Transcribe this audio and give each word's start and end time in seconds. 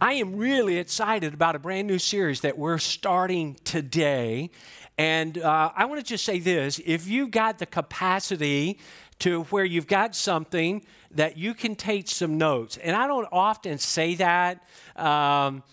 I 0.00 0.12
am 0.14 0.36
really 0.36 0.78
excited 0.78 1.34
about 1.34 1.56
a 1.56 1.58
brand 1.58 1.88
new 1.88 1.98
series 1.98 2.42
that 2.42 2.56
we're 2.56 2.78
starting 2.78 3.56
today. 3.64 4.50
And 4.96 5.38
uh, 5.38 5.72
I 5.74 5.86
want 5.86 5.98
to 5.98 6.06
just 6.06 6.24
say 6.24 6.38
this 6.38 6.80
if 6.86 7.08
you've 7.08 7.32
got 7.32 7.58
the 7.58 7.66
capacity 7.66 8.78
to 9.18 9.42
where 9.44 9.64
you've 9.64 9.88
got 9.88 10.14
something 10.14 10.84
that 11.10 11.36
you 11.36 11.52
can 11.52 11.74
take 11.74 12.06
some 12.06 12.38
notes, 12.38 12.76
and 12.76 12.94
I 12.94 13.08
don't 13.08 13.26
often 13.32 13.78
say 13.78 14.14
that. 14.16 14.62
Um, 14.94 15.64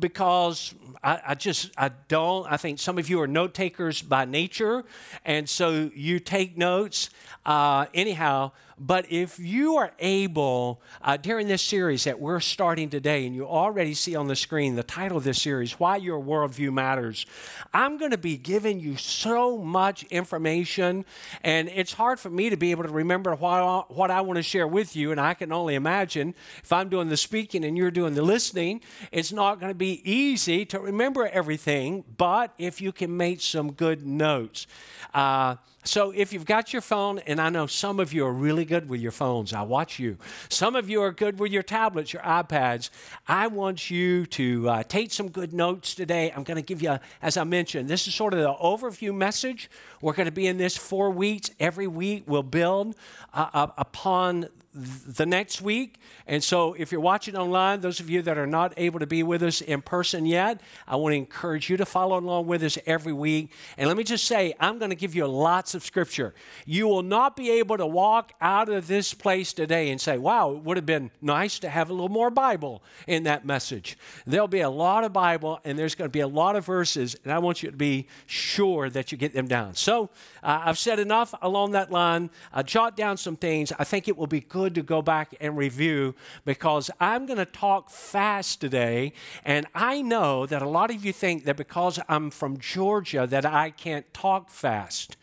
because 0.00 0.74
I, 1.02 1.20
I, 1.28 1.34
just 1.34 1.70
I 1.78 1.90
don't. 2.08 2.50
I 2.50 2.58
think 2.58 2.78
some 2.78 2.98
of 2.98 3.08
you 3.08 3.20
are 3.22 3.26
note 3.26 3.54
takers 3.54 4.02
by 4.02 4.26
nature, 4.26 4.84
and 5.24 5.48
so 5.48 5.90
you 5.94 6.18
take 6.18 6.58
notes. 6.58 7.08
Uh, 7.46 7.86
anyhow, 7.94 8.52
but 8.84 9.10
if 9.10 9.38
you 9.38 9.76
are 9.76 9.92
able 10.00 10.82
uh, 11.02 11.16
during 11.16 11.46
this 11.46 11.62
series 11.62 12.02
that 12.04 12.18
we're 12.18 12.40
starting 12.40 12.90
today, 12.90 13.24
and 13.26 13.34
you 13.34 13.46
already 13.46 13.94
see 13.94 14.16
on 14.16 14.26
the 14.26 14.34
screen 14.34 14.74
the 14.74 14.82
title 14.82 15.16
of 15.16 15.24
this 15.24 15.40
series, 15.40 15.78
Why 15.78 15.96
Your 15.96 16.20
Worldview 16.20 16.72
Matters, 16.72 17.24
I'm 17.72 17.96
going 17.96 18.10
to 18.10 18.18
be 18.18 18.36
giving 18.36 18.80
you 18.80 18.96
so 18.96 19.56
much 19.56 20.02
information, 20.04 21.04
and 21.44 21.68
it's 21.68 21.92
hard 21.92 22.18
for 22.18 22.28
me 22.28 22.50
to 22.50 22.56
be 22.56 22.72
able 22.72 22.82
to 22.82 22.90
remember 22.90 23.36
what, 23.36 23.94
what 23.94 24.10
I 24.10 24.20
want 24.20 24.38
to 24.38 24.42
share 24.42 24.66
with 24.66 24.96
you. 24.96 25.12
And 25.12 25.20
I 25.20 25.34
can 25.34 25.52
only 25.52 25.76
imagine 25.76 26.34
if 26.64 26.72
I'm 26.72 26.88
doing 26.88 27.08
the 27.08 27.16
speaking 27.16 27.64
and 27.64 27.76
you're 27.76 27.92
doing 27.92 28.14
the 28.14 28.22
listening, 28.22 28.80
it's 29.12 29.32
not 29.32 29.60
going 29.60 29.70
to 29.70 29.78
be 29.78 30.02
easy 30.10 30.64
to 30.66 30.80
remember 30.80 31.28
everything, 31.28 32.02
but 32.16 32.52
if 32.58 32.80
you 32.80 32.90
can 32.90 33.16
make 33.16 33.40
some 33.40 33.72
good 33.72 34.04
notes. 34.04 34.66
Uh, 35.14 35.56
so 35.84 36.12
if 36.12 36.32
you've 36.32 36.44
got 36.44 36.72
your 36.72 36.82
phone, 36.82 37.18
and 37.20 37.40
I 37.40 37.48
know 37.48 37.66
some 37.66 37.98
of 37.98 38.12
you 38.12 38.24
are 38.24 38.32
really 38.32 38.64
good 38.64 38.88
with 38.88 39.00
your 39.00 39.10
phones, 39.10 39.52
I 39.52 39.62
watch 39.62 39.98
you. 39.98 40.16
Some 40.48 40.76
of 40.76 40.88
you 40.88 41.02
are 41.02 41.10
good 41.10 41.40
with 41.40 41.50
your 41.50 41.64
tablets, 41.64 42.12
your 42.12 42.22
iPads. 42.22 42.90
I 43.26 43.48
want 43.48 43.90
you 43.90 44.26
to 44.26 44.68
uh, 44.68 44.82
take 44.84 45.12
some 45.12 45.28
good 45.28 45.52
notes 45.52 45.94
today. 45.94 46.32
I'm 46.34 46.44
going 46.44 46.56
to 46.56 46.62
give 46.62 46.82
you, 46.82 46.98
as 47.20 47.36
I 47.36 47.44
mentioned, 47.44 47.88
this 47.88 48.06
is 48.06 48.14
sort 48.14 48.32
of 48.32 48.40
the 48.40 48.54
overview 48.54 49.12
message. 49.12 49.68
We're 50.00 50.12
going 50.14 50.26
to 50.26 50.32
be 50.32 50.46
in 50.46 50.56
this 50.56 50.76
four 50.76 51.10
weeks. 51.10 51.50
Every 51.58 51.88
week 51.88 52.24
we'll 52.26 52.44
build 52.44 52.94
uh, 53.34 53.66
upon 53.76 54.48
the 54.74 55.26
next 55.26 55.60
week. 55.60 55.96
And 56.26 56.42
so, 56.42 56.72
if 56.74 56.92
you're 56.92 57.00
watching 57.00 57.36
online, 57.36 57.80
those 57.80 58.00
of 58.00 58.08
you 58.08 58.22
that 58.22 58.38
are 58.38 58.46
not 58.46 58.72
able 58.76 59.00
to 59.00 59.06
be 59.06 59.22
with 59.22 59.42
us 59.42 59.60
in 59.60 59.82
person 59.82 60.24
yet, 60.24 60.60
I 60.86 60.96
want 60.96 61.12
to 61.12 61.16
encourage 61.16 61.68
you 61.68 61.76
to 61.76 61.84
follow 61.84 62.18
along 62.18 62.46
with 62.46 62.62
us 62.62 62.78
every 62.86 63.12
week. 63.12 63.50
And 63.76 63.88
let 63.88 63.96
me 63.96 64.04
just 64.04 64.24
say, 64.24 64.54
I'm 64.58 64.78
going 64.78 64.90
to 64.90 64.96
give 64.96 65.14
you 65.14 65.26
lots 65.26 65.74
of 65.74 65.84
scripture. 65.84 66.34
You 66.64 66.88
will 66.88 67.02
not 67.02 67.36
be 67.36 67.50
able 67.50 67.76
to 67.76 67.86
walk 67.86 68.32
out 68.40 68.68
of 68.68 68.86
this 68.86 69.12
place 69.12 69.52
today 69.52 69.90
and 69.90 70.00
say, 70.00 70.16
wow, 70.16 70.52
it 70.52 70.62
would 70.62 70.76
have 70.78 70.86
been 70.86 71.10
nice 71.20 71.58
to 71.58 71.68
have 71.68 71.90
a 71.90 71.92
little 71.92 72.08
more 72.08 72.30
Bible 72.30 72.82
in 73.06 73.24
that 73.24 73.44
message. 73.44 73.98
There'll 74.26 74.48
be 74.48 74.60
a 74.60 74.70
lot 74.70 75.04
of 75.04 75.12
Bible, 75.12 75.60
and 75.64 75.78
there's 75.78 75.94
going 75.94 76.08
to 76.08 76.12
be 76.12 76.20
a 76.20 76.28
lot 76.28 76.56
of 76.56 76.64
verses, 76.64 77.14
and 77.24 77.32
I 77.32 77.38
want 77.40 77.62
you 77.62 77.70
to 77.70 77.76
be 77.76 78.06
sure 78.26 78.88
that 78.90 79.12
you 79.12 79.18
get 79.18 79.34
them 79.34 79.48
down. 79.48 79.74
So, 79.74 80.10
uh, 80.42 80.62
I've 80.64 80.78
said 80.78 80.98
enough 80.98 81.34
along 81.42 81.72
that 81.72 81.90
line. 81.90 82.30
Uh, 82.52 82.62
jot 82.62 82.96
down 82.96 83.16
some 83.16 83.36
things. 83.36 83.72
I 83.78 83.84
think 83.84 84.08
it 84.08 84.16
will 84.16 84.26
be 84.26 84.40
good 84.40 84.61
good 84.62 84.76
to 84.76 84.82
go 84.82 85.02
back 85.02 85.34
and 85.40 85.56
review 85.56 86.14
because 86.44 86.88
I'm 87.00 87.26
going 87.26 87.38
to 87.38 87.44
talk 87.44 87.90
fast 87.90 88.60
today. 88.60 89.12
And 89.44 89.66
I 89.74 90.02
know 90.02 90.46
that 90.46 90.62
a 90.62 90.68
lot 90.68 90.92
of 90.92 91.04
you 91.04 91.12
think 91.12 91.46
that 91.46 91.56
because 91.56 91.98
I'm 92.08 92.30
from 92.30 92.58
Georgia 92.58 93.26
that 93.26 93.44
I 93.44 93.70
can't 93.70 94.06
talk 94.14 94.50
fast 94.50 95.16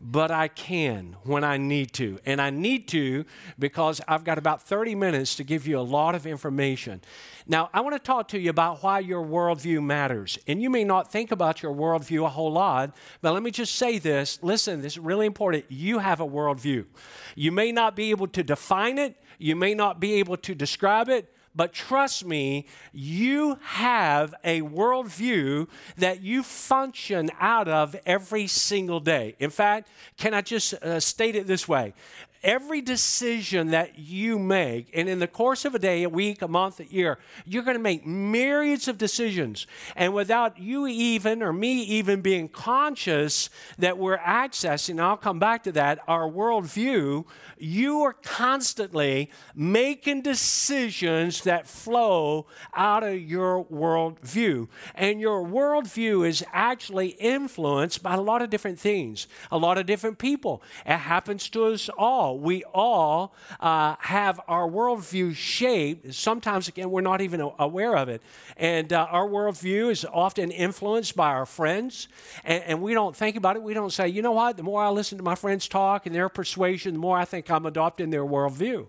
but 0.00 0.30
I 0.30 0.48
can 0.48 1.16
when 1.24 1.42
I 1.42 1.56
need 1.56 1.92
to. 1.94 2.18
And 2.26 2.40
I 2.40 2.50
need 2.50 2.88
to 2.88 3.24
because 3.58 4.00
I've 4.06 4.24
got 4.24 4.38
about 4.38 4.62
30 4.62 4.94
minutes 4.94 5.34
to 5.36 5.44
give 5.44 5.66
you 5.66 5.78
a 5.78 5.80
lot 5.80 6.14
of 6.14 6.26
information. 6.26 7.00
Now, 7.46 7.70
I 7.72 7.80
want 7.80 7.94
to 7.94 7.98
talk 7.98 8.28
to 8.28 8.38
you 8.38 8.50
about 8.50 8.82
why 8.82 8.98
your 8.98 9.24
worldview 9.24 9.82
matters. 9.82 10.38
And 10.46 10.60
you 10.60 10.68
may 10.68 10.84
not 10.84 11.10
think 11.10 11.30
about 11.30 11.62
your 11.62 11.72
worldview 11.72 12.24
a 12.26 12.28
whole 12.28 12.52
lot, 12.52 12.94
but 13.22 13.32
let 13.32 13.42
me 13.42 13.50
just 13.50 13.76
say 13.76 13.98
this. 13.98 14.38
Listen, 14.42 14.82
this 14.82 14.94
is 14.94 14.98
really 14.98 15.26
important. 15.26 15.64
You 15.68 15.98
have 15.98 16.20
a 16.20 16.26
worldview. 16.26 16.86
You 17.34 17.52
may 17.52 17.72
not 17.72 17.96
be 17.96 18.10
able 18.10 18.28
to 18.28 18.42
define 18.42 18.98
it, 18.98 19.16
you 19.38 19.56
may 19.56 19.74
not 19.74 20.00
be 20.00 20.14
able 20.14 20.36
to 20.38 20.54
describe 20.54 21.08
it, 21.08 21.32
but 21.56 21.72
trust 21.72 22.24
me, 22.24 22.66
you 22.92 23.58
have 23.62 24.34
a 24.44 24.60
worldview 24.60 25.68
that 25.96 26.22
you 26.22 26.42
function 26.42 27.30
out 27.40 27.66
of 27.66 27.96
every 28.04 28.46
single 28.46 29.00
day. 29.00 29.34
In 29.38 29.50
fact, 29.50 29.88
can 30.18 30.34
I 30.34 30.42
just 30.42 30.74
uh, 30.74 31.00
state 31.00 31.34
it 31.34 31.46
this 31.46 31.66
way? 31.66 31.94
Every 32.42 32.80
decision 32.80 33.70
that 33.70 33.98
you 33.98 34.38
make, 34.38 34.90
and 34.94 35.08
in 35.08 35.18
the 35.18 35.26
course 35.26 35.64
of 35.64 35.74
a 35.74 35.78
day, 35.78 36.02
a 36.02 36.08
week, 36.08 36.42
a 36.42 36.48
month, 36.48 36.80
a 36.80 36.86
year, 36.86 37.18
you're 37.44 37.62
going 37.62 37.76
to 37.76 37.82
make 37.82 38.06
myriads 38.06 38.88
of 38.88 38.98
decisions. 38.98 39.66
And 39.94 40.14
without 40.14 40.58
you 40.58 40.86
even, 40.86 41.42
or 41.42 41.52
me 41.52 41.82
even 41.82 42.20
being 42.20 42.48
conscious 42.48 43.50
that 43.78 43.98
we're 43.98 44.18
accessing, 44.18 45.00
I'll 45.00 45.16
come 45.16 45.38
back 45.38 45.64
to 45.64 45.72
that, 45.72 46.00
our 46.06 46.28
worldview, 46.28 47.24
you 47.58 48.02
are 48.02 48.12
constantly 48.12 49.30
making 49.54 50.22
decisions 50.22 51.42
that 51.42 51.66
flow 51.66 52.46
out 52.74 53.02
of 53.02 53.20
your 53.20 53.64
worldview. 53.64 54.68
And 54.94 55.20
your 55.20 55.44
worldview 55.44 56.26
is 56.28 56.44
actually 56.52 57.08
influenced 57.08 58.02
by 58.02 58.14
a 58.14 58.20
lot 58.20 58.42
of 58.42 58.50
different 58.50 58.78
things, 58.78 59.26
a 59.50 59.58
lot 59.58 59.78
of 59.78 59.86
different 59.86 60.18
people. 60.18 60.62
It 60.84 60.98
happens 60.98 61.48
to 61.50 61.64
us 61.66 61.88
all 61.96 62.35
we 62.36 62.64
all 62.74 63.34
uh, 63.60 63.96
have 64.00 64.40
our 64.48 64.68
worldview 64.68 65.34
shaped. 65.34 66.14
Sometimes, 66.14 66.68
again, 66.68 66.90
we're 66.90 67.00
not 67.00 67.20
even 67.20 67.40
aware 67.58 67.96
of 67.96 68.08
it. 68.08 68.22
And 68.56 68.92
uh, 68.92 69.06
our 69.10 69.26
worldview 69.26 69.90
is 69.90 70.06
often 70.12 70.50
influenced 70.50 71.16
by 71.16 71.30
our 71.30 71.46
friends. 71.46 72.08
And, 72.44 72.62
and, 72.64 72.82
we 72.82 72.94
don't 72.94 73.16
think 73.16 73.36
about 73.36 73.56
it. 73.56 73.62
We 73.62 73.74
don't 73.74 73.92
say, 73.92 74.08
you 74.08 74.22
know 74.22 74.32
what, 74.32 74.56
the 74.56 74.62
more 74.62 74.82
I 74.82 74.90
listen 74.90 75.18
to 75.18 75.24
my 75.24 75.34
friends 75.34 75.66
talk 75.66 76.06
and 76.06 76.14
their 76.14 76.28
persuasion, 76.28 76.92
the 76.92 77.00
more 77.00 77.16
I 77.16 77.24
think 77.24 77.50
I'm 77.50 77.66
adopting 77.66 78.10
their 78.10 78.24
worldview 78.24 78.86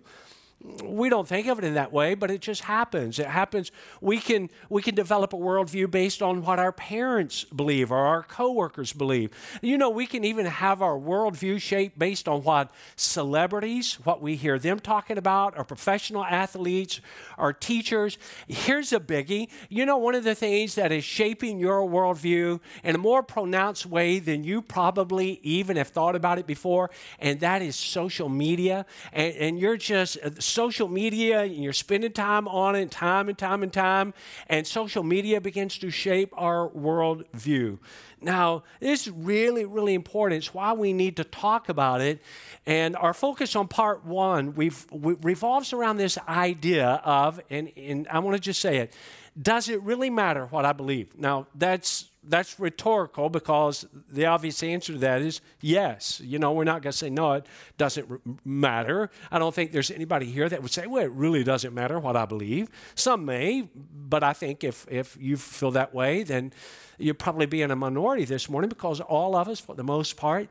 we 0.60 1.08
don't 1.08 1.28
think 1.28 1.46
of 1.46 1.58
it 1.58 1.64
in 1.64 1.74
that 1.74 1.92
way, 1.92 2.16
but 2.16 2.32
it 2.32 2.40
just 2.40 2.62
happens. 2.62 3.20
It 3.20 3.28
happens. 3.28 3.70
We 4.00 4.18
can 4.18 4.50
we 4.68 4.82
can 4.82 4.96
develop 4.96 5.32
a 5.32 5.36
worldview 5.36 5.88
based 5.88 6.20
on 6.20 6.42
what 6.42 6.58
our 6.58 6.72
parents 6.72 7.44
believe 7.44 7.92
or 7.92 7.98
our 7.98 8.24
coworkers 8.24 8.92
believe. 8.92 9.30
You 9.62 9.78
know, 9.78 9.88
we 9.88 10.04
can 10.06 10.24
even 10.24 10.46
have 10.46 10.82
our 10.82 10.98
worldview 10.98 11.60
shaped 11.60 11.96
based 11.96 12.26
on 12.26 12.42
what 12.42 12.72
celebrities, 12.96 13.98
what 14.02 14.20
we 14.20 14.34
hear 14.34 14.58
them 14.58 14.80
talking 14.80 15.16
about, 15.16 15.56
or 15.56 15.62
professional 15.62 16.24
athletes, 16.24 17.00
or 17.36 17.52
teachers. 17.52 18.18
Here's 18.48 18.92
a 18.92 18.98
biggie. 18.98 19.48
You 19.68 19.86
know, 19.86 19.96
one 19.96 20.16
of 20.16 20.24
the 20.24 20.34
things 20.34 20.74
that 20.74 20.90
is 20.90 21.04
shaping 21.04 21.60
your 21.60 21.88
worldview 21.88 22.58
in 22.82 22.96
a 22.96 22.98
more 22.98 23.22
pronounced 23.22 23.86
way 23.86 24.18
than 24.18 24.42
you 24.42 24.62
probably 24.62 25.38
even 25.44 25.76
have 25.76 25.88
thought 25.88 26.16
about 26.16 26.40
it 26.40 26.48
before, 26.48 26.90
and 27.20 27.38
that 27.40 27.62
is 27.62 27.76
social 27.76 28.28
media. 28.28 28.86
And, 29.12 29.34
and 29.36 29.58
you're 29.60 29.76
just 29.76 30.18
social 30.48 30.88
media 30.88 31.42
and 31.42 31.62
you're 31.62 31.72
spending 31.72 32.12
time 32.12 32.48
on 32.48 32.74
it 32.74 32.90
time 32.90 33.28
and 33.28 33.38
time 33.38 33.62
and 33.62 33.72
time, 33.72 34.14
and 34.48 34.66
social 34.66 35.02
media 35.02 35.40
begins 35.40 35.78
to 35.78 35.90
shape 35.90 36.32
our 36.36 36.68
worldview. 36.70 37.78
Now, 38.20 38.64
this 38.80 39.06
is 39.06 39.12
really, 39.12 39.64
really 39.64 39.94
important. 39.94 40.38
It's 40.38 40.52
why 40.52 40.72
we 40.72 40.92
need 40.92 41.16
to 41.16 41.24
talk 41.24 41.68
about 41.68 42.00
it. 42.00 42.20
And 42.66 42.96
our 42.96 43.14
focus 43.14 43.54
on 43.54 43.68
part 43.68 44.04
one 44.04 44.54
we've, 44.54 44.86
we, 44.90 45.14
revolves 45.14 45.72
around 45.72 45.98
this 45.98 46.18
idea 46.28 47.00
of, 47.04 47.40
and, 47.50 47.70
and 47.76 48.08
I 48.08 48.18
want 48.18 48.36
to 48.36 48.40
just 48.40 48.60
say 48.60 48.78
it, 48.78 48.92
does 49.40 49.68
it 49.68 49.82
really 49.82 50.10
matter 50.10 50.46
what 50.46 50.64
I 50.64 50.72
believe? 50.72 51.16
Now, 51.18 51.46
that's 51.54 52.10
that's 52.24 52.60
rhetorical 52.60 53.30
because 53.30 53.86
the 54.10 54.26
obvious 54.26 54.62
answer 54.62 54.92
to 54.92 54.98
that 54.98 55.22
is 55.22 55.40
yes. 55.60 56.20
You 56.22 56.38
know, 56.38 56.52
we're 56.52 56.64
not 56.64 56.82
going 56.82 56.92
to 56.92 56.98
say 56.98 57.08
no, 57.08 57.34
it 57.34 57.46
doesn't 57.78 58.10
r- 58.10 58.20
matter. 58.44 59.10
I 59.30 59.38
don't 59.38 59.54
think 59.54 59.72
there's 59.72 59.90
anybody 59.90 60.26
here 60.26 60.48
that 60.48 60.60
would 60.60 60.70
say, 60.70 60.86
well, 60.86 61.04
it 61.04 61.12
really 61.12 61.42
doesn't 61.42 61.72
matter 61.72 61.98
what 61.98 62.16
I 62.16 62.26
believe. 62.26 62.68
Some 62.94 63.24
may, 63.24 63.70
but 63.74 64.22
I 64.22 64.34
think 64.34 64.62
if, 64.62 64.86
if 64.90 65.16
you 65.18 65.36
feel 65.36 65.70
that 65.70 65.94
way, 65.94 66.22
then 66.22 66.52
you'll 66.98 67.14
probably 67.14 67.46
be 67.46 67.62
in 67.62 67.70
a 67.70 67.76
minority 67.76 68.24
this 68.24 68.50
morning 68.50 68.68
because 68.68 69.00
all 69.00 69.34
of 69.34 69.48
us, 69.48 69.60
for 69.60 69.74
the 69.74 69.84
most 69.84 70.16
part, 70.16 70.48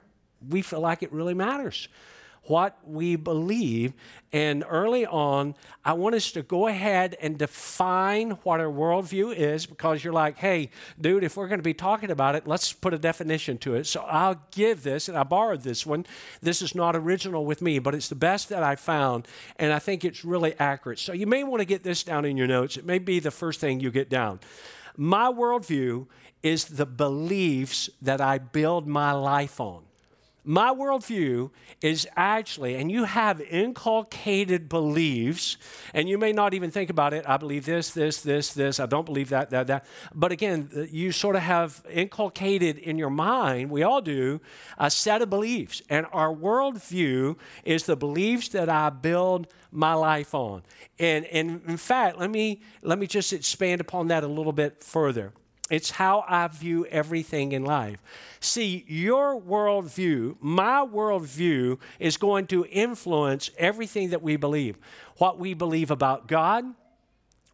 we 0.49 0.61
feel 0.61 0.79
like 0.79 1.03
it 1.03 1.11
really 1.11 1.33
matters 1.33 1.89
what 2.43 2.77
we 2.85 3.15
believe. 3.15 3.93
And 4.31 4.63
early 4.67 5.05
on, 5.05 5.55
I 5.83 5.93
want 5.93 6.15
us 6.15 6.31
to 6.33 6.41
go 6.41 6.67
ahead 6.67 7.15
and 7.21 7.37
define 7.37 8.31
what 8.43 8.59
our 8.59 8.67
worldview 8.67 9.35
is 9.35 9.65
because 9.65 10.03
you're 10.03 10.13
like, 10.13 10.37
hey, 10.37 10.69
dude, 10.99 11.23
if 11.23 11.37
we're 11.37 11.47
going 11.47 11.59
to 11.59 11.63
be 11.63 11.73
talking 11.73 12.11
about 12.11 12.35
it, 12.35 12.47
let's 12.47 12.73
put 12.73 12.93
a 12.93 12.97
definition 12.97 13.57
to 13.59 13.75
it. 13.75 13.85
So 13.85 14.01
I'll 14.01 14.41
give 14.51 14.83
this, 14.83 15.07
and 15.07 15.17
I 15.17 15.23
borrowed 15.23 15.61
this 15.61 15.85
one. 15.85 16.05
This 16.41 16.61
is 16.61 16.75
not 16.75 16.95
original 16.95 17.45
with 17.45 17.61
me, 17.61 17.79
but 17.79 17.95
it's 17.95 18.09
the 18.09 18.15
best 18.15 18.49
that 18.49 18.63
I 18.63 18.75
found, 18.75 19.27
and 19.57 19.73
I 19.73 19.79
think 19.79 20.05
it's 20.05 20.25
really 20.25 20.53
accurate. 20.59 20.99
So 20.99 21.13
you 21.13 21.27
may 21.27 21.43
want 21.43 21.61
to 21.61 21.65
get 21.65 21.83
this 21.83 22.03
down 22.03 22.25
in 22.25 22.37
your 22.37 22.47
notes. 22.47 22.77
It 22.77 22.85
may 22.85 22.99
be 22.99 23.19
the 23.19 23.31
first 23.31 23.59
thing 23.59 23.79
you 23.79 23.91
get 23.91 24.09
down. 24.09 24.39
My 24.95 25.31
worldview 25.31 26.07
is 26.43 26.65
the 26.65 26.85
beliefs 26.85 27.89
that 28.01 28.21
I 28.21 28.37
build 28.37 28.87
my 28.87 29.11
life 29.11 29.59
on 29.59 29.86
My 30.49 30.73
worldview 30.73 31.49
is 31.81 32.07
actually, 32.15 32.75
and 32.75 32.89
you 32.89 33.03
have 33.03 33.41
inculcated 33.41 34.69
beliefs, 34.69 35.57
and 35.93 36.07
you 36.07 36.17
may 36.17 36.31
not 36.31 36.53
even 36.53 36.71
think 36.71 36.89
about 36.89 37.13
it. 37.13 37.27
I 37.27 37.35
believe 37.35 37.65
this, 37.65 37.91
this, 37.91 38.21
this, 38.21 38.53
this. 38.53 38.79
I 38.79 38.85
don't 38.85 39.05
believe 39.05 39.27
that, 39.27 39.49
that, 39.49 39.67
that. 39.67 39.85
But 40.15 40.31
again, 40.31 40.69
uh, 40.73 40.83
you 40.83 41.11
sort 41.11 41.35
of 41.35 41.41
have 41.41 41.85
inculcated 41.91 42.77
in 42.77 42.97
your 42.97 43.09
mind, 43.09 43.69
we 43.69 43.83
all 43.83 43.99
do, 43.99 44.39
a 44.77 44.89
set 44.89 45.21
of 45.21 45.29
beliefs. 45.29 45.81
And 45.89 46.05
our 46.13 46.33
worldview 46.33 47.35
is 47.65 47.83
the 47.83 47.97
beliefs 47.97 48.47
that 48.49 48.69
I 48.69 48.89
build 48.89 49.47
my 49.69 49.95
life 49.95 50.33
on. 50.33 50.63
And, 50.97 51.25
and 51.25 51.61
in 51.67 51.75
fact, 51.75 52.19
let 52.19 52.31
me, 52.31 52.61
let 52.81 52.97
me 52.97 53.05
just 53.05 53.33
expand 53.33 53.81
upon 53.81 54.07
that 54.07 54.23
a 54.23 54.27
little 54.27 54.53
bit 54.53 54.81
further. 54.81 55.33
It's 55.69 55.91
how 55.91 56.23
I 56.27 56.47
view 56.47 56.85
everything 56.85 57.51
in 57.51 57.65
life. 57.65 57.97
See, 58.39 58.85
your 58.87 59.39
worldview, 59.39 60.37
my 60.39 60.85
worldview, 60.85 61.79
is 61.99 62.17
going 62.17 62.47
to 62.47 62.65
influence 62.65 63.49
everything 63.57 64.11
that 64.11 64.21
we 64.21 64.37
believe. 64.37 64.77
What 65.17 65.39
we 65.39 65.53
believe 65.53 65.91
about 65.91 66.27
God, 66.27 66.65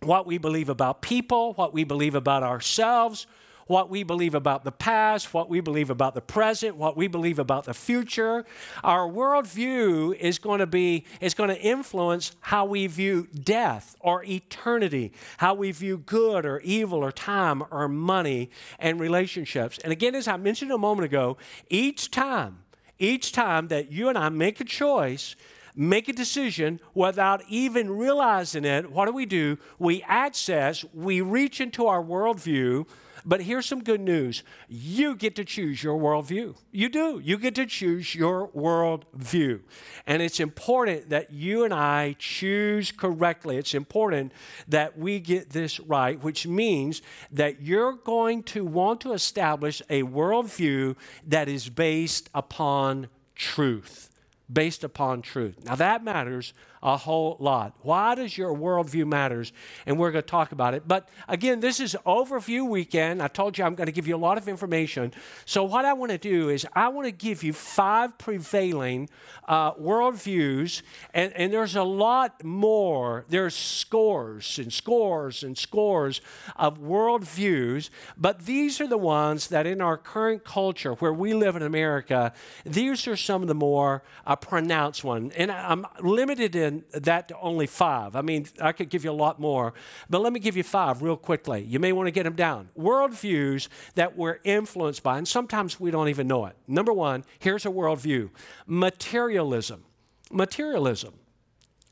what 0.01 0.27
we 0.27 0.37
believe 0.37 0.69
about 0.69 1.01
people, 1.01 1.53
what 1.53 1.73
we 1.73 1.83
believe 1.83 2.13
about 2.13 2.43
ourselves, 2.43 3.25
what 3.67 3.89
we 3.89 4.03
believe 4.03 4.35
about 4.35 4.63
the 4.63 4.71
past, 4.71 5.33
what 5.33 5.49
we 5.49 5.59
believe 5.59 5.89
about 5.89 6.15
the 6.15 6.21
present, 6.21 6.75
what 6.75 6.97
we 6.97 7.07
believe 7.07 7.39
about 7.39 7.65
the 7.65 7.73
future. 7.73 8.45
Our 8.83 9.09
worldview 9.09 10.15
is 10.15 10.39
going 10.39 10.59
to 10.59 10.67
be, 10.67 11.05
is 11.21 11.33
going 11.33 11.49
to 11.49 11.59
influence 11.59 12.35
how 12.41 12.65
we 12.65 12.87
view 12.87 13.27
death 13.33 13.95
or 13.99 14.23
eternity, 14.23 15.13
how 15.37 15.53
we 15.53 15.71
view 15.71 15.97
good 15.97 16.45
or 16.45 16.59
evil 16.61 16.99
or 16.99 17.11
time 17.11 17.63
or 17.71 17.87
money 17.87 18.49
and 18.79 18.99
relationships. 18.99 19.79
And 19.83 19.91
again, 19.91 20.15
as 20.15 20.27
I 20.27 20.37
mentioned 20.37 20.71
a 20.71 20.77
moment 20.77 21.05
ago, 21.05 21.37
each 21.69 22.11
time, 22.11 22.59
each 22.99 23.31
time 23.31 23.67
that 23.69 23.91
you 23.91 24.09
and 24.09 24.17
I 24.17 24.29
make 24.29 24.59
a 24.59 24.65
choice, 24.65 25.35
make 25.75 26.07
a 26.07 26.13
decision 26.13 26.79
without 26.93 27.41
even 27.47 27.89
realizing 27.89 28.65
it, 28.65 28.91
what 28.91 29.05
do 29.05 29.11
we 29.11 29.25
do? 29.25 29.57
We 29.79 30.03
access, 30.03 30.85
we 30.93 31.21
reach 31.21 31.59
into 31.59 31.87
our 31.87 32.03
worldview 32.03 32.85
but 33.25 33.41
here's 33.41 33.65
some 33.65 33.83
good 33.83 34.01
news 34.01 34.43
you 34.67 35.15
get 35.15 35.35
to 35.35 35.45
choose 35.45 35.83
your 35.83 35.99
worldview. 35.99 36.55
You 36.71 36.89
do. 36.89 37.19
You 37.23 37.37
get 37.37 37.55
to 37.55 37.65
choose 37.65 38.15
your 38.15 38.49
worldview. 38.49 39.61
And 40.05 40.21
it's 40.21 40.39
important 40.39 41.09
that 41.09 41.31
you 41.31 41.63
and 41.63 41.73
I 41.73 42.15
choose 42.19 42.91
correctly. 42.91 43.57
It's 43.57 43.73
important 43.73 44.33
that 44.67 44.97
we 44.97 45.19
get 45.19 45.51
this 45.51 45.79
right, 45.79 46.21
which 46.21 46.47
means 46.47 47.01
that 47.31 47.61
you're 47.61 47.93
going 47.93 48.43
to 48.43 48.65
want 48.65 49.01
to 49.01 49.13
establish 49.13 49.81
a 49.89 50.03
worldview 50.03 50.95
that 51.27 51.47
is 51.47 51.69
based 51.69 52.29
upon 52.33 53.07
truth. 53.35 54.09
Based 54.51 54.83
upon 54.83 55.21
truth. 55.21 55.63
Now 55.63 55.75
that 55.75 56.03
matters 56.03 56.53
a 56.83 56.97
whole 56.97 57.37
lot. 57.39 57.73
Why 57.81 58.13
does 58.13 58.37
your 58.37 58.53
worldview 58.53 59.07
matters? 59.07 59.53
And 59.85 59.97
we're 59.97 60.11
going 60.11 60.21
to 60.21 60.29
talk 60.29 60.51
about 60.51 60.73
it. 60.73 60.85
But 60.85 61.07
again, 61.29 61.61
this 61.61 61.79
is 61.79 61.95
overview 62.05 62.67
weekend. 62.67 63.23
I 63.23 63.29
told 63.29 63.57
you 63.57 63.63
I'm 63.63 63.73
going 63.73 63.87
to 63.87 63.93
give 63.93 64.05
you 64.05 64.15
a 64.15 64.17
lot 64.17 64.37
of 64.37 64.49
information. 64.49 65.13
So 65.45 65.63
what 65.63 65.85
I 65.85 65.93
want 65.93 66.11
to 66.11 66.17
do 66.17 66.49
is 66.49 66.67
I 66.73 66.89
want 66.89 67.05
to 67.05 67.11
give 67.11 67.41
you 67.41 67.53
five 67.53 68.17
prevailing 68.17 69.09
uh, 69.47 69.73
worldviews, 69.75 70.81
and, 71.13 71.31
and 71.33 71.53
there's 71.53 71.75
a 71.75 71.83
lot 71.83 72.43
more. 72.43 73.25
There's 73.29 73.55
scores 73.55 74.59
and 74.59 74.71
scores 74.71 75.41
and 75.43 75.57
scores 75.57 76.19
of 76.57 76.79
worldviews, 76.79 77.89
but 78.17 78.45
these 78.45 78.81
are 78.81 78.87
the 78.87 78.97
ones 78.97 79.47
that 79.47 79.65
in 79.65 79.79
our 79.81 79.97
current 79.97 80.43
culture, 80.43 80.93
where 80.95 81.13
we 81.13 81.33
live 81.33 81.55
in 81.55 81.61
America, 81.61 82.33
these 82.65 83.07
are 83.07 83.15
some 83.15 83.41
of 83.41 83.47
the 83.47 83.55
more 83.55 84.03
uh, 84.25 84.35
pronounced 84.35 85.03
ones. 85.03 85.31
And 85.37 85.49
I'm 85.49 85.85
limited 86.01 86.55
in 86.55 86.72
that 86.91 87.27
to 87.27 87.39
only 87.39 87.67
five. 87.67 88.15
I 88.15 88.21
mean, 88.21 88.47
I 88.59 88.71
could 88.71 88.89
give 88.89 89.03
you 89.03 89.11
a 89.11 89.13
lot 89.13 89.39
more, 89.39 89.73
but 90.09 90.21
let 90.21 90.33
me 90.33 90.39
give 90.39 90.57
you 90.57 90.63
five 90.63 91.01
real 91.01 91.17
quickly. 91.17 91.63
You 91.63 91.79
may 91.79 91.91
want 91.91 92.07
to 92.07 92.11
get 92.11 92.23
them 92.23 92.35
down. 92.35 92.69
Worldviews 92.77 93.67
that 93.95 94.17
we're 94.17 94.39
influenced 94.43 95.03
by, 95.03 95.17
and 95.17 95.27
sometimes 95.27 95.79
we 95.79 95.91
don't 95.91 96.09
even 96.09 96.27
know 96.27 96.45
it. 96.45 96.55
Number 96.67 96.93
one, 96.93 97.25
here's 97.39 97.65
a 97.65 97.69
worldview 97.69 98.29
materialism. 98.65 99.83
Materialism. 100.31 101.13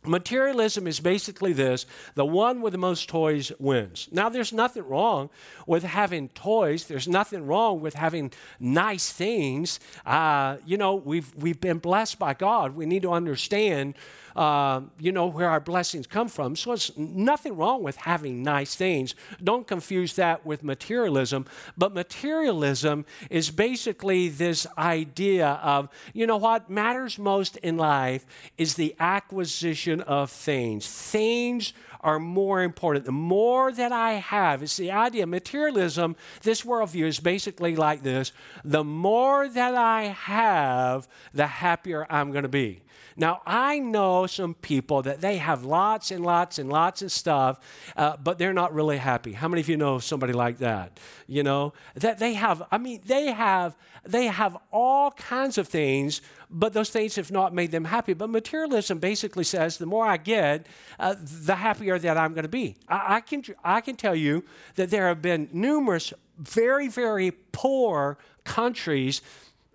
Materialism 0.03 0.87
is 0.87 0.99
basically 0.99 1.53
this 1.53 1.85
the 2.15 2.25
one 2.25 2.61
with 2.61 2.71
the 2.71 2.79
most 2.79 3.07
toys 3.07 3.51
wins. 3.59 4.07
Now, 4.11 4.29
there's 4.29 4.51
nothing 4.51 4.87
wrong 4.87 5.29
with 5.67 5.83
having 5.83 6.29
toys, 6.29 6.85
there's 6.85 7.07
nothing 7.07 7.45
wrong 7.45 7.81
with 7.81 7.93
having 7.93 8.31
nice 8.59 9.11
things. 9.11 9.79
Uh, 10.05 10.57
you 10.65 10.77
know, 10.77 10.95
we've, 10.95 11.33
we've 11.35 11.61
been 11.61 11.77
blessed 11.77 12.17
by 12.17 12.33
God. 12.33 12.75
We 12.75 12.87
need 12.87 13.03
to 13.03 13.11
understand 13.11 13.95
uh, 14.35 14.81
you 14.99 15.11
know, 15.11 15.27
where 15.27 15.49
our 15.49 15.59
blessings 15.59 16.07
come 16.07 16.27
from. 16.27 16.55
So 16.55 16.71
it's 16.71 16.95
nothing 16.97 17.55
wrong 17.57 17.83
with 17.83 17.97
having 17.97 18.43
nice 18.43 18.75
things. 18.75 19.15
Don't 19.43 19.67
confuse 19.67 20.15
that 20.15 20.45
with 20.45 20.63
materialism. 20.63 21.45
But 21.77 21.93
materialism 21.93 23.05
is 23.29 23.51
basically 23.51 24.29
this 24.29 24.65
idea 24.77 25.47
of, 25.47 25.89
you 26.13 26.25
know, 26.27 26.37
what 26.37 26.69
matters 26.69 27.19
most 27.19 27.57
in 27.57 27.77
life 27.77 28.25
is 28.57 28.75
the 28.75 28.95
acquisition 28.99 29.90
of 29.99 30.31
things. 30.31 30.87
Things 30.87 31.73
are 31.99 32.19
more 32.19 32.63
important. 32.63 33.05
The 33.05 33.11
more 33.11 33.71
that 33.71 33.91
I 33.91 34.13
have, 34.13 34.63
it's 34.63 34.77
the 34.77 34.91
idea. 34.91 35.23
of 35.23 35.29
Materialism, 35.29 36.15
this 36.41 36.63
worldview 36.63 37.05
is 37.05 37.19
basically 37.19 37.75
like 37.75 38.01
this 38.03 38.31
the 38.63 38.83
more 38.83 39.49
that 39.49 39.75
I 39.75 40.03
have, 40.05 41.07
the 41.33 41.47
happier 41.47 42.07
I'm 42.09 42.31
going 42.31 42.43
to 42.43 42.49
be. 42.49 42.81
Now, 43.17 43.41
I 43.45 43.79
know 43.79 44.25
some 44.25 44.53
people 44.53 45.01
that 45.03 45.21
they 45.21 45.37
have 45.37 45.63
lots 45.63 46.11
and 46.11 46.25
lots 46.25 46.57
and 46.57 46.69
lots 46.69 47.01
of 47.01 47.11
stuff, 47.11 47.59
uh, 47.97 48.15
but 48.17 48.37
they're 48.37 48.53
not 48.53 48.73
really 48.73 48.97
happy. 48.97 49.33
How 49.33 49.47
many 49.47 49.61
of 49.61 49.69
you 49.69 49.77
know 49.77 49.99
somebody 49.99 50.33
like 50.33 50.59
that? 50.59 50.99
You 51.27 51.43
know, 51.43 51.73
that 51.95 52.19
they 52.19 52.33
have, 52.33 52.63
I 52.71 52.77
mean, 52.77 53.01
they 53.05 53.31
have, 53.31 53.75
they 54.05 54.27
have 54.27 54.57
all 54.71 55.11
kinds 55.11 55.57
of 55.57 55.67
things, 55.67 56.21
but 56.51 56.73
those 56.73 56.89
things 56.89 57.15
have 57.15 57.31
not 57.31 57.53
made 57.53 57.71
them 57.71 57.85
happy. 57.85 58.13
But 58.13 58.29
materialism 58.29 58.99
basically 58.99 59.43
says 59.43 59.77
the 59.77 59.85
more 59.85 60.05
I 60.05 60.17
get, 60.17 60.67
uh, 60.99 61.15
the 61.17 61.55
happier 61.55 61.97
that 61.97 62.17
I'm 62.17 62.33
going 62.33 62.43
to 62.43 62.49
be. 62.49 62.75
I, 62.87 63.15
I, 63.15 63.21
can, 63.21 63.43
I 63.63 63.81
can 63.81 63.95
tell 63.95 64.15
you 64.15 64.43
that 64.75 64.89
there 64.89 65.07
have 65.07 65.21
been 65.21 65.49
numerous 65.53 66.13
very, 66.37 66.87
very 66.87 67.31
poor 67.51 68.17
countries 68.43 69.21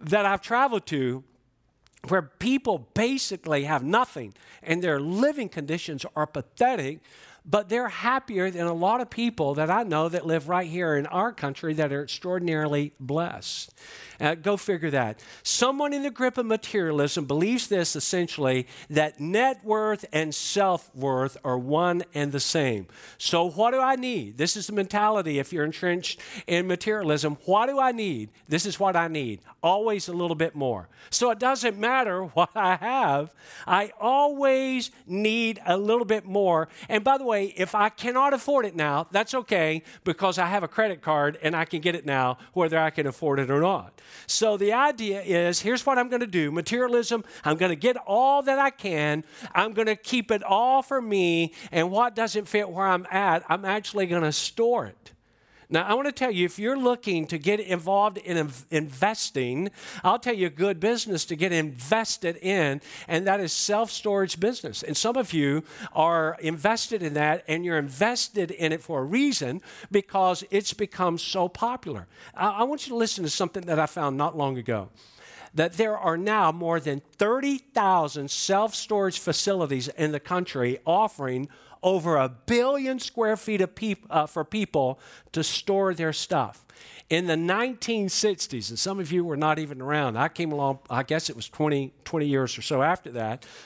that 0.00 0.26
I've 0.26 0.42
traveled 0.42 0.86
to 0.86 1.24
where 2.08 2.22
people 2.22 2.88
basically 2.94 3.64
have 3.64 3.82
nothing 3.82 4.34
and 4.62 4.82
their 4.82 5.00
living 5.00 5.48
conditions 5.48 6.04
are 6.14 6.26
pathetic 6.26 7.00
but 7.46 7.68
they're 7.68 7.88
happier 7.88 8.50
than 8.50 8.66
a 8.66 8.74
lot 8.74 9.00
of 9.00 9.08
people 9.08 9.54
that 9.54 9.70
I 9.70 9.84
know 9.84 10.08
that 10.08 10.26
live 10.26 10.48
right 10.48 10.68
here 10.68 10.96
in 10.96 11.06
our 11.06 11.32
country 11.32 11.74
that 11.74 11.92
are 11.92 12.02
extraordinarily 12.02 12.92
blessed. 12.98 13.72
Uh, 14.20 14.34
go 14.34 14.56
figure 14.56 14.90
that. 14.90 15.22
Someone 15.42 15.92
in 15.92 16.02
the 16.02 16.10
grip 16.10 16.38
of 16.38 16.46
materialism 16.46 17.26
believes 17.26 17.68
this 17.68 17.94
essentially 17.94 18.66
that 18.88 19.20
net 19.20 19.64
worth 19.64 20.04
and 20.12 20.34
self 20.34 20.94
worth 20.94 21.36
are 21.44 21.58
one 21.58 22.02
and 22.14 22.32
the 22.32 22.40
same. 22.40 22.86
So, 23.18 23.48
what 23.48 23.72
do 23.72 23.80
I 23.80 23.96
need? 23.96 24.38
This 24.38 24.56
is 24.56 24.66
the 24.66 24.72
mentality 24.72 25.38
if 25.38 25.52
you're 25.52 25.64
entrenched 25.64 26.20
in 26.46 26.66
materialism. 26.66 27.36
What 27.44 27.66
do 27.66 27.78
I 27.78 27.92
need? 27.92 28.30
This 28.48 28.66
is 28.66 28.80
what 28.80 28.96
I 28.96 29.08
need. 29.08 29.40
Always 29.62 30.08
a 30.08 30.12
little 30.12 30.36
bit 30.36 30.54
more. 30.54 30.88
So, 31.10 31.30
it 31.30 31.38
doesn't 31.38 31.78
matter 31.78 32.24
what 32.34 32.50
I 32.54 32.76
have, 32.76 33.34
I 33.66 33.92
always 34.00 34.90
need 35.06 35.60
a 35.66 35.76
little 35.76 36.04
bit 36.04 36.24
more. 36.24 36.68
And 36.88 37.04
by 37.04 37.18
the 37.18 37.24
way, 37.24 37.35
way, 37.36 37.54
if 37.56 37.74
I 37.74 37.88
cannot 37.88 38.32
afford 38.32 38.64
it 38.66 38.74
now, 38.74 39.06
that's 39.10 39.34
okay 39.34 39.82
because 40.04 40.38
I 40.38 40.46
have 40.46 40.62
a 40.62 40.68
credit 40.68 41.02
card 41.02 41.38
and 41.42 41.54
I 41.54 41.64
can 41.64 41.80
get 41.80 41.94
it 41.94 42.06
now, 42.06 42.38
whether 42.52 42.78
I 42.78 42.90
can 42.90 43.06
afford 43.06 43.38
it 43.38 43.50
or 43.50 43.60
not. 43.60 44.00
So 44.26 44.56
the 44.56 44.72
idea 44.72 45.20
is 45.22 45.60
here's 45.60 45.84
what 45.84 45.98
I'm 45.98 46.08
going 46.08 46.20
to 46.20 46.26
do 46.26 46.50
materialism, 46.50 47.24
I'm 47.44 47.56
going 47.56 47.70
to 47.70 47.76
get 47.76 47.96
all 48.06 48.42
that 48.42 48.58
I 48.58 48.70
can, 48.70 49.24
I'm 49.54 49.72
going 49.72 49.86
to 49.86 49.96
keep 49.96 50.30
it 50.30 50.42
all 50.42 50.82
for 50.82 51.00
me, 51.00 51.52
and 51.70 51.90
what 51.90 52.14
doesn't 52.14 52.46
fit 52.46 52.68
where 52.70 52.86
I'm 52.86 53.06
at, 53.10 53.44
I'm 53.48 53.64
actually 53.64 54.06
going 54.06 54.22
to 54.22 54.32
store 54.32 54.86
it. 54.86 55.12
Now, 55.68 55.82
I 55.82 55.94
want 55.94 56.06
to 56.06 56.12
tell 56.12 56.30
you 56.30 56.44
if 56.44 56.58
you're 56.58 56.78
looking 56.78 57.26
to 57.26 57.38
get 57.38 57.58
involved 57.58 58.18
in 58.18 58.50
investing, 58.70 59.70
I'll 60.04 60.18
tell 60.18 60.34
you 60.34 60.46
a 60.46 60.50
good 60.50 60.78
business 60.78 61.24
to 61.26 61.36
get 61.36 61.50
invested 61.50 62.36
in, 62.36 62.80
and 63.08 63.26
that 63.26 63.40
is 63.40 63.52
self 63.52 63.90
storage 63.90 64.38
business. 64.38 64.82
And 64.84 64.96
some 64.96 65.16
of 65.16 65.32
you 65.32 65.64
are 65.92 66.36
invested 66.40 67.02
in 67.02 67.14
that, 67.14 67.44
and 67.48 67.64
you're 67.64 67.78
invested 67.78 68.52
in 68.52 68.72
it 68.72 68.80
for 68.80 69.00
a 69.00 69.04
reason 69.04 69.60
because 69.90 70.44
it's 70.50 70.72
become 70.72 71.18
so 71.18 71.48
popular. 71.48 72.06
I, 72.34 72.62
want 72.64 72.86
you 72.86 72.90
to 72.90 72.96
listen 72.96 73.24
to 73.24 73.30
something 73.30 73.64
that 73.66 73.78
I 73.78 73.86
found 73.86 74.16
not 74.16 74.36
long 74.36 74.58
ago 74.58 74.90
that 75.54 75.72
there 75.74 75.96
are 75.96 76.18
now 76.18 76.52
more 76.52 76.78
than 76.78 77.00
30,000 77.18 78.30
self 78.30 78.74
storage 78.74 79.18
facilities 79.18 79.88
in 79.88 80.12
the 80.12 80.20
country 80.20 80.78
offering 80.86 81.48
over 81.86 82.16
a 82.16 82.28
billion 82.28 82.98
square 82.98 83.36
feet 83.36 83.60
of 83.60 83.76
peop- 83.76 84.06
uh, 84.10 84.26
for 84.26 84.44
people 84.44 84.98
to 85.30 85.44
store 85.44 85.94
their 85.94 86.12
stuff. 86.12 86.66
In 87.08 87.28
the 87.28 87.36
1960s, 87.36 88.70
and 88.70 88.78
some 88.78 88.98
of 88.98 89.12
you 89.12 89.24
were 89.24 89.36
not 89.36 89.60
even 89.60 89.80
around, 89.80 90.18
I 90.18 90.26
came 90.26 90.50
along, 90.50 90.80
I 90.90 91.04
guess 91.04 91.30
it 91.30 91.36
was 91.36 91.48
20, 91.48 91.92
20 92.04 92.26
years 92.26 92.58
or 92.58 92.62
so 92.62 92.82
after 92.82 93.12
that. 93.12 93.46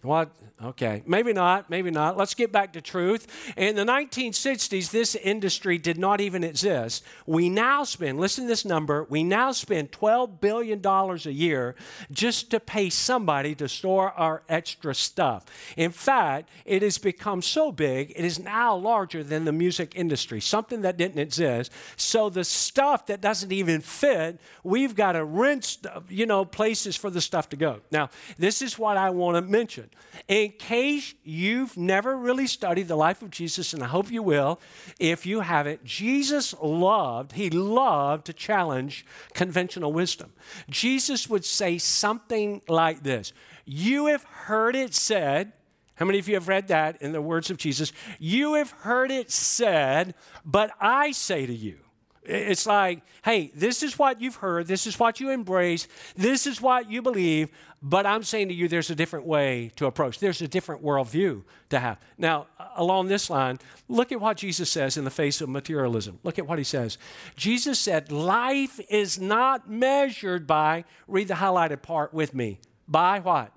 What? 0.00 0.32
Okay, 0.64 1.02
maybe 1.06 1.32
not, 1.32 1.70
maybe 1.70 1.90
not. 1.90 2.16
Let's 2.16 2.34
get 2.34 2.52
back 2.52 2.72
to 2.74 2.80
truth. 2.80 3.26
In 3.56 3.74
the 3.74 3.84
1960s, 3.84 4.92
this 4.92 5.16
industry 5.16 5.76
did 5.76 5.98
not 5.98 6.20
even 6.20 6.44
exist. 6.44 7.02
We 7.26 7.48
now 7.48 7.82
spend, 7.82 8.20
listen 8.20 8.44
to 8.44 8.48
this 8.48 8.64
number, 8.64 9.04
we 9.10 9.24
now 9.24 9.50
spend 9.50 9.90
$12 9.90 10.40
billion 10.40 10.80
a 10.86 11.30
year 11.30 11.74
just 12.12 12.50
to 12.52 12.60
pay 12.60 12.90
somebody 12.90 13.56
to 13.56 13.68
store 13.68 14.12
our 14.12 14.44
extra 14.48 14.94
stuff. 14.94 15.46
In 15.76 15.90
fact, 15.90 16.48
it 16.64 16.82
has 16.82 16.96
become 16.96 17.42
so 17.42 17.72
big, 17.72 18.12
it 18.14 18.24
is 18.24 18.38
now 18.38 18.76
larger 18.76 19.24
than 19.24 19.44
the 19.44 19.52
music 19.52 19.94
industry, 19.96 20.40
something 20.40 20.82
that 20.82 20.96
didn't 20.96 21.18
exist. 21.18 21.72
So 21.96 22.30
the 22.30 22.44
stuff 22.44 23.06
that 23.06 23.20
doesn't 23.20 23.50
even 23.50 23.80
fit, 23.80 24.40
we've 24.62 24.94
got 24.94 25.12
to 25.12 25.24
rent, 25.24 25.78
you 26.08 26.26
know, 26.26 26.44
places 26.44 26.94
for 26.94 27.10
the 27.10 27.20
stuff 27.20 27.48
to 27.48 27.56
go. 27.56 27.80
Now, 27.90 28.10
this 28.38 28.62
is 28.62 28.78
what 28.78 28.96
I 28.96 29.10
want 29.10 29.36
to 29.36 29.42
mention. 29.42 29.90
In 30.28 30.51
case 30.52 31.14
you've 31.24 31.76
never 31.76 32.16
really 32.16 32.46
studied 32.46 32.88
the 32.88 32.96
life 32.96 33.22
of 33.22 33.30
Jesus, 33.30 33.74
and 33.74 33.82
I 33.82 33.86
hope 33.86 34.10
you 34.10 34.22
will, 34.22 34.60
if 35.00 35.26
you 35.26 35.40
haven't, 35.40 35.84
Jesus 35.84 36.54
loved, 36.62 37.32
he 37.32 37.50
loved 37.50 38.26
to 38.26 38.32
challenge 38.32 39.04
conventional 39.34 39.92
wisdom. 39.92 40.32
Jesus 40.70 41.28
would 41.28 41.44
say 41.44 41.78
something 41.78 42.62
like 42.68 43.02
this 43.02 43.32
You 43.64 44.06
have 44.06 44.24
heard 44.24 44.76
it 44.76 44.94
said, 44.94 45.52
how 45.96 46.06
many 46.06 46.18
of 46.18 46.26
you 46.26 46.34
have 46.34 46.48
read 46.48 46.68
that 46.68 47.00
in 47.00 47.12
the 47.12 47.22
words 47.22 47.50
of 47.50 47.58
Jesus? 47.58 47.92
You 48.18 48.54
have 48.54 48.70
heard 48.70 49.10
it 49.10 49.30
said, 49.30 50.14
but 50.44 50.72
I 50.80 51.12
say 51.12 51.46
to 51.46 51.54
you. 51.54 51.78
It's 52.24 52.66
like, 52.66 53.02
hey, 53.24 53.50
this 53.54 53.82
is 53.82 53.98
what 53.98 54.20
you've 54.20 54.36
heard, 54.36 54.68
this 54.68 54.86
is 54.86 54.98
what 54.98 55.18
you 55.18 55.30
embrace, 55.30 55.88
this 56.16 56.46
is 56.46 56.60
what 56.60 56.88
you 56.88 57.02
believe, 57.02 57.50
but 57.82 58.06
I'm 58.06 58.22
saying 58.22 58.46
to 58.48 58.54
you, 58.54 58.68
there's 58.68 58.90
a 58.90 58.94
different 58.94 59.26
way 59.26 59.72
to 59.74 59.86
approach. 59.86 60.20
There's 60.20 60.40
a 60.40 60.46
different 60.46 60.84
worldview 60.84 61.42
to 61.70 61.80
have. 61.80 61.98
Now, 62.16 62.46
along 62.76 63.08
this 63.08 63.28
line, 63.28 63.58
look 63.88 64.12
at 64.12 64.20
what 64.20 64.36
Jesus 64.36 64.70
says 64.70 64.96
in 64.96 65.04
the 65.04 65.10
face 65.10 65.40
of 65.40 65.48
materialism. 65.48 66.20
Look 66.22 66.38
at 66.38 66.46
what 66.46 66.58
he 66.58 66.64
says. 66.64 66.96
Jesus 67.34 67.80
said, 67.80 68.12
Life 68.12 68.78
is 68.88 69.20
not 69.20 69.68
measured 69.68 70.46
by, 70.46 70.84
read 71.08 71.26
the 71.26 71.34
highlighted 71.34 71.82
part 71.82 72.14
with 72.14 72.34
me, 72.34 72.60
by 72.86 73.18
what? 73.18 73.52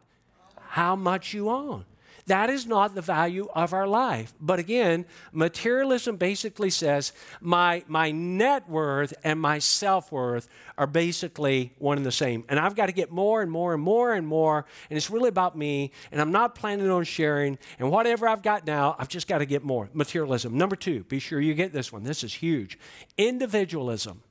How 0.70 0.96
much 0.96 1.36
you 1.36 1.50
own. 1.50 1.86
That 2.28 2.50
is 2.50 2.66
not 2.66 2.96
the 2.96 3.02
value 3.02 3.48
of 3.54 3.72
our 3.72 3.88
life. 3.88 4.34
But 4.42 4.58
again, 4.58 5.06
materialism 5.32 6.18
basically 6.18 6.72
says 6.72 7.14
my, 7.40 7.84
my 7.88 8.12
net 8.12 8.68
worth 8.68 9.14
and 9.24 9.40
my 9.40 9.60
self 9.60 10.12
worth 10.12 10.50
are 10.76 10.88
basically 10.88 11.74
one 11.78 11.98
and 11.98 12.06
the 12.06 12.12
same. 12.12 12.44
And 12.50 12.60
I've 12.60 12.76
got 12.76 12.88
to 12.88 12.94
get 12.94 13.12
more 13.12 13.44
and 13.44 13.52
more 13.52 13.76
and 13.76 13.84
more 13.84 14.14
and 14.14 14.26
more. 14.26 14.66
And 14.90 14.98
it's 14.98 15.12
really 15.12 15.30
about 15.30 15.56
me. 15.56 15.92
And 16.12 16.20
I'm 16.20 16.32
not 16.32 16.56
planning 16.56 16.90
on 16.90 17.04
sharing. 17.04 17.60
And 17.78 17.92
whatever 17.92 18.28
I've 18.28 18.42
got 18.42 18.66
now, 18.66 18.96
I've 18.98 19.10
just 19.10 19.28
got 19.28 19.38
to 19.38 19.46
get 19.46 19.64
more. 19.64 19.90
Materialism. 19.94 20.58
Number 20.58 20.76
two, 20.76 21.04
be 21.04 21.20
sure 21.20 21.40
you 21.40 21.54
get 21.54 21.74
this 21.74 21.94
one. 21.94 22.04
This 22.04 22.24
is 22.24 22.34
huge. 22.34 22.80
Individualism. 23.18 24.22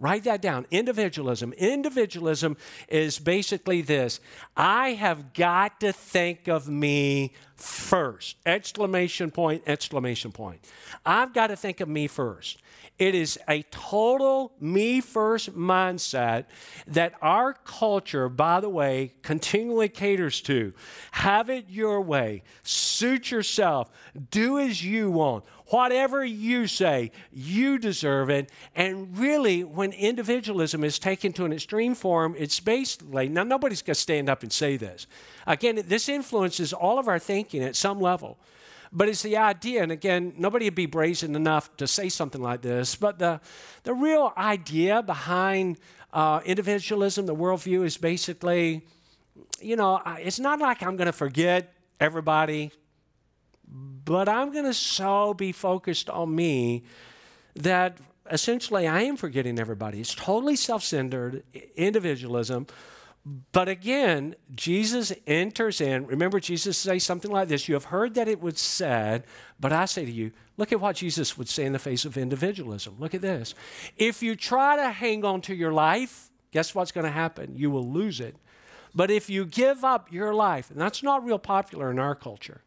Write 0.00 0.24
that 0.24 0.42
down. 0.42 0.66
Individualism. 0.70 1.52
Individualism 1.52 2.56
is 2.88 3.18
basically 3.18 3.80
this 3.80 4.20
I 4.56 4.90
have 4.90 5.32
got 5.32 5.80
to 5.80 5.92
think 5.92 6.48
of 6.48 6.68
me 6.68 7.32
first. 7.54 8.36
Exclamation 8.44 9.30
point, 9.30 9.62
exclamation 9.66 10.32
point. 10.32 10.66
I've 11.06 11.32
got 11.32 11.48
to 11.48 11.56
think 11.56 11.80
of 11.80 11.88
me 11.88 12.08
first. 12.08 12.60
It 12.98 13.16
is 13.16 13.38
a 13.48 13.62
total 13.70 14.52
me 14.60 15.00
first 15.00 15.52
mindset 15.56 16.44
that 16.86 17.14
our 17.20 17.52
culture, 17.52 18.28
by 18.28 18.60
the 18.60 18.68
way, 18.68 19.14
continually 19.22 19.88
caters 19.88 20.40
to. 20.42 20.72
Have 21.10 21.50
it 21.50 21.66
your 21.68 22.00
way, 22.00 22.44
suit 22.62 23.32
yourself, 23.32 23.90
do 24.30 24.60
as 24.60 24.84
you 24.84 25.10
want. 25.10 25.44
Whatever 25.68 26.24
you 26.24 26.66
say, 26.66 27.10
you 27.32 27.78
deserve 27.78 28.28
it. 28.28 28.50
And 28.74 29.16
really, 29.18 29.64
when 29.64 29.92
individualism 29.92 30.84
is 30.84 30.98
taken 30.98 31.32
to 31.34 31.46
an 31.46 31.52
extreme 31.52 31.94
form, 31.94 32.34
it's 32.38 32.60
basically 32.60 33.28
now 33.28 33.44
nobody's 33.44 33.80
going 33.80 33.94
to 33.94 34.00
stand 34.00 34.28
up 34.28 34.42
and 34.42 34.52
say 34.52 34.76
this. 34.76 35.06
Again, 35.46 35.82
this 35.86 36.08
influences 36.08 36.72
all 36.72 36.98
of 36.98 37.08
our 37.08 37.18
thinking 37.18 37.62
at 37.62 37.76
some 37.76 38.00
level. 38.00 38.38
But 38.92 39.08
it's 39.08 39.22
the 39.22 39.36
idea, 39.38 39.82
and 39.82 39.90
again, 39.90 40.34
nobody 40.36 40.66
would 40.66 40.76
be 40.76 40.86
brazen 40.86 41.34
enough 41.34 41.76
to 41.78 41.86
say 41.86 42.08
something 42.08 42.40
like 42.40 42.62
this, 42.62 42.94
but 42.94 43.18
the, 43.18 43.40
the 43.82 43.92
real 43.92 44.32
idea 44.36 45.02
behind 45.02 45.78
uh, 46.12 46.40
individualism, 46.44 47.26
the 47.26 47.34
worldview, 47.34 47.84
is 47.84 47.96
basically, 47.96 48.86
you 49.60 49.74
know, 49.74 50.00
it's 50.20 50.38
not 50.38 50.60
like 50.60 50.80
I'm 50.80 50.96
going 50.96 51.06
to 51.06 51.12
forget 51.12 51.74
everybody, 51.98 52.70
but 53.74 54.28
I'm 54.28 54.52
going 54.52 54.64
to 54.64 54.74
so 54.74 55.34
be 55.34 55.52
focused 55.52 56.08
on 56.08 56.34
me 56.34 56.84
that 57.54 57.98
essentially 58.30 58.86
I 58.86 59.02
am 59.02 59.16
forgetting 59.16 59.58
everybody. 59.58 60.00
It's 60.00 60.14
totally 60.14 60.56
self 60.56 60.82
centered 60.82 61.42
individualism 61.76 62.66
but 63.52 63.70
again, 63.70 64.36
Jesus 64.54 65.12
enters 65.26 65.80
in. 65.80 66.06
Remember, 66.06 66.40
Jesus 66.40 66.76
say 66.76 66.98
something 66.98 67.30
like 67.30 67.48
this 67.48 67.68
You 67.68 67.74
have 67.74 67.84
heard 67.84 68.14
that 68.14 68.28
it 68.28 68.40
was 68.40 68.60
said, 68.60 69.24
but 69.58 69.72
I 69.72 69.86
say 69.86 70.04
to 70.04 70.10
you, 70.10 70.32
look 70.58 70.72
at 70.72 70.80
what 70.80 70.96
Jesus 70.96 71.38
would 71.38 71.48
say 71.48 71.64
in 71.64 71.72
the 71.72 71.78
face 71.78 72.04
of 72.04 72.18
individualism. 72.18 72.96
Look 72.98 73.14
at 73.14 73.22
this. 73.22 73.54
If 73.96 74.22
you 74.22 74.36
try 74.36 74.76
to 74.76 74.90
hang 74.90 75.24
on 75.24 75.40
to 75.42 75.54
your 75.54 75.72
life, 75.72 76.30
guess 76.50 76.74
what's 76.74 76.92
going 76.92 77.06
to 77.06 77.10
happen? 77.10 77.56
You 77.56 77.70
will 77.70 77.90
lose 77.90 78.20
it. 78.20 78.36
But 78.94 79.10
if 79.10 79.30
you 79.30 79.46
give 79.46 79.84
up 79.84 80.12
your 80.12 80.34
life, 80.34 80.70
and 80.70 80.78
that's 80.78 81.02
not 81.02 81.24
real 81.24 81.38
popular 81.38 81.90
in 81.90 81.98
our 81.98 82.14
culture, 82.14 82.60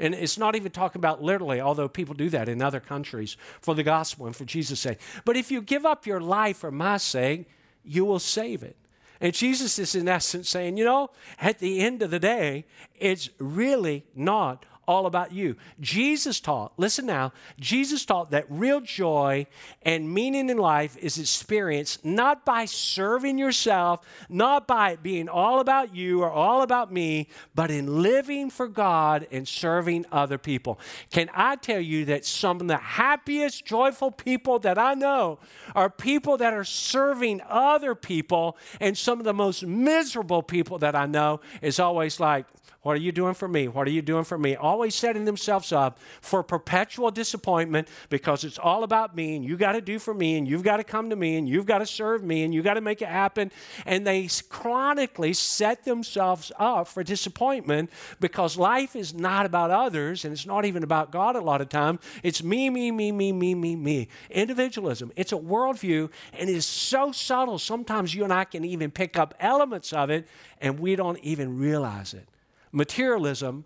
and 0.00 0.14
it's 0.14 0.38
not 0.38 0.56
even 0.56 0.72
talking 0.72 0.98
about 0.98 1.22
literally, 1.22 1.60
although 1.60 1.88
people 1.88 2.14
do 2.14 2.30
that 2.30 2.48
in 2.48 2.62
other 2.62 2.80
countries 2.80 3.36
for 3.60 3.74
the 3.74 3.82
gospel 3.82 4.26
and 4.26 4.34
for 4.34 4.46
Jesus' 4.46 4.80
sake. 4.80 4.98
But 5.24 5.36
if 5.36 5.50
you 5.50 5.60
give 5.60 5.84
up 5.84 6.06
your 6.06 6.20
life 6.20 6.56
for 6.56 6.70
my 6.70 6.96
sake, 6.96 7.48
you 7.84 8.04
will 8.06 8.18
save 8.18 8.62
it. 8.62 8.76
And 9.20 9.34
Jesus 9.34 9.78
is, 9.78 9.94
in 9.94 10.08
essence, 10.08 10.48
saying, 10.48 10.78
you 10.78 10.84
know, 10.84 11.10
at 11.38 11.58
the 11.58 11.80
end 11.80 12.00
of 12.00 12.10
the 12.10 12.18
day, 12.18 12.64
it's 12.98 13.28
really 13.38 14.04
not 14.14 14.64
all 14.90 15.06
about 15.06 15.32
you. 15.32 15.54
Jesus 15.78 16.40
taught, 16.40 16.72
listen 16.76 17.06
now, 17.06 17.32
Jesus 17.60 18.04
taught 18.04 18.32
that 18.32 18.44
real 18.48 18.80
joy 18.80 19.46
and 19.82 20.12
meaning 20.12 20.50
in 20.50 20.58
life 20.58 20.96
is 20.96 21.16
experienced 21.16 22.04
not 22.04 22.44
by 22.44 22.64
serving 22.64 23.38
yourself, 23.38 24.00
not 24.28 24.66
by 24.66 24.90
it 24.90 25.02
being 25.02 25.28
all 25.28 25.60
about 25.60 25.94
you 25.94 26.22
or 26.22 26.30
all 26.30 26.62
about 26.62 26.92
me, 26.92 27.28
but 27.54 27.70
in 27.70 28.02
living 28.02 28.50
for 28.50 28.66
God 28.66 29.28
and 29.30 29.46
serving 29.46 30.06
other 30.10 30.38
people. 30.38 30.80
Can 31.12 31.30
I 31.32 31.54
tell 31.54 31.80
you 31.80 32.04
that 32.06 32.24
some 32.24 32.60
of 32.60 32.66
the 32.66 32.76
happiest, 32.76 33.64
joyful 33.64 34.10
people 34.10 34.58
that 34.58 34.76
I 34.76 34.94
know 34.94 35.38
are 35.76 35.88
people 35.88 36.36
that 36.38 36.52
are 36.52 36.64
serving 36.64 37.42
other 37.48 37.94
people, 37.94 38.56
and 38.80 38.98
some 38.98 39.20
of 39.20 39.24
the 39.24 39.32
most 39.34 39.64
miserable 39.64 40.42
people 40.42 40.78
that 40.78 40.96
I 40.96 41.06
know 41.06 41.40
is 41.62 41.78
always 41.78 42.18
like, 42.18 42.46
what 42.82 42.96
are 42.96 43.00
you 43.00 43.12
doing 43.12 43.34
for 43.34 43.46
me? 43.46 43.68
What 43.68 43.86
are 43.86 43.90
you 43.90 44.00
doing 44.00 44.24
for 44.24 44.38
me? 44.38 44.56
Always 44.56 44.94
setting 44.94 45.26
themselves 45.26 45.70
up 45.70 45.98
for 46.22 46.42
perpetual 46.42 47.10
disappointment 47.10 47.88
because 48.08 48.42
it's 48.42 48.58
all 48.58 48.84
about 48.84 49.14
me 49.14 49.36
and 49.36 49.44
you 49.44 49.58
got 49.58 49.72
to 49.72 49.82
do 49.82 49.98
for 49.98 50.14
me 50.14 50.38
and 50.38 50.48
you've 50.48 50.62
got 50.62 50.78
to 50.78 50.84
come 50.84 51.10
to 51.10 51.16
me 51.16 51.36
and 51.36 51.46
you've 51.46 51.66
got 51.66 51.78
to 51.78 51.86
serve 51.86 52.24
me 52.24 52.42
and 52.42 52.54
you've 52.54 52.64
got 52.64 52.74
to 52.74 52.80
make 52.80 53.02
it 53.02 53.08
happen. 53.08 53.52
And 53.84 54.06
they 54.06 54.30
chronically 54.48 55.34
set 55.34 55.84
themselves 55.84 56.52
up 56.58 56.88
for 56.88 57.02
disappointment 57.02 57.90
because 58.18 58.56
life 58.56 58.96
is 58.96 59.12
not 59.12 59.44
about 59.44 59.70
others 59.70 60.24
and 60.24 60.32
it's 60.32 60.46
not 60.46 60.64
even 60.64 60.82
about 60.82 61.12
God 61.12 61.36
a 61.36 61.40
lot 61.42 61.60
of 61.60 61.68
time. 61.68 61.98
It's 62.22 62.42
me, 62.42 62.70
me, 62.70 62.90
me, 62.90 63.12
me, 63.12 63.30
me, 63.30 63.54
me, 63.54 63.76
me. 63.76 64.08
Individualism. 64.30 65.12
It's 65.16 65.32
a 65.32 65.38
worldview 65.38 66.10
and 66.32 66.48
it 66.48 66.56
is 66.56 66.64
so 66.64 67.12
subtle. 67.12 67.58
Sometimes 67.58 68.14
you 68.14 68.24
and 68.24 68.32
I 68.32 68.44
can 68.44 68.64
even 68.64 68.90
pick 68.90 69.18
up 69.18 69.34
elements 69.38 69.92
of 69.92 70.08
it 70.08 70.26
and 70.62 70.80
we 70.80 70.96
don't 70.96 71.18
even 71.18 71.58
realize 71.58 72.14
it 72.14 72.26
materialism, 72.72 73.64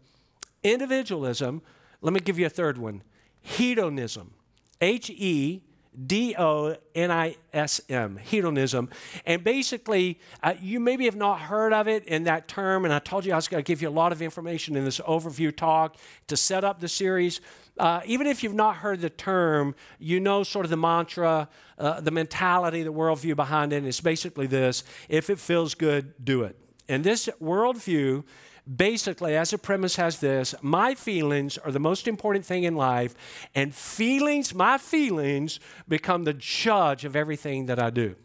individualism. 0.63 1.63
Let 2.01 2.13
me 2.13 2.21
give 2.21 2.39
you 2.39 2.47
a 2.47 2.51
third 2.51 2.79
one 2.79 3.03
hedonism. 3.41 4.35
H 4.81 5.11
E 5.11 5.63
D 6.07 6.35
O 6.37 6.77
N 6.95 7.11
I 7.11 7.37
S 7.53 7.81
M, 7.89 8.17
hedonism. 8.17 8.91
And 9.25 9.45
basically, 9.45 10.19
uh, 10.43 10.55
you 10.61 10.81
maybe 10.81 11.05
have 11.05 11.17
not 11.17 11.41
heard 11.41 11.73
of 11.73 11.87
it 11.87 12.05
in 12.07 12.25
that 12.25 12.49
term, 12.49 12.85
and 12.85 12.93
I 12.93 12.99
told 12.99 13.25
you 13.25 13.33
I 13.33 13.37
was 13.37 13.49
going 13.49 13.63
to 13.63 13.67
give 13.67 13.81
you 13.81 13.89
a 13.89 13.91
lot 13.91 14.11
of 14.11 14.21
information 14.21 14.77
in 14.77 14.85
this 14.85 14.99
overview 15.01 15.55
talk 15.55 15.97
to 16.27 16.37
set 16.37 16.65
up 16.65 16.81
the 16.81 16.89
series. 16.89 17.41
Uh, 17.79 18.01
even 18.07 18.27
if 18.27 18.43
you've 18.43 18.55
not 18.55 18.77
heard 18.77 19.01
the 19.01 19.11
term, 19.11 19.75
you 19.99 20.21
know 20.21 20.43
sort 20.43 20.65
of 20.67 20.71
the 20.71 20.77
mantra, 20.77 21.49
uh, 21.79 22.01
the 22.01 22.11
mentality, 22.11 22.83
the 22.83 22.93
worldview 22.93 23.37
behind 23.37 23.73
it. 23.73 23.77
And 23.77 23.87
it's 23.87 24.01
basically 24.01 24.47
this 24.47 24.85
if 25.09 25.31
it 25.31 25.39
feels 25.39 25.75
good, 25.75 26.13
do 26.25 26.43
it. 26.43 26.57
And 26.89 27.05
this 27.05 27.29
worldview 27.41 28.25
basically, 28.73 29.37
as 29.37 29.53
a 29.53 29.59
premise, 29.59 29.97
has 29.97 30.21
this 30.21 30.55
my 30.63 30.95
feelings 30.95 31.59
are 31.59 31.73
the 31.73 31.81
most 31.81 32.09
important 32.09 32.45
thing 32.45 32.65
in 32.65 32.77
life, 32.77 33.15
and 33.55 33.75
feelings, 33.75 34.55
my 34.55 34.79
feelings, 34.79 35.61
become 35.89 36.25
the 36.25 36.35
judge 36.35 37.05
of 37.05 37.17
everything 37.17 37.67
that 37.67 37.79
I 37.79 37.91
do. 37.91 38.17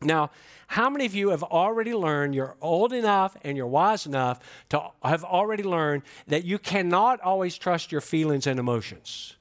Now, 0.00 0.30
how 0.68 0.90
many 0.90 1.06
of 1.06 1.14
you 1.14 1.30
have 1.30 1.42
already 1.42 1.94
learned, 1.94 2.34
you're 2.34 2.56
old 2.60 2.92
enough 2.92 3.36
and 3.42 3.56
you're 3.56 3.66
wise 3.66 4.06
enough 4.06 4.38
to 4.68 4.90
have 5.02 5.24
already 5.24 5.62
learned 5.62 6.02
that 6.26 6.44
you 6.44 6.58
cannot 6.58 7.20
always 7.20 7.56
trust 7.56 7.90
your 7.90 8.02
feelings 8.02 8.46
and 8.46 8.60
emotions? 8.60 9.36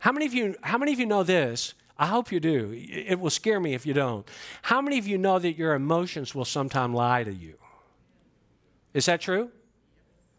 How 0.00 0.12
many 0.12 0.26
of 0.26 0.34
you, 0.34 0.54
how 0.62 0.78
many 0.78 0.92
of 0.92 1.00
you 1.00 1.06
know 1.06 1.22
this? 1.22 1.74
I 1.98 2.06
hope 2.06 2.32
you 2.32 2.40
do. 2.40 2.72
It 2.74 3.20
will 3.20 3.30
scare 3.30 3.60
me 3.60 3.74
if 3.74 3.84
you 3.84 3.92
don't. 3.92 4.26
How 4.62 4.80
many 4.80 4.98
of 4.98 5.06
you 5.06 5.18
know 5.18 5.38
that 5.38 5.56
your 5.56 5.74
emotions 5.74 6.34
will 6.34 6.46
sometimes 6.46 6.94
lie 6.94 7.24
to 7.24 7.32
you? 7.32 7.59
Is 8.94 9.06
that 9.06 9.20
true? 9.20 9.50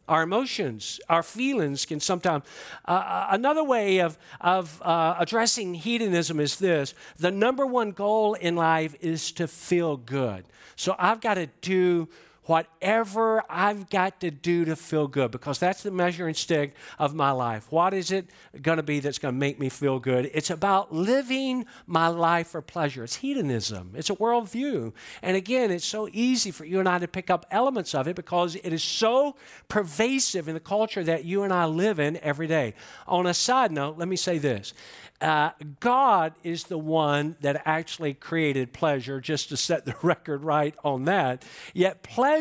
Our 0.08 0.24
emotions, 0.24 1.00
our 1.08 1.24
feelings 1.24 1.86
can 1.86 2.00
sometimes. 2.00 2.44
Uh, 2.86 2.92
uh, 2.92 3.28
another 3.32 3.64
way 3.64 4.00
of, 4.00 4.18
of 4.42 4.82
uh, 4.82 5.16
addressing 5.20 5.74
hedonism 5.74 6.40
is 6.40 6.58
this 6.58 6.94
the 7.18 7.32
number 7.32 7.66
one 7.66 7.92
goal 7.92 8.34
in 8.34 8.56
life 8.56 8.96
is 9.00 9.32
to 9.34 9.48
feel 9.48 9.96
good. 9.96 10.44
So 10.76 10.96
I've 11.00 11.22
got 11.22 11.36
to 11.36 11.48
do 11.62 12.10
whatever 12.52 13.42
I've 13.50 13.90
got 13.90 14.20
to 14.20 14.30
do 14.30 14.66
to 14.66 14.76
feel 14.76 15.08
good 15.08 15.32
because 15.32 15.58
that's 15.58 15.84
the 15.84 15.92
measuring 15.92 16.34
stick 16.34 16.76
of 17.00 17.16
my 17.16 17.32
life. 17.32 17.72
What 17.72 17.94
is 17.94 18.12
it 18.12 18.30
going 18.62 18.76
to 18.76 18.84
be 18.84 19.00
that's 19.00 19.20
going 19.20 19.34
to 19.34 19.40
make 19.40 19.58
me 19.58 19.70
feel 19.70 20.00
good? 20.00 20.30
It's 20.34 20.50
about 20.50 20.94
living 20.94 21.66
my 21.88 22.10
life 22.10 22.48
for 22.48 22.62
pleasure. 22.62 23.06
It's 23.06 23.16
hedonism, 23.16 23.94
it's 23.96 24.10
a 24.10 24.16
worldview. 24.16 24.92
And 25.22 25.38
again, 25.38 25.72
it's 25.72 25.86
so 25.86 26.10
easy 26.12 26.52
for 26.52 26.66
you 26.66 26.80
and 26.80 26.90
I 26.90 27.00
to 27.00 27.08
pick 27.08 27.30
up 27.30 27.46
elements 27.52 27.96
of 27.96 28.06
it 28.10 28.18
because 28.18 28.56
it 28.56 28.74
is 28.74 28.84
so 28.84 29.38
pervasive 29.70 30.50
in 30.50 30.54
the 30.54 30.60
culture 30.60 31.06
that 31.06 31.24
you 31.24 31.44
and 31.44 31.54
I 31.54 31.64
live 31.64 32.02
in 32.02 32.18
every 32.18 32.48
day. 32.48 32.74
On 33.08 33.26
a 33.28 33.34
side 33.34 33.72
note, 33.72 33.98
let 33.98 34.10
me 34.10 34.18
say 34.18 34.40
this 34.40 34.74
uh, 35.22 35.52
God 35.80 36.34
is 36.44 36.64
the 36.64 36.80
one 36.80 37.36
that 37.42 37.62
actually 37.66 38.14
created 38.16 38.74
pleasure, 38.74 39.22
just 39.22 39.50
to 39.50 39.58
set 39.58 39.86
the 39.86 39.96
record 40.02 40.44
right 40.44 40.76
on 40.84 41.06
that. 41.06 41.46
Yet, 41.74 42.02
pleasure, 42.02 42.41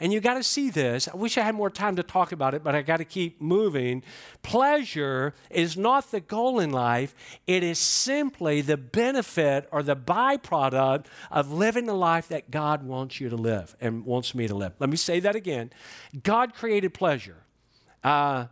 and 0.00 0.12
you 0.12 0.20
got 0.20 0.34
to 0.34 0.42
see 0.42 0.70
this, 0.70 1.08
I 1.08 1.16
wish 1.16 1.36
I 1.38 1.42
had 1.42 1.54
more 1.54 1.70
time 1.70 1.96
to 1.96 2.02
talk 2.02 2.32
about 2.32 2.54
it, 2.54 2.62
but 2.64 2.74
I 2.74 2.82
got 2.82 2.98
to 2.98 3.04
keep 3.04 3.40
moving. 3.40 4.02
Pleasure 4.42 5.34
is 5.50 5.76
not 5.76 6.10
the 6.10 6.20
goal 6.20 6.58
in 6.58 6.70
life, 6.70 7.14
it 7.46 7.62
is 7.62 7.78
simply 7.78 8.60
the 8.60 8.76
benefit 8.76 9.68
or 9.70 9.82
the 9.82 9.96
byproduct 9.96 11.06
of 11.30 11.52
living 11.52 11.86
the 11.86 11.94
life 11.94 12.28
that 12.28 12.50
God 12.50 12.82
wants 12.82 13.20
you 13.20 13.28
to 13.28 13.36
live 13.36 13.76
and 13.80 14.04
wants 14.04 14.34
me 14.34 14.46
to 14.48 14.54
live. 14.54 14.72
Let 14.78 14.90
me 14.90 14.96
say 14.96 15.20
that 15.20 15.36
again 15.36 15.70
God 16.22 16.54
created 16.54 16.94
pleasure. 16.94 17.44
Uh, 18.02 18.46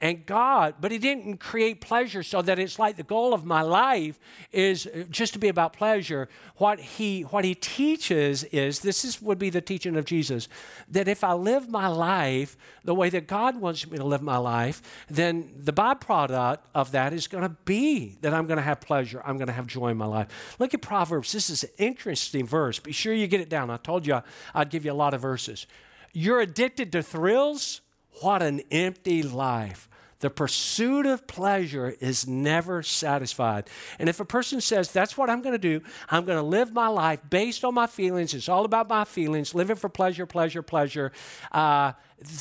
and 0.00 0.24
God, 0.24 0.76
but 0.80 0.90
He 0.90 0.98
didn't 0.98 1.38
create 1.38 1.80
pleasure 1.80 2.22
so 2.22 2.40
that 2.42 2.58
it's 2.58 2.78
like 2.78 2.96
the 2.96 3.02
goal 3.02 3.34
of 3.34 3.44
my 3.44 3.60
life 3.60 4.18
is 4.50 4.88
just 5.10 5.34
to 5.34 5.38
be 5.38 5.48
about 5.48 5.74
pleasure. 5.74 6.28
What 6.56 6.80
He 6.80 7.22
what 7.22 7.44
He 7.44 7.54
teaches 7.54 8.44
is 8.44 8.80
this 8.80 9.04
is 9.04 9.20
would 9.20 9.38
be 9.38 9.50
the 9.50 9.60
teaching 9.60 9.96
of 9.96 10.06
Jesus 10.06 10.48
that 10.88 11.06
if 11.06 11.22
I 11.22 11.34
live 11.34 11.68
my 11.68 11.88
life 11.88 12.56
the 12.82 12.94
way 12.94 13.10
that 13.10 13.26
God 13.26 13.60
wants 13.60 13.88
me 13.90 13.98
to 13.98 14.04
live 14.04 14.22
my 14.22 14.38
life, 14.38 14.80
then 15.08 15.52
the 15.54 15.72
byproduct 15.72 16.58
of 16.74 16.92
that 16.92 17.12
is 17.12 17.26
going 17.26 17.44
to 17.44 17.54
be 17.64 18.16
that 18.22 18.32
I'm 18.32 18.46
going 18.46 18.56
to 18.56 18.62
have 18.62 18.80
pleasure. 18.80 19.20
I'm 19.24 19.36
going 19.36 19.48
to 19.48 19.52
have 19.52 19.66
joy 19.66 19.88
in 19.88 19.98
my 19.98 20.06
life. 20.06 20.56
Look 20.58 20.72
at 20.72 20.80
Proverbs. 20.80 21.32
This 21.32 21.50
is 21.50 21.64
an 21.64 21.70
interesting 21.76 22.46
verse. 22.46 22.78
Be 22.78 22.92
sure 22.92 23.12
you 23.12 23.26
get 23.26 23.42
it 23.42 23.50
down. 23.50 23.70
I 23.70 23.76
told 23.76 24.06
you 24.06 24.22
I'd 24.54 24.70
give 24.70 24.86
you 24.86 24.92
a 24.92 24.94
lot 24.94 25.12
of 25.12 25.20
verses. 25.20 25.66
You're 26.12 26.40
addicted 26.40 26.90
to 26.92 27.02
thrills. 27.02 27.82
What 28.22 28.42
an 28.42 28.62
empty 28.70 29.22
life. 29.22 29.89
The 30.20 30.30
pursuit 30.30 31.06
of 31.06 31.26
pleasure 31.26 31.96
is 31.98 32.26
never 32.26 32.82
satisfied. 32.82 33.68
And 33.98 34.08
if 34.08 34.20
a 34.20 34.24
person 34.24 34.60
says, 34.60 34.92
That's 34.92 35.16
what 35.16 35.30
I'm 35.30 35.42
going 35.42 35.54
to 35.54 35.58
do, 35.58 35.82
I'm 36.08 36.24
going 36.24 36.38
to 36.38 36.44
live 36.44 36.72
my 36.72 36.88
life 36.88 37.20
based 37.28 37.64
on 37.64 37.74
my 37.74 37.86
feelings, 37.86 38.34
it's 38.34 38.48
all 38.48 38.64
about 38.64 38.88
my 38.88 39.04
feelings, 39.04 39.54
living 39.54 39.76
for 39.76 39.88
pleasure, 39.88 40.26
pleasure, 40.26 40.62
pleasure, 40.62 41.12
uh, 41.52 41.92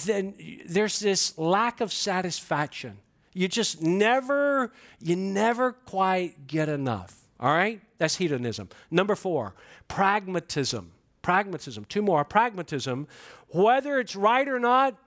then 0.06 0.36
there's 0.66 1.00
this 1.00 1.38
lack 1.38 1.80
of 1.80 1.94
satisfaction. 1.94 2.98
You 3.34 3.48
just 3.48 3.82
never, 3.82 4.74
you 5.00 5.16
never 5.16 5.72
quite 5.72 6.48
get 6.48 6.68
enough. 6.68 7.16
All 7.40 7.54
right? 7.54 7.82
That's 7.98 8.18
hedonism. 8.18 8.70
Number 8.92 9.16
four, 9.16 9.56
pragmatism. 9.88 10.92
Pragmatism. 11.22 11.86
Two 11.86 12.02
more. 12.02 12.26
Pragmatism. 12.26 13.08
Whether 13.50 14.00
it's 14.00 14.16
right 14.16 14.48
or 14.48 14.60
not, 14.60 14.98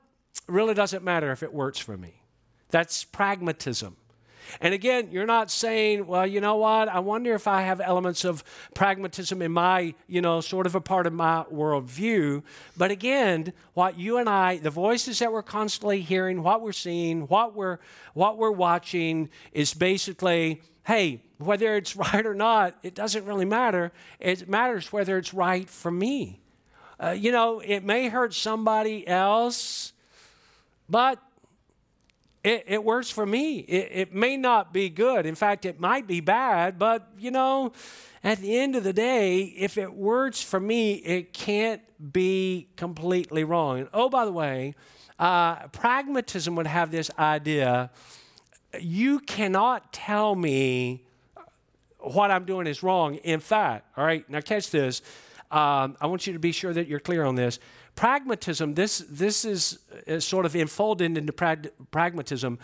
really 0.47 0.73
doesn't 0.73 1.05
matter 1.05 1.31
if 1.33 1.43
it 1.43 1.53
works 1.53 1.79
for 1.79 1.97
me. 1.97 2.22
That's 2.73 3.05
pragmatism. 3.05 3.97
And 4.61 4.75
again, 4.75 5.09
you're 5.11 5.27
not 5.27 5.51
saying, 5.51 6.07
well, 6.07 6.27
you 6.27 6.41
know 6.41 6.57
what? 6.57 6.89
I 6.89 6.99
wonder 6.99 7.35
if 7.35 7.47
I 7.47 7.63
have 7.63 7.81
elements 7.81 8.25
of 8.25 8.43
pragmatism 8.75 9.41
in 9.41 9.53
my, 9.53 9.95
you 10.09 10.21
know, 10.21 10.41
sort 10.41 10.67
of 10.67 10.75
a 10.75 10.81
part 10.81 11.07
of 11.07 11.13
my 11.13 11.45
worldview. 11.53 12.43
But 12.77 12.91
again, 12.91 13.53
what 13.75 13.99
you 13.99 14.19
and 14.19 14.29
I, 14.29 14.59
the 14.59 14.71
voices 14.71 15.21
that 15.21 15.33
we're 15.33 15.43
constantly 15.43 16.01
hearing, 16.01 16.43
what 16.43 16.61
we're 16.61 16.73
seeing, 16.73 17.29
what 17.29 17.55
we're 17.55 17.79
what 18.15 18.37
we're 18.37 18.51
watching 18.51 19.31
is 19.53 19.75
basically, 19.75 20.61
hey, 20.87 21.23
whether 21.39 21.77
it's 21.77 21.95
right 22.15 22.27
or 22.27 22.35
not, 22.35 22.75
it 22.83 22.95
doesn't 22.95 23.25
really 23.25 23.45
matter. 23.47 23.93
It 24.19 24.49
matters 24.49 24.93
whether 24.93 25.19
it's 25.19 25.33
right 25.33 25.69
for 25.69 25.91
me. 25.91 26.41
Uh, 27.03 27.11
you 27.11 27.33
know, 27.33 27.61
it 27.61 27.85
may 27.85 28.09
hurt 28.09 28.33
somebody 28.33 29.07
else, 29.07 29.93
but 30.89 31.19
it, 32.45 32.65
it 32.67 32.85
works 32.85 33.11
for 33.11 33.25
me. 33.25 33.59
It, 33.61 33.89
it 33.93 34.15
may 34.15 34.37
not 34.37 34.73
be 34.73 34.89
good. 34.89 35.27
In 35.27 35.35
fact, 35.35 35.65
it 35.65 35.79
might 35.79 36.07
be 36.07 36.21
bad, 36.21 36.79
but 36.79 37.09
you 37.19 37.31
know, 37.31 37.73
at 38.25 38.39
the 38.39 38.59
end 38.59 38.77
of 38.77 38.85
the 38.85 38.93
day, 38.93 39.43
if 39.43 39.79
it 39.79 39.93
works 39.95 40.43
for 40.43 40.61
me, 40.61 40.95
it 40.95 41.33
can't 41.33 41.83
be 42.13 42.69
completely 42.77 43.45
wrong. 43.45 43.81
And 43.81 43.89
oh, 43.93 44.09
by 44.09 44.25
the 44.25 44.33
way, 44.33 44.75
uh, 45.19 45.69
pragmatism 45.69 46.57
would 46.57 46.67
have 46.67 46.91
this 46.91 47.11
idea 47.19 47.91
you 48.81 49.21
cannot 49.21 49.93
tell 49.93 50.35
me 50.35 51.05
what 51.99 52.31
I'm 52.31 52.45
doing 52.45 52.67
is 52.67 52.83
wrong. 52.83 53.17
In 53.17 53.41
fact, 53.41 53.87
all 53.97 54.05
right, 54.05 54.29
now 54.29 54.41
catch 54.41 54.71
this. 54.71 55.03
Um, 55.51 55.97
I 56.01 56.07
want 56.07 56.27
you 56.27 56.33
to 56.33 56.39
be 56.39 56.53
sure 56.53 56.73
that 56.73 56.89
you're 56.89 57.01
clear 57.01 57.25
on 57.25 57.35
this. 57.35 57.59
Pragmatism, 57.95 58.75
this, 58.75 58.99
this 59.09 59.45
is, 59.45 59.79
is 60.07 60.25
sort 60.25 60.47
of 60.47 60.57
enfolded 60.57 61.17
into 61.17 61.33
prag- 61.33 61.71
pragmatism. 61.91 62.59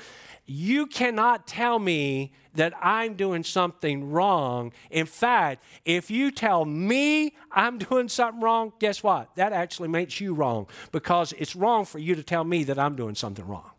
You 0.46 0.86
cannot 0.86 1.46
tell 1.46 1.78
me 1.78 2.32
that 2.54 2.72
I'm 2.80 3.14
doing 3.14 3.44
something 3.44 4.10
wrong. 4.10 4.72
In 4.90 5.06
fact, 5.06 5.62
if 5.84 6.10
you 6.10 6.30
tell 6.30 6.64
me 6.64 7.36
I'm 7.52 7.78
doing 7.90 8.08
something 8.08 8.40
wrong, 8.40 8.72
guess 8.78 9.02
what? 9.02 9.34
That 9.36 9.52
actually 9.52 9.88
makes 9.88 10.20
you 10.20 10.34
wrong 10.34 10.66
because 10.92 11.34
it's 11.38 11.54
wrong 11.54 11.84
for 11.84 11.98
you 11.98 12.14
to 12.14 12.22
tell 12.22 12.44
me 12.44 12.64
that 12.64 12.78
I'm 12.78 12.96
doing 12.96 13.14
something 13.14 13.46
wrong. 13.46 13.70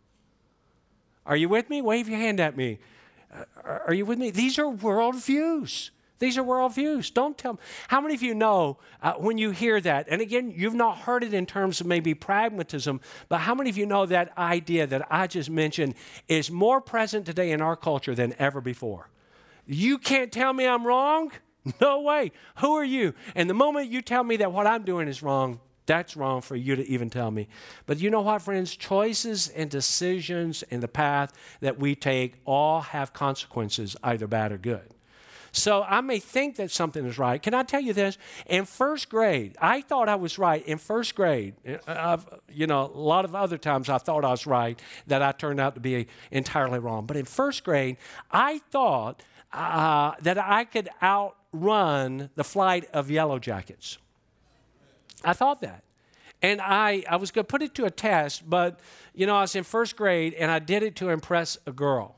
Are 1.26 1.36
you 1.36 1.48
with 1.48 1.68
me? 1.68 1.82
Wave 1.82 2.08
your 2.08 2.18
hand 2.18 2.40
at 2.40 2.56
me. 2.56 2.78
Uh, 3.32 3.44
are 3.86 3.94
you 3.94 4.06
with 4.06 4.18
me? 4.18 4.30
These 4.30 4.58
are 4.58 4.64
worldviews. 4.64 5.90
These 6.20 6.36
are 6.38 6.44
worldviews. 6.44 7.12
Don't 7.12 7.36
tell 7.36 7.54
me. 7.54 7.58
How 7.88 8.00
many 8.00 8.14
of 8.14 8.22
you 8.22 8.34
know 8.34 8.78
uh, 9.02 9.14
when 9.14 9.38
you 9.38 9.50
hear 9.50 9.80
that? 9.80 10.06
And 10.08 10.20
again, 10.20 10.52
you've 10.54 10.74
not 10.74 10.98
heard 10.98 11.24
it 11.24 11.34
in 11.34 11.46
terms 11.46 11.80
of 11.80 11.86
maybe 11.86 12.14
pragmatism, 12.14 13.00
but 13.28 13.38
how 13.38 13.54
many 13.54 13.70
of 13.70 13.78
you 13.78 13.86
know 13.86 14.06
that 14.06 14.36
idea 14.38 14.86
that 14.86 15.06
I 15.10 15.26
just 15.26 15.50
mentioned 15.50 15.94
is 16.28 16.50
more 16.50 16.80
present 16.80 17.24
today 17.24 17.50
in 17.50 17.62
our 17.62 17.74
culture 17.74 18.14
than 18.14 18.34
ever 18.38 18.60
before? 18.60 19.08
You 19.66 19.98
can't 19.98 20.30
tell 20.30 20.52
me 20.52 20.66
I'm 20.66 20.86
wrong? 20.86 21.32
No 21.78 22.00
way. 22.00 22.32
Who 22.60 22.72
are 22.72 22.84
you? 22.84 23.12
And 23.34 23.48
the 23.48 23.54
moment 23.54 23.90
you 23.90 24.00
tell 24.00 24.24
me 24.24 24.38
that 24.38 24.50
what 24.50 24.66
I'm 24.66 24.82
doing 24.82 25.08
is 25.08 25.22
wrong, 25.22 25.60
that's 25.84 26.16
wrong 26.16 26.40
for 26.40 26.56
you 26.56 26.74
to 26.74 26.88
even 26.88 27.10
tell 27.10 27.30
me. 27.30 27.48
But 27.84 27.98
you 27.98 28.08
know 28.08 28.22
what, 28.22 28.40
friends? 28.40 28.74
Choices 28.74 29.48
and 29.48 29.68
decisions 29.68 30.62
and 30.70 30.82
the 30.82 30.88
path 30.88 31.34
that 31.60 31.78
we 31.78 31.94
take 31.94 32.36
all 32.46 32.80
have 32.80 33.12
consequences, 33.12 33.94
either 34.02 34.26
bad 34.26 34.52
or 34.52 34.56
good. 34.56 34.88
So 35.52 35.82
I 35.82 36.00
may 36.00 36.18
think 36.18 36.56
that 36.56 36.70
something 36.70 37.04
is 37.04 37.18
right. 37.18 37.42
Can 37.42 37.54
I 37.54 37.62
tell 37.62 37.80
you 37.80 37.92
this? 37.92 38.18
In 38.46 38.64
first 38.64 39.08
grade, 39.08 39.56
I 39.60 39.80
thought 39.80 40.08
I 40.08 40.14
was 40.14 40.38
right. 40.38 40.64
In 40.64 40.78
first 40.78 41.14
grade, 41.14 41.54
uh, 41.66 41.78
I've, 41.86 42.26
you 42.52 42.66
know, 42.66 42.90
a 42.94 42.98
lot 42.98 43.24
of 43.24 43.34
other 43.34 43.58
times 43.58 43.88
I 43.88 43.98
thought 43.98 44.24
I 44.24 44.30
was 44.30 44.46
right 44.46 44.80
that 45.08 45.22
I 45.22 45.32
turned 45.32 45.60
out 45.60 45.74
to 45.74 45.80
be 45.80 46.06
entirely 46.30 46.78
wrong. 46.78 47.06
But 47.06 47.16
in 47.16 47.24
first 47.24 47.64
grade, 47.64 47.96
I 48.30 48.58
thought 48.70 49.22
uh, 49.52 50.12
that 50.20 50.38
I 50.38 50.64
could 50.64 50.88
outrun 51.02 52.30
the 52.34 52.44
flight 52.44 52.88
of 52.92 53.10
yellow 53.10 53.38
jackets. 53.38 53.98
I 55.24 55.32
thought 55.32 55.60
that. 55.62 55.82
And 56.42 56.60
I, 56.62 57.04
I 57.08 57.16
was 57.16 57.30
going 57.30 57.44
to 57.44 57.50
put 57.50 57.60
it 57.60 57.74
to 57.74 57.84
a 57.84 57.90
test, 57.90 58.48
but, 58.48 58.80
you 59.14 59.26
know, 59.26 59.36
I 59.36 59.42
was 59.42 59.54
in 59.54 59.64
first 59.64 59.96
grade 59.96 60.32
and 60.34 60.50
I 60.50 60.58
did 60.58 60.82
it 60.82 60.96
to 60.96 61.10
impress 61.10 61.58
a 61.66 61.72
girl. 61.72 62.16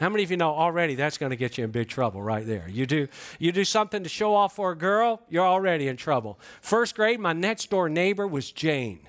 How 0.00 0.08
many 0.08 0.24
of 0.24 0.30
you 0.30 0.36
know 0.36 0.50
already 0.50 0.96
that's 0.96 1.18
going 1.18 1.30
to 1.30 1.36
get 1.36 1.56
you 1.56 1.64
in 1.64 1.70
big 1.70 1.88
trouble 1.88 2.20
right 2.20 2.44
there? 2.44 2.68
You 2.68 2.84
do, 2.84 3.06
you 3.38 3.52
do 3.52 3.64
something 3.64 4.02
to 4.02 4.08
show 4.08 4.34
off 4.34 4.56
for 4.56 4.72
a 4.72 4.76
girl, 4.76 5.22
you're 5.28 5.46
already 5.46 5.86
in 5.86 5.96
trouble. 5.96 6.38
First 6.60 6.96
grade, 6.96 7.20
my 7.20 7.32
next 7.32 7.70
door 7.70 7.88
neighbor 7.88 8.26
was 8.26 8.50
Jane. 8.50 9.06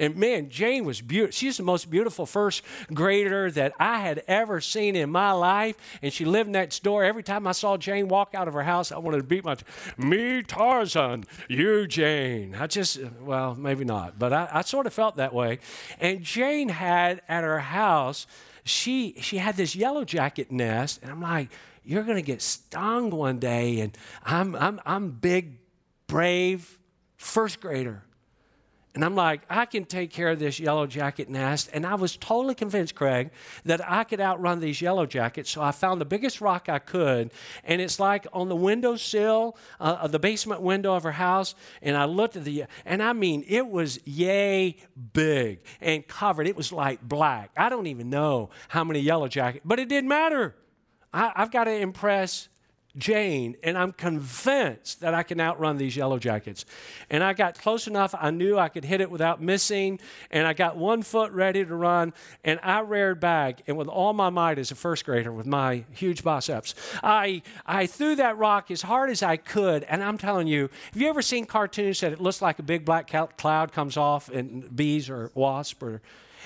And 0.00 0.16
man, 0.16 0.48
Jane 0.48 0.86
was 0.86 1.02
beautiful. 1.02 1.32
She's 1.32 1.58
the 1.58 1.62
most 1.62 1.90
beautiful 1.90 2.24
first 2.24 2.62
grader 2.92 3.50
that 3.50 3.74
I 3.78 3.98
had 3.98 4.24
ever 4.26 4.60
seen 4.60 4.96
in 4.96 5.10
my 5.10 5.32
life. 5.32 5.76
And 6.00 6.10
she 6.10 6.24
lived 6.24 6.48
next 6.48 6.82
door. 6.82 7.04
Every 7.04 7.22
time 7.22 7.46
I 7.46 7.52
saw 7.52 7.76
Jane 7.76 8.08
walk 8.08 8.34
out 8.34 8.48
of 8.48 8.54
her 8.54 8.62
house, 8.62 8.92
I 8.92 8.98
wanted 8.98 9.18
to 9.18 9.24
beat 9.24 9.44
my, 9.44 9.56
me 9.98 10.42
Tarzan, 10.42 11.24
you 11.48 11.86
Jane. 11.86 12.54
I 12.58 12.66
just, 12.66 12.98
well, 13.20 13.54
maybe 13.54 13.84
not, 13.84 14.18
but 14.18 14.32
I, 14.32 14.48
I 14.50 14.62
sort 14.62 14.86
of 14.86 14.94
felt 14.94 15.16
that 15.16 15.34
way. 15.34 15.58
And 16.00 16.22
Jane 16.22 16.70
had 16.70 17.20
at 17.28 17.44
her 17.44 17.60
house, 17.60 18.26
she 18.64 19.14
she 19.20 19.38
had 19.38 19.56
this 19.56 19.74
yellow 19.74 20.04
jacket 20.04 20.50
nest, 20.50 21.00
and 21.02 21.10
I'm 21.10 21.20
like, 21.20 21.50
you're 21.84 22.02
gonna 22.02 22.22
get 22.22 22.42
stung 22.42 23.10
one 23.10 23.38
day, 23.38 23.80
and 23.80 23.96
I'm 24.24 24.54
I'm 24.54 24.80
I'm 24.84 25.10
big, 25.10 25.58
brave 26.06 26.78
first 27.16 27.60
grader. 27.60 28.02
And 28.92 29.04
I'm 29.04 29.14
like, 29.14 29.42
I 29.48 29.66
can 29.66 29.84
take 29.84 30.10
care 30.10 30.30
of 30.30 30.40
this 30.40 30.58
yellow 30.58 30.84
jacket 30.84 31.28
nest. 31.30 31.70
And 31.72 31.86
I 31.86 31.94
was 31.94 32.16
totally 32.16 32.56
convinced, 32.56 32.96
Craig, 32.96 33.30
that 33.64 33.80
I 33.88 34.02
could 34.02 34.20
outrun 34.20 34.58
these 34.58 34.82
yellow 34.82 35.06
jackets. 35.06 35.48
So 35.48 35.62
I 35.62 35.70
found 35.70 36.00
the 36.00 36.04
biggest 36.04 36.40
rock 36.40 36.68
I 36.68 36.80
could. 36.80 37.30
And 37.62 37.80
it's 37.80 38.00
like 38.00 38.26
on 38.32 38.48
the 38.48 38.56
windowsill 38.56 39.56
uh, 39.78 39.98
of 40.00 40.10
the 40.10 40.18
basement 40.18 40.62
window 40.62 40.94
of 40.94 41.04
her 41.04 41.12
house. 41.12 41.54
And 41.82 41.96
I 41.96 42.06
looked 42.06 42.34
at 42.34 42.44
the, 42.44 42.64
and 42.84 43.00
I 43.00 43.12
mean, 43.12 43.44
it 43.46 43.68
was 43.68 44.00
yay 44.04 44.76
big 45.12 45.60
and 45.80 46.06
covered. 46.08 46.48
It 46.48 46.56
was 46.56 46.72
like 46.72 47.00
black. 47.00 47.52
I 47.56 47.68
don't 47.68 47.86
even 47.86 48.10
know 48.10 48.50
how 48.68 48.82
many 48.82 48.98
yellow 48.98 49.28
jackets, 49.28 49.64
but 49.64 49.78
it 49.78 49.88
didn't 49.88 50.08
matter. 50.08 50.56
I, 51.12 51.32
I've 51.36 51.52
got 51.52 51.64
to 51.64 51.72
impress 51.72 52.48
Jane, 52.96 53.56
and 53.62 53.78
I'm 53.78 53.92
convinced 53.92 55.00
that 55.00 55.14
I 55.14 55.22
can 55.22 55.40
outrun 55.40 55.76
these 55.76 55.96
yellow 55.96 56.18
jackets. 56.18 56.64
And 57.08 57.22
I 57.22 57.32
got 57.32 57.58
close 57.58 57.86
enough, 57.86 58.14
I 58.18 58.30
knew 58.30 58.58
I 58.58 58.68
could 58.68 58.84
hit 58.84 59.00
it 59.00 59.10
without 59.10 59.40
missing, 59.40 60.00
and 60.30 60.46
I 60.46 60.52
got 60.52 60.76
one 60.76 61.02
foot 61.02 61.30
ready 61.32 61.64
to 61.64 61.74
run, 61.74 62.12
and 62.44 62.58
I 62.62 62.80
reared 62.80 63.20
back, 63.20 63.62
and 63.66 63.76
with 63.76 63.88
all 63.88 64.12
my 64.12 64.30
might 64.30 64.58
as 64.58 64.70
a 64.70 64.74
first 64.74 65.04
grader, 65.04 65.32
with 65.32 65.46
my 65.46 65.84
huge 65.92 66.24
biceps, 66.24 66.74
I, 67.02 67.42
I 67.64 67.86
threw 67.86 68.16
that 68.16 68.36
rock 68.38 68.70
as 68.70 68.82
hard 68.82 69.10
as 69.10 69.22
I 69.22 69.36
could, 69.36 69.84
and 69.84 70.02
I'm 70.02 70.18
telling 70.18 70.48
you, 70.48 70.68
have 70.92 71.00
you 71.00 71.08
ever 71.08 71.22
seen 71.22 71.46
cartoons 71.46 72.00
that 72.00 72.12
it 72.12 72.20
looks 72.20 72.42
like 72.42 72.58
a 72.58 72.64
big 72.64 72.84
black 72.84 73.08
cloud 73.36 73.72
comes 73.72 73.96
off, 73.96 74.28
and 74.28 74.74
bees 74.74 75.08
or 75.08 75.30
wasp 75.34 75.82
or 75.82 76.02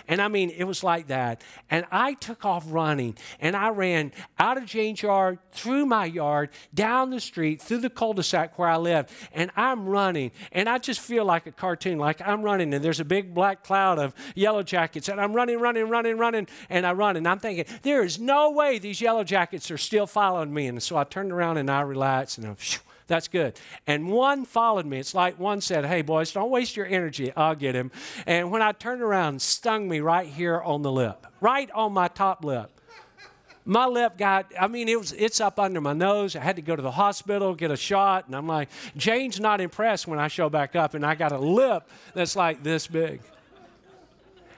and 0.08 0.20
I 0.20 0.28
mean, 0.28 0.50
it 0.50 0.64
was 0.64 0.84
like 0.84 1.08
that. 1.08 1.42
And 1.70 1.86
I 1.90 2.14
took 2.14 2.44
off 2.44 2.64
running 2.68 3.16
and 3.40 3.56
I 3.56 3.70
ran 3.70 4.12
out 4.38 4.56
of 4.56 4.66
Jane's 4.66 5.02
yard, 5.02 5.38
through 5.52 5.86
my 5.86 6.04
yard, 6.04 6.50
down 6.72 7.10
the 7.10 7.20
street, 7.20 7.62
through 7.62 7.78
the 7.78 7.90
cul 7.90 8.12
de 8.12 8.22
sac 8.22 8.58
where 8.58 8.68
I 8.68 8.76
lived. 8.76 9.10
And 9.32 9.50
I'm 9.56 9.86
running. 9.86 10.32
And 10.52 10.68
I 10.68 10.78
just 10.78 11.00
feel 11.00 11.24
like 11.24 11.46
a 11.46 11.52
cartoon, 11.52 11.98
like 11.98 12.20
I'm 12.26 12.42
running 12.42 12.74
and 12.74 12.84
there's 12.84 13.00
a 13.00 13.04
big 13.04 13.34
black 13.34 13.64
cloud 13.64 13.98
of 13.98 14.14
yellow 14.34 14.62
jackets. 14.62 15.08
And 15.08 15.20
I'm 15.20 15.32
running, 15.32 15.58
running, 15.58 15.88
running, 15.88 16.18
running. 16.18 16.48
And 16.68 16.86
I 16.86 16.92
run. 16.92 17.16
And 17.16 17.26
I'm 17.26 17.38
thinking, 17.38 17.64
there 17.82 18.04
is 18.04 18.18
no 18.18 18.50
way 18.50 18.78
these 18.78 19.00
yellow 19.00 19.24
jackets 19.24 19.70
are 19.70 19.78
still 19.78 20.06
following 20.06 20.52
me. 20.52 20.66
And 20.66 20.82
so 20.82 20.96
I 20.96 21.04
turned 21.04 21.32
around 21.32 21.58
and 21.58 21.70
I 21.70 21.80
relaxed 21.82 22.38
and 22.38 22.46
I'm, 22.46 22.56
that's 23.06 23.28
good. 23.28 23.58
And 23.86 24.08
one 24.08 24.44
followed 24.44 24.86
me. 24.86 24.98
It's 24.98 25.14
like 25.14 25.38
one 25.38 25.60
said, 25.60 25.84
Hey, 25.84 26.02
boys, 26.02 26.32
don't 26.32 26.50
waste 26.50 26.76
your 26.76 26.86
energy. 26.86 27.32
I'll 27.36 27.54
get 27.54 27.74
him. 27.74 27.90
And 28.26 28.50
when 28.50 28.62
I 28.62 28.72
turned 28.72 29.02
around, 29.02 29.42
stung 29.42 29.88
me 29.88 30.00
right 30.00 30.26
here 30.26 30.60
on 30.60 30.82
the 30.82 30.90
lip, 30.90 31.26
right 31.40 31.70
on 31.72 31.92
my 31.92 32.08
top 32.08 32.44
lip. 32.44 32.70
My 33.66 33.86
lip 33.86 34.18
got, 34.18 34.52
I 34.60 34.68
mean, 34.68 34.88
it 34.88 34.98
was, 34.98 35.12
it's 35.12 35.40
up 35.40 35.58
under 35.58 35.80
my 35.80 35.94
nose. 35.94 36.36
I 36.36 36.40
had 36.40 36.56
to 36.56 36.62
go 36.62 36.76
to 36.76 36.82
the 36.82 36.90
hospital, 36.90 37.54
get 37.54 37.70
a 37.70 37.76
shot. 37.76 38.26
And 38.26 38.36
I'm 38.36 38.46
like, 38.46 38.68
Jane's 38.94 39.40
not 39.40 39.60
impressed 39.60 40.06
when 40.06 40.18
I 40.18 40.28
show 40.28 40.50
back 40.50 40.76
up, 40.76 40.92
and 40.92 41.04
I 41.04 41.14
got 41.14 41.32
a 41.32 41.38
lip 41.38 41.88
that's 42.12 42.36
like 42.36 42.62
this 42.62 42.86
big. 42.86 43.22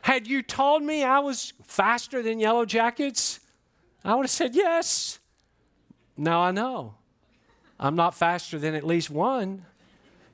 Had 0.03 0.27
you 0.27 0.43
told 0.43 0.83
me 0.83 1.05
I 1.05 1.21
was 1.21 1.53
faster 1.65 2.21
than 2.21 2.41
Yellow 2.41 2.65
Jackets, 2.65 3.39
I 4.05 4.15
would 4.15 4.25
have 4.25 4.31
said 4.31 4.57
yes. 4.57 5.21
Now 6.17 6.41
I 6.41 6.51
know. 6.51 6.95
I'm 7.79 7.95
not 7.95 8.15
faster 8.15 8.59
than 8.59 8.75
at 8.75 8.85
least 8.85 9.11
one 9.11 9.65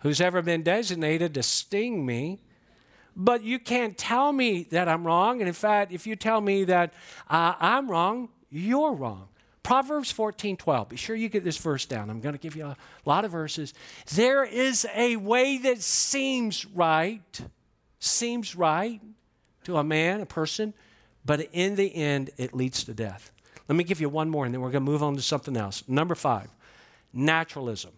who's 0.01 0.21
ever 0.21 0.43
been 0.43 0.63
designated 0.63 1.35
to 1.35 1.43
sting 1.43 2.05
me. 2.05 2.41
But 3.15 3.43
you 3.43 3.59
can't 3.59 3.97
tell 3.97 4.33
me 4.33 4.65
that 4.71 4.89
I'm 4.89 5.07
wrong. 5.07 5.41
And 5.41 5.49
in 5.49 5.55
fact, 5.55 5.93
if 5.93 6.07
you 6.07 6.17
tell 6.17 6.41
me 6.41 6.65
that 6.65 6.95
uh, 7.29 7.55
I'm 7.61 7.91
wrong, 7.91 8.31
you're 8.51 8.93
wrong. 8.93 9.29
Proverbs 9.63 10.11
14 10.11 10.57
12. 10.57 10.89
Be 10.89 10.97
sure 10.97 11.15
you 11.15 11.29
get 11.29 11.45
this 11.45 11.59
verse 11.59 11.87
down. 11.87 12.11
I'm 12.11 12.21
going 12.21 12.35
to 12.35 12.41
give 12.41 12.57
you 12.57 12.67
a 12.67 12.77
lot 13.05 13.25
of 13.25 13.31
verses. 13.31 13.75
There 14.15 14.45
is 14.45 14.87
a 14.95 15.17
way 15.17 15.59
that 15.59 15.81
seems 15.81 16.65
right, 16.67 17.41
seems 18.01 18.57
right 18.57 19.01
to 19.65 19.77
a 19.77 19.85
man, 19.85 20.21
a 20.21 20.27
person, 20.27 20.75
but 21.25 21.49
in 21.53 21.77
the 21.77 21.95
end, 21.95 22.31
it 22.37 22.55
leads 22.55 22.83
to 22.85 22.95
death. 22.95 23.31
Let 23.69 23.77
me 23.77 23.85
give 23.85 24.01
you 24.01 24.09
one 24.09 24.29
more, 24.29 24.45
and 24.45 24.53
then 24.53 24.61
we're 24.61 24.73
going 24.73 24.85
to 24.85 24.91
move 24.91 25.03
on 25.03 25.15
to 25.15 25.23
something 25.23 25.57
else. 25.57 25.85
Number 25.87 26.17
five 26.17 26.49
naturalism. 27.13 27.93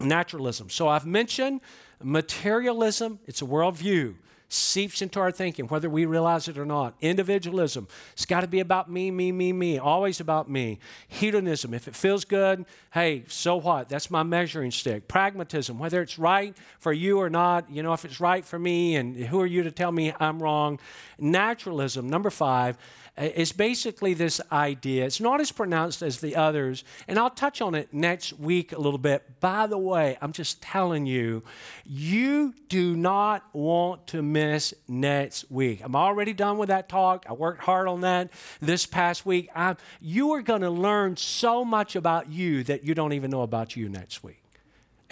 Naturalism. 0.00 0.70
So 0.70 0.88
I've 0.88 1.06
mentioned 1.06 1.60
materialism, 2.02 3.20
it's 3.26 3.42
a 3.42 3.46
worldview, 3.46 4.16
seeps 4.48 5.02
into 5.02 5.18
our 5.18 5.32
thinking, 5.32 5.66
whether 5.66 5.90
we 5.90 6.04
realize 6.04 6.48
it 6.48 6.58
or 6.58 6.64
not. 6.64 6.94
Individualism, 7.00 7.88
it's 8.12 8.26
got 8.26 8.42
to 8.42 8.46
be 8.46 8.60
about 8.60 8.90
me, 8.90 9.10
me, 9.10 9.32
me, 9.32 9.52
me, 9.52 9.78
always 9.78 10.20
about 10.20 10.48
me. 10.48 10.78
Hedonism, 11.08 11.74
if 11.74 11.88
it 11.88 11.96
feels 11.96 12.24
good, 12.24 12.64
hey, 12.92 13.24
so 13.26 13.56
what? 13.56 13.88
That's 13.88 14.10
my 14.10 14.22
measuring 14.22 14.70
stick. 14.70 15.08
Pragmatism, 15.08 15.78
whether 15.78 16.00
it's 16.02 16.18
right 16.18 16.56
for 16.78 16.92
you 16.92 17.18
or 17.18 17.30
not, 17.30 17.68
you 17.70 17.82
know, 17.82 17.92
if 17.92 18.04
it's 18.04 18.20
right 18.20 18.44
for 18.44 18.58
me, 18.58 18.96
and 18.96 19.16
who 19.16 19.40
are 19.40 19.46
you 19.46 19.62
to 19.64 19.72
tell 19.72 19.90
me 19.90 20.12
I'm 20.20 20.40
wrong? 20.42 20.78
Naturalism, 21.18 22.08
number 22.08 22.30
five, 22.30 22.78
is 23.16 23.52
basically 23.52 24.14
this 24.14 24.40
idea. 24.50 25.04
It's 25.04 25.20
not 25.20 25.40
as 25.40 25.52
pronounced 25.52 26.02
as 26.02 26.20
the 26.20 26.34
others, 26.34 26.84
and 27.06 27.18
I'll 27.18 27.30
touch 27.30 27.60
on 27.60 27.74
it 27.74 27.92
next 27.92 28.32
week 28.38 28.72
a 28.72 28.78
little 28.78 28.98
bit. 28.98 29.40
By 29.40 29.66
the 29.66 29.78
way, 29.78 30.18
I'm 30.20 30.32
just 30.32 30.60
telling 30.60 31.06
you, 31.06 31.42
you 31.84 32.54
do 32.68 32.96
not 32.96 33.44
want 33.52 34.08
to 34.08 34.22
miss 34.22 34.74
next 34.88 35.50
week. 35.50 35.80
I'm 35.84 35.96
already 35.96 36.32
done 36.32 36.58
with 36.58 36.68
that 36.68 36.88
talk. 36.88 37.24
I 37.28 37.32
worked 37.34 37.62
hard 37.62 37.88
on 37.88 38.00
that 38.00 38.30
this 38.60 38.86
past 38.86 39.24
week. 39.24 39.48
I'm, 39.54 39.76
you 40.00 40.32
are 40.32 40.42
going 40.42 40.62
to 40.62 40.70
learn 40.70 41.16
so 41.16 41.64
much 41.64 41.94
about 41.96 42.30
you 42.30 42.64
that 42.64 42.84
you 42.84 42.94
don't 42.94 43.12
even 43.12 43.30
know 43.30 43.42
about 43.42 43.76
you 43.76 43.88
next 43.88 44.24
week. 44.24 44.43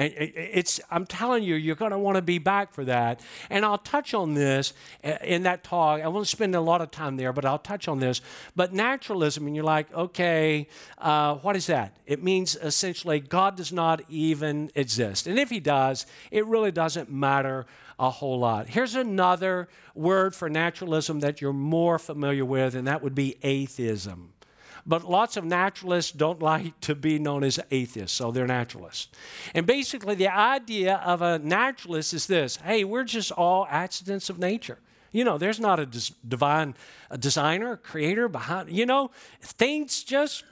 And 0.02 0.12
it's, 0.16 0.80
I'm 0.90 1.06
telling 1.06 1.42
you, 1.42 1.54
you're 1.54 1.76
going 1.76 1.92
to 1.92 1.98
want 1.98 2.16
to 2.16 2.22
be 2.22 2.38
back 2.38 2.72
for 2.72 2.84
that. 2.84 3.20
And 3.50 3.64
I'll 3.64 3.78
touch 3.78 4.14
on 4.14 4.34
this 4.34 4.72
uh, 5.04 5.16
in 5.22 5.44
that 5.44 5.64
talk. 5.64 6.00
I 6.00 6.08
won't 6.08 6.28
spend 6.28 6.54
a 6.54 6.60
lot 6.60 6.80
of 6.80 6.90
time 6.90 7.16
there, 7.16 7.32
but 7.32 7.44
I'll 7.44 7.58
touch 7.58 7.88
on 7.88 7.98
this. 8.00 8.20
But 8.56 8.72
naturalism, 8.72 9.46
and 9.46 9.56
you're 9.56 9.64
like, 9.64 9.92
okay, 9.92 10.68
uh, 10.98 11.36
what 11.36 11.56
is 11.56 11.66
that? 11.66 11.96
It 12.06 12.22
means 12.22 12.56
essentially 12.56 13.20
God 13.20 13.56
does 13.56 13.72
not 13.72 14.02
even 14.08 14.70
exist. 14.74 15.26
And 15.26 15.38
if 15.38 15.50
He 15.50 15.60
does, 15.60 16.06
it 16.30 16.46
really 16.46 16.72
doesn't 16.72 17.10
matter 17.10 17.66
a 17.98 18.10
whole 18.10 18.38
lot. 18.38 18.66
Here's 18.66 18.94
another 18.94 19.68
word 19.94 20.34
for 20.34 20.48
naturalism 20.48 21.20
that 21.20 21.40
you're 21.40 21.52
more 21.52 21.98
familiar 21.98 22.44
with, 22.44 22.74
and 22.74 22.86
that 22.86 23.02
would 23.02 23.14
be 23.14 23.36
atheism. 23.42 24.31
But 24.84 25.08
lots 25.08 25.36
of 25.36 25.44
naturalists 25.44 26.10
don't 26.12 26.42
like 26.42 26.78
to 26.80 26.94
be 26.94 27.18
known 27.18 27.44
as 27.44 27.60
atheists, 27.70 28.16
so 28.16 28.32
they're 28.32 28.46
naturalists. 28.46 29.08
And 29.54 29.66
basically, 29.66 30.14
the 30.16 30.28
idea 30.28 30.96
of 30.96 31.22
a 31.22 31.38
naturalist 31.38 32.12
is 32.14 32.26
this 32.26 32.56
hey, 32.56 32.84
we're 32.84 33.04
just 33.04 33.30
all 33.32 33.66
accidents 33.70 34.28
of 34.28 34.38
nature. 34.38 34.78
You 35.12 35.24
know, 35.24 35.36
there's 35.38 35.60
not 35.60 35.78
a 35.78 35.86
divine 35.86 36.74
a 37.10 37.18
designer, 37.18 37.76
creator 37.76 38.28
behind, 38.28 38.70
you 38.70 38.86
know, 38.86 39.10
things 39.40 40.02
just 40.02 40.44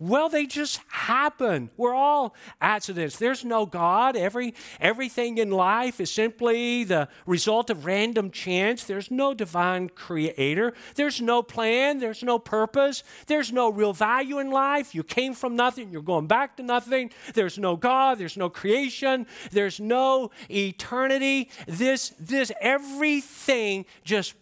well, 0.00 0.30
they 0.30 0.46
just 0.46 0.80
happen. 0.88 1.68
We're 1.76 1.94
all 1.94 2.34
accidents. 2.58 3.18
There's 3.18 3.44
no 3.44 3.66
God. 3.66 4.16
Every, 4.16 4.54
everything 4.80 5.36
in 5.36 5.50
life 5.50 6.00
is 6.00 6.10
simply 6.10 6.84
the 6.84 7.08
result 7.26 7.68
of 7.68 7.84
random 7.84 8.30
chance. 8.30 8.84
There's 8.84 9.10
no 9.10 9.34
divine 9.34 9.90
creator. 9.90 10.72
There's 10.94 11.20
no 11.20 11.42
plan. 11.42 11.98
There's 11.98 12.22
no 12.22 12.38
purpose. 12.38 13.02
There's 13.26 13.52
no 13.52 13.68
real 13.70 13.92
value 13.92 14.38
in 14.38 14.50
life. 14.50 14.94
You 14.94 15.04
came 15.04 15.34
from 15.34 15.54
nothing. 15.54 15.90
You're 15.90 16.00
going 16.00 16.26
back 16.26 16.56
to 16.56 16.62
nothing. 16.62 17.10
There's 17.34 17.58
no 17.58 17.76
God. 17.76 18.18
There's 18.18 18.38
no 18.38 18.48
creation. 18.48 19.26
There's 19.52 19.78
no 19.78 20.30
eternity. 20.48 21.50
This, 21.66 22.14
this, 22.18 22.50
everything 22.62 23.84
just 24.02 24.34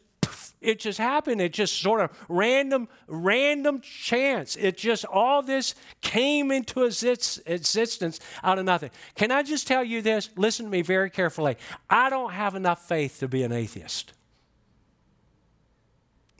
it 0.60 0.78
just 0.78 0.98
happened. 0.98 1.40
It 1.40 1.52
just 1.52 1.80
sort 1.80 2.00
of 2.00 2.10
random, 2.28 2.88
random 3.06 3.80
chance. 3.80 4.56
It 4.56 4.76
just, 4.76 5.04
all 5.04 5.42
this 5.42 5.74
came 6.00 6.50
into 6.50 6.84
existence 6.84 8.20
out 8.42 8.58
of 8.58 8.64
nothing. 8.64 8.90
Can 9.14 9.30
I 9.30 9.42
just 9.42 9.66
tell 9.66 9.84
you 9.84 10.02
this? 10.02 10.30
Listen 10.36 10.66
to 10.66 10.70
me 10.70 10.82
very 10.82 11.10
carefully. 11.10 11.56
I 11.88 12.10
don't 12.10 12.32
have 12.32 12.54
enough 12.54 12.86
faith 12.86 13.18
to 13.20 13.28
be 13.28 13.42
an 13.42 13.52
atheist. 13.52 14.12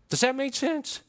Does 0.08 0.20
that 0.20 0.34
make 0.34 0.54
sense? 0.54 1.02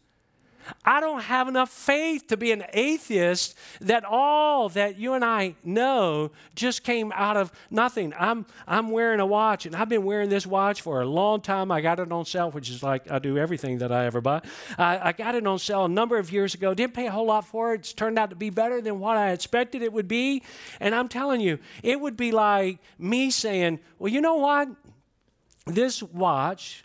I 0.86 1.00
don't 1.00 1.22
have 1.22 1.48
enough 1.48 1.69
faith 1.69 2.28
to 2.28 2.38
be 2.38 2.52
an 2.52 2.63
atheist 2.74 3.58
that 3.82 4.04
all 4.06 4.69
that 4.69 4.98
you 4.98 5.13
and 5.13 5.24
I 5.24 5.56
know 5.63 6.32
just 6.56 6.84
came 6.84 7.12
out 7.13 7.38
of 7.38 7.52
nothing. 7.69 8.13
I'm, 8.17 8.45
I'm 8.67 8.91
wearing 8.91 9.19
a 9.19 9.26
watch, 9.26 9.65
and 9.65 9.76
I've 9.76 9.89
been 9.89 10.04
wearing 10.04 10.30
this 10.30 10.45
watch 10.45 10.82
for 10.82 11.02
a 11.02 11.06
long 11.06 11.41
time. 11.41 11.72
I 11.72 11.82
got 11.82 12.00
it 12.00 12.12
on 12.12 12.26
sale, 12.26 12.52
which 12.52 12.69
is 12.69 12.84
like 12.84 13.10
I 13.12 13.19
do 13.19 13.38
everything 13.38 13.80
that 13.80 13.91
I 13.91 14.06
ever 14.06 14.22
buy. 14.22 14.41
I, 14.78 15.10
I 15.10 15.12
got 15.12 15.36
it 15.36 15.45
on 15.45 15.60
sale 15.60 15.86
a 15.86 15.89
number 15.89 16.17
of 16.17 16.32
years 16.32 16.54
ago. 16.54 16.74
Didn't 16.74 16.93
pay 16.93 17.08
a 17.08 17.12
whole 17.12 17.28
lot 17.28 17.45
for 17.45 17.74
it. 17.74 17.80
It's 17.80 17.93
turned 17.93 18.19
out 18.19 18.30
to 18.30 18.36
be 18.36 18.50
better 18.50 18.82
than 18.82 19.00
what 19.00 19.17
I 19.17 19.32
expected 19.32 19.82
it 19.82 19.93
would 19.93 20.08
be. 20.08 20.43
And 20.80 20.93
I'm 20.95 21.08
telling 21.08 21.41
you, 21.41 21.60
it 21.84 22.00
would 22.00 22.17
be 22.17 22.32
like 22.32 22.80
me 22.98 23.32
saying, 23.32 23.80
well, 23.98 24.12
you 24.12 24.22
know 24.22 24.36
what? 24.36 24.69
This 25.65 26.02
watch, 26.02 26.84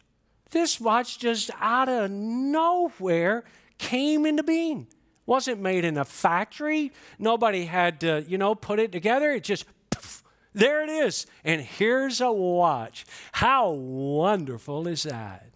this 0.50 0.80
watch 0.80 1.18
just 1.18 1.50
out 1.60 1.88
of 1.88 2.10
nowhere 2.10 3.44
came 3.85 4.25
into 4.25 4.42
being. 4.42 4.87
Wasn't 5.27 5.61
made 5.61 5.85
in 5.85 5.99
a 5.99 6.05
factory. 6.05 6.90
Nobody 7.18 7.66
had 7.66 8.01
to, 8.01 8.25
you 8.27 8.38
know, 8.38 8.55
put 8.55 8.79
it 8.79 8.92
together. 8.92 9.33
It 9.33 9.44
just, 9.44 9.66
there 10.55 10.83
it 10.83 10.88
is. 10.88 11.27
And 11.44 11.61
here's 11.61 12.20
a 12.20 12.33
watch. 12.33 13.05
How 13.33 13.70
wonderful 13.70 14.88
is 14.88 15.03
that? 15.03 15.47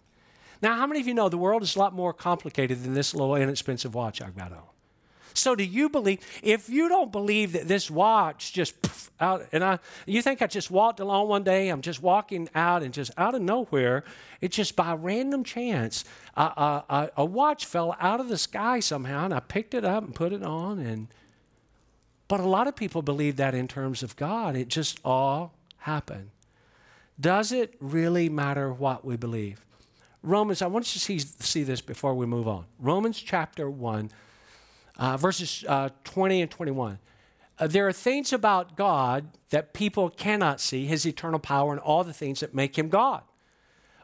Now, 0.61 0.75
how 0.75 0.85
many 0.85 0.99
of 0.99 1.07
you 1.07 1.13
know 1.13 1.29
the 1.29 1.37
world 1.37 1.63
is 1.63 1.75
a 1.75 1.79
lot 1.79 1.93
more 1.93 2.13
complicated 2.13 2.83
than 2.83 2.93
this 2.93 3.15
little 3.15 3.35
inexpensive 3.35 3.95
watch 3.95 4.21
I've 4.21 4.37
got 4.37 4.51
on? 4.51 4.68
So, 5.33 5.55
do 5.55 5.63
you 5.63 5.89
believe? 5.89 6.19
If 6.43 6.69
you 6.69 6.89
don't 6.89 7.11
believe 7.11 7.53
that 7.53 7.67
this 7.67 7.89
watch 7.89 8.53
just 8.53 8.81
poof, 8.81 9.11
out, 9.19 9.47
and 9.51 9.63
I, 9.63 9.79
you 10.05 10.21
think 10.21 10.41
I 10.41 10.47
just 10.47 10.71
walked 10.71 10.99
along 10.99 11.27
one 11.27 11.43
day, 11.43 11.69
I'm 11.69 11.81
just 11.81 12.01
walking 12.01 12.49
out, 12.55 12.83
and 12.83 12.93
just 12.93 13.11
out 13.17 13.35
of 13.35 13.41
nowhere, 13.41 14.03
it's 14.41 14.55
just 14.55 14.75
by 14.75 14.93
random 14.93 15.43
chance, 15.43 16.05
a, 16.35 16.41
a, 16.41 17.09
a 17.17 17.25
watch 17.25 17.65
fell 17.65 17.95
out 17.99 18.19
of 18.19 18.29
the 18.29 18.37
sky 18.37 18.79
somehow, 18.79 19.25
and 19.25 19.33
I 19.33 19.39
picked 19.39 19.73
it 19.73 19.83
up 19.83 20.03
and 20.03 20.15
put 20.15 20.33
it 20.33 20.43
on, 20.43 20.79
and 20.79 21.07
but 22.27 22.39
a 22.39 22.47
lot 22.47 22.67
of 22.67 22.75
people 22.75 23.01
believe 23.01 23.37
that 23.37 23.55
in 23.55 23.67
terms 23.67 24.03
of 24.03 24.15
God, 24.15 24.55
it 24.55 24.67
just 24.67 24.99
all 25.03 25.53
happened. 25.79 26.29
Does 27.19 27.51
it 27.51 27.73
really 27.79 28.29
matter 28.29 28.71
what 28.71 29.03
we 29.03 29.17
believe? 29.17 29.65
Romans, 30.21 30.61
I 30.61 30.67
want 30.67 30.93
you 30.93 30.99
to 30.99 30.99
see, 30.99 31.19
see 31.19 31.63
this 31.63 31.81
before 31.81 32.13
we 32.13 32.27
move 32.27 32.47
on. 32.47 32.65
Romans 32.77 33.19
chapter 33.19 33.69
1 33.69 34.11
uh, 34.99 35.17
verses 35.17 35.65
uh, 35.67 35.89
20 36.03 36.41
and 36.43 36.51
21. 36.51 36.99
Uh, 37.57 37.67
there 37.67 37.87
are 37.87 37.93
things 37.93 38.31
about 38.31 38.75
God 38.75 39.29
that 39.49 39.73
people 39.73 40.09
cannot 40.09 40.61
see, 40.61 40.85
his 40.85 41.05
eternal 41.05 41.39
power, 41.39 41.71
and 41.71 41.81
all 41.81 42.03
the 42.03 42.13
things 42.13 42.41
that 42.41 42.53
make 42.53 42.77
him 42.77 42.89
God. 42.89 43.23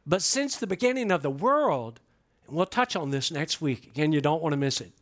But 0.07 0.21
since 0.21 0.57
the 0.57 0.67
beginning 0.67 1.11
of 1.11 1.21
the 1.21 1.29
world, 1.29 1.99
and 2.47 2.55
we'll 2.55 2.65
touch 2.65 2.95
on 2.95 3.11
this 3.11 3.31
next 3.31 3.61
week, 3.61 3.85
again, 3.87 4.11
you 4.11 4.21
don't 4.21 4.41
want 4.41 4.53
to 4.53 4.57
miss 4.57 4.81
it. 4.81 4.93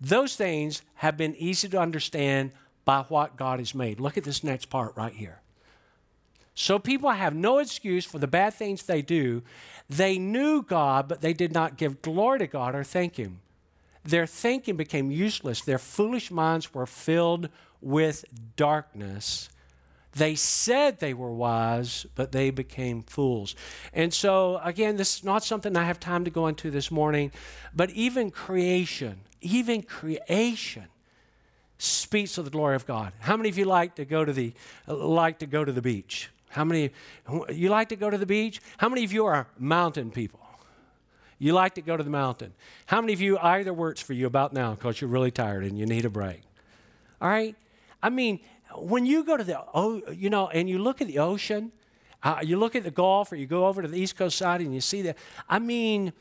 Those 0.00 0.36
things 0.36 0.82
have 0.96 1.16
been 1.16 1.34
easy 1.36 1.68
to 1.68 1.80
understand 1.80 2.52
by 2.84 3.02
what 3.02 3.36
God 3.36 3.58
has 3.58 3.74
made. 3.74 4.00
Look 4.00 4.16
at 4.16 4.24
this 4.24 4.44
next 4.44 4.66
part 4.66 4.96
right 4.96 5.12
here. 5.12 5.40
So 6.54 6.78
people 6.78 7.10
have 7.10 7.34
no 7.34 7.58
excuse 7.58 8.04
for 8.04 8.18
the 8.18 8.26
bad 8.26 8.54
things 8.54 8.82
they 8.82 9.02
do. 9.02 9.42
They 9.88 10.18
knew 10.18 10.62
God, 10.62 11.08
but 11.08 11.20
they 11.20 11.32
did 11.32 11.52
not 11.52 11.76
give 11.76 12.02
glory 12.02 12.40
to 12.40 12.46
God 12.46 12.74
or 12.74 12.84
thank 12.84 13.16
Him. 13.16 13.40
Their 14.08 14.26
thinking 14.26 14.76
became 14.76 15.10
useless. 15.10 15.60
Their 15.60 15.78
foolish 15.78 16.30
minds 16.30 16.72
were 16.72 16.86
filled 16.86 17.50
with 17.82 18.24
darkness. 18.56 19.50
They 20.14 20.34
said 20.34 20.98
they 20.98 21.12
were 21.12 21.30
wise, 21.30 22.06
but 22.14 22.32
they 22.32 22.48
became 22.48 23.02
fools. 23.02 23.54
And 23.92 24.14
so, 24.14 24.60
again, 24.64 24.96
this 24.96 25.18
is 25.18 25.24
not 25.24 25.44
something 25.44 25.76
I 25.76 25.84
have 25.84 26.00
time 26.00 26.24
to 26.24 26.30
go 26.30 26.46
into 26.46 26.70
this 26.70 26.90
morning, 26.90 27.32
but 27.74 27.90
even 27.90 28.30
creation, 28.30 29.20
even 29.42 29.82
creation 29.82 30.86
speaks 31.76 32.38
of 32.38 32.46
the 32.46 32.50
glory 32.50 32.76
of 32.76 32.86
God. 32.86 33.12
How 33.18 33.36
many 33.36 33.50
of 33.50 33.58
you 33.58 33.66
like 33.66 33.96
to 33.96 34.06
go 34.06 34.24
to 34.24 34.32
the 34.32 34.54
like 34.86 35.40
to 35.40 35.46
go 35.46 35.66
to 35.66 35.72
the 35.72 35.82
beach? 35.82 36.30
How 36.48 36.64
many 36.64 36.92
you 37.50 37.68
like 37.68 37.90
to 37.90 37.96
go 37.96 38.08
to 38.08 38.16
the 38.16 38.26
beach? 38.26 38.62
How 38.78 38.88
many 38.88 39.04
of 39.04 39.12
you 39.12 39.26
are 39.26 39.48
mountain 39.58 40.10
people? 40.10 40.47
You 41.38 41.52
like 41.52 41.74
to 41.74 41.82
go 41.82 41.96
to 41.96 42.02
the 42.02 42.10
mountain. 42.10 42.52
How 42.86 43.00
many 43.00 43.12
of 43.12 43.20
you 43.20 43.38
either 43.38 43.72
works 43.72 44.00
for 44.00 44.12
you 44.12 44.26
about 44.26 44.52
now 44.52 44.74
because 44.74 45.00
you're 45.00 45.10
really 45.10 45.30
tired 45.30 45.64
and 45.64 45.78
you 45.78 45.86
need 45.86 46.04
a 46.04 46.10
break? 46.10 46.42
All 47.20 47.28
right? 47.28 47.54
I 48.02 48.10
mean, 48.10 48.40
when 48.76 49.06
you 49.06 49.24
go 49.24 49.36
to 49.36 49.44
the, 49.44 49.60
oh, 49.74 50.02
you 50.12 50.30
know, 50.30 50.48
and 50.48 50.68
you 50.68 50.78
look 50.78 51.00
at 51.00 51.06
the 51.06 51.18
ocean, 51.18 51.72
uh, 52.22 52.40
you 52.42 52.58
look 52.58 52.74
at 52.74 52.82
the 52.82 52.90
Gulf 52.90 53.30
or 53.30 53.36
you 53.36 53.46
go 53.46 53.66
over 53.66 53.82
to 53.82 53.88
the 53.88 53.98
East 53.98 54.16
Coast 54.16 54.36
side 54.36 54.60
and 54.60 54.74
you 54.74 54.80
see 54.80 55.02
that, 55.02 55.16
I 55.48 55.58
mean, 55.58 56.12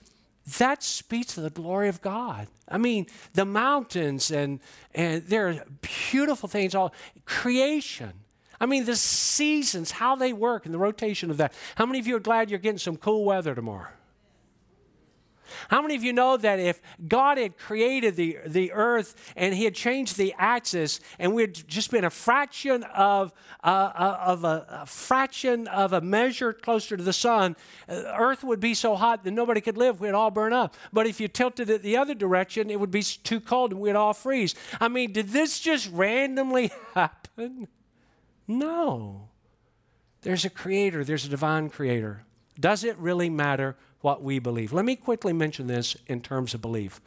that 0.60 0.84
speaks 0.84 1.34
to 1.34 1.41
the 1.41 1.49
glory 1.49 1.89
of 1.89 2.01
God. 2.01 2.47
I 2.69 2.77
mean, 2.77 3.08
the 3.34 3.45
mountains 3.45 4.32
and, 4.32 4.60
and 4.93 5.23
there 5.23 5.49
are 5.49 5.63
beautiful 6.12 6.47
things, 6.47 6.75
all 6.75 6.93
creation. 7.25 8.13
I 8.60 8.65
mean, 8.65 8.86
the 8.86 8.95
seasons, 8.95 9.91
how 9.91 10.15
they 10.15 10.34
work 10.34 10.65
and 10.65 10.73
the 10.73 10.80
rotation 10.80 11.30
of 11.30 11.38
that. 11.38 11.53
How 11.75 11.86
many 11.86 11.99
of 11.99 12.08
you 12.08 12.15
are 12.15 12.19
glad 12.19 12.49
you're 12.49 12.60
getting 12.60 12.80
some 12.80 12.97
cool 12.97 13.25
weather 13.25 13.53
tomorrow? 13.53 13.89
How 15.69 15.81
many 15.81 15.95
of 15.95 16.03
you 16.03 16.13
know 16.13 16.38
that 16.38 16.60
if 16.60 16.81
God 17.07 17.38
had 17.38 17.57
created 17.57 18.15
the, 18.15 18.38
the 18.45 18.71
earth 18.73 19.33
and 19.36 19.53
He 19.53 19.65
had 19.65 19.75
changed 19.75 20.17
the 20.17 20.33
axis 20.38 20.99
and 21.19 21.33
we 21.33 21.43
had 21.43 21.67
just 21.67 21.91
been 21.91 22.03
a 22.03 22.10
fraction 22.10 22.83
of, 22.83 23.33
uh, 23.63 23.67
uh, 23.67 24.17
of 24.21 24.43
a, 24.43 24.65
a, 24.69 24.86
fraction 24.86 25.67
of 25.67 25.93
a 25.93 26.01
measure 26.01 26.53
closer 26.53 26.97
to 26.97 27.03
the 27.03 27.13
sun, 27.13 27.55
uh, 27.88 28.03
earth 28.17 28.43
would 28.43 28.60
be 28.60 28.73
so 28.73 28.95
hot 28.95 29.23
that 29.23 29.31
nobody 29.31 29.62
could 29.62 29.77
live. 29.77 29.99
We'd 29.99 30.12
all 30.12 30.31
burn 30.31 30.53
up. 30.53 30.75
But 30.91 31.07
if 31.07 31.19
you 31.19 31.27
tilted 31.27 31.69
it 31.69 31.81
the 31.81 31.97
other 31.97 32.13
direction, 32.13 32.69
it 32.69 32.79
would 32.79 32.91
be 32.91 33.03
too 33.03 33.39
cold 33.39 33.71
and 33.71 33.79
we'd 33.79 33.95
all 33.95 34.13
freeze. 34.13 34.55
I 34.79 34.88
mean, 34.88 35.12
did 35.12 35.29
this 35.29 35.60
just 35.60 35.91
randomly 35.91 36.71
happen? 36.93 37.67
No. 38.47 39.29
There's 40.21 40.45
a 40.45 40.49
creator, 40.49 41.03
there's 41.03 41.25
a 41.25 41.29
divine 41.29 41.69
creator. 41.69 42.23
Does 42.60 42.83
it 42.83 42.97
really 42.97 43.29
matter 43.29 43.75
what 44.01 44.23
we 44.23 44.39
believe. 44.39 44.73
Let 44.73 44.86
me 44.86 44.95
quickly 44.95 45.33
mention 45.33 45.67
this 45.67 45.97
in 46.07 46.21
terms 46.21 46.53
of 46.53 46.62
belief. 46.62 47.01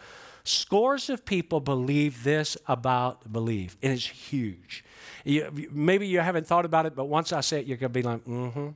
Scores 0.44 1.10
of 1.10 1.24
people 1.24 1.60
believe 1.60 2.24
this 2.24 2.56
about 2.66 3.30
belief, 3.32 3.76
and 3.82 3.92
it's 3.92 4.06
huge. 4.06 4.84
You, 5.24 5.68
maybe 5.70 6.06
you 6.06 6.20
haven't 6.20 6.46
thought 6.46 6.64
about 6.64 6.86
it, 6.86 6.96
but 6.96 7.04
once 7.04 7.32
I 7.32 7.40
say 7.40 7.60
it, 7.60 7.66
you're 7.66 7.76
going 7.76 7.92
to 7.92 7.98
be 7.98 8.02
like, 8.02 8.24
mm 8.24 8.52
hmm. 8.52 8.68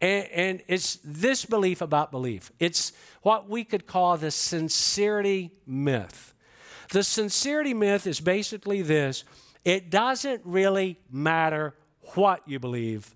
And, 0.00 0.28
and 0.28 0.62
it's 0.68 0.98
this 1.04 1.44
belief 1.44 1.80
about 1.80 2.12
belief. 2.12 2.52
It's 2.60 2.92
what 3.22 3.48
we 3.48 3.64
could 3.64 3.86
call 3.86 4.16
the 4.16 4.30
sincerity 4.30 5.50
myth. 5.66 6.34
The 6.90 7.02
sincerity 7.02 7.74
myth 7.74 8.06
is 8.06 8.20
basically 8.20 8.82
this 8.82 9.24
it 9.64 9.90
doesn't 9.90 10.42
really 10.44 10.98
matter 11.10 11.74
what 12.14 12.42
you 12.46 12.58
believe, 12.58 13.14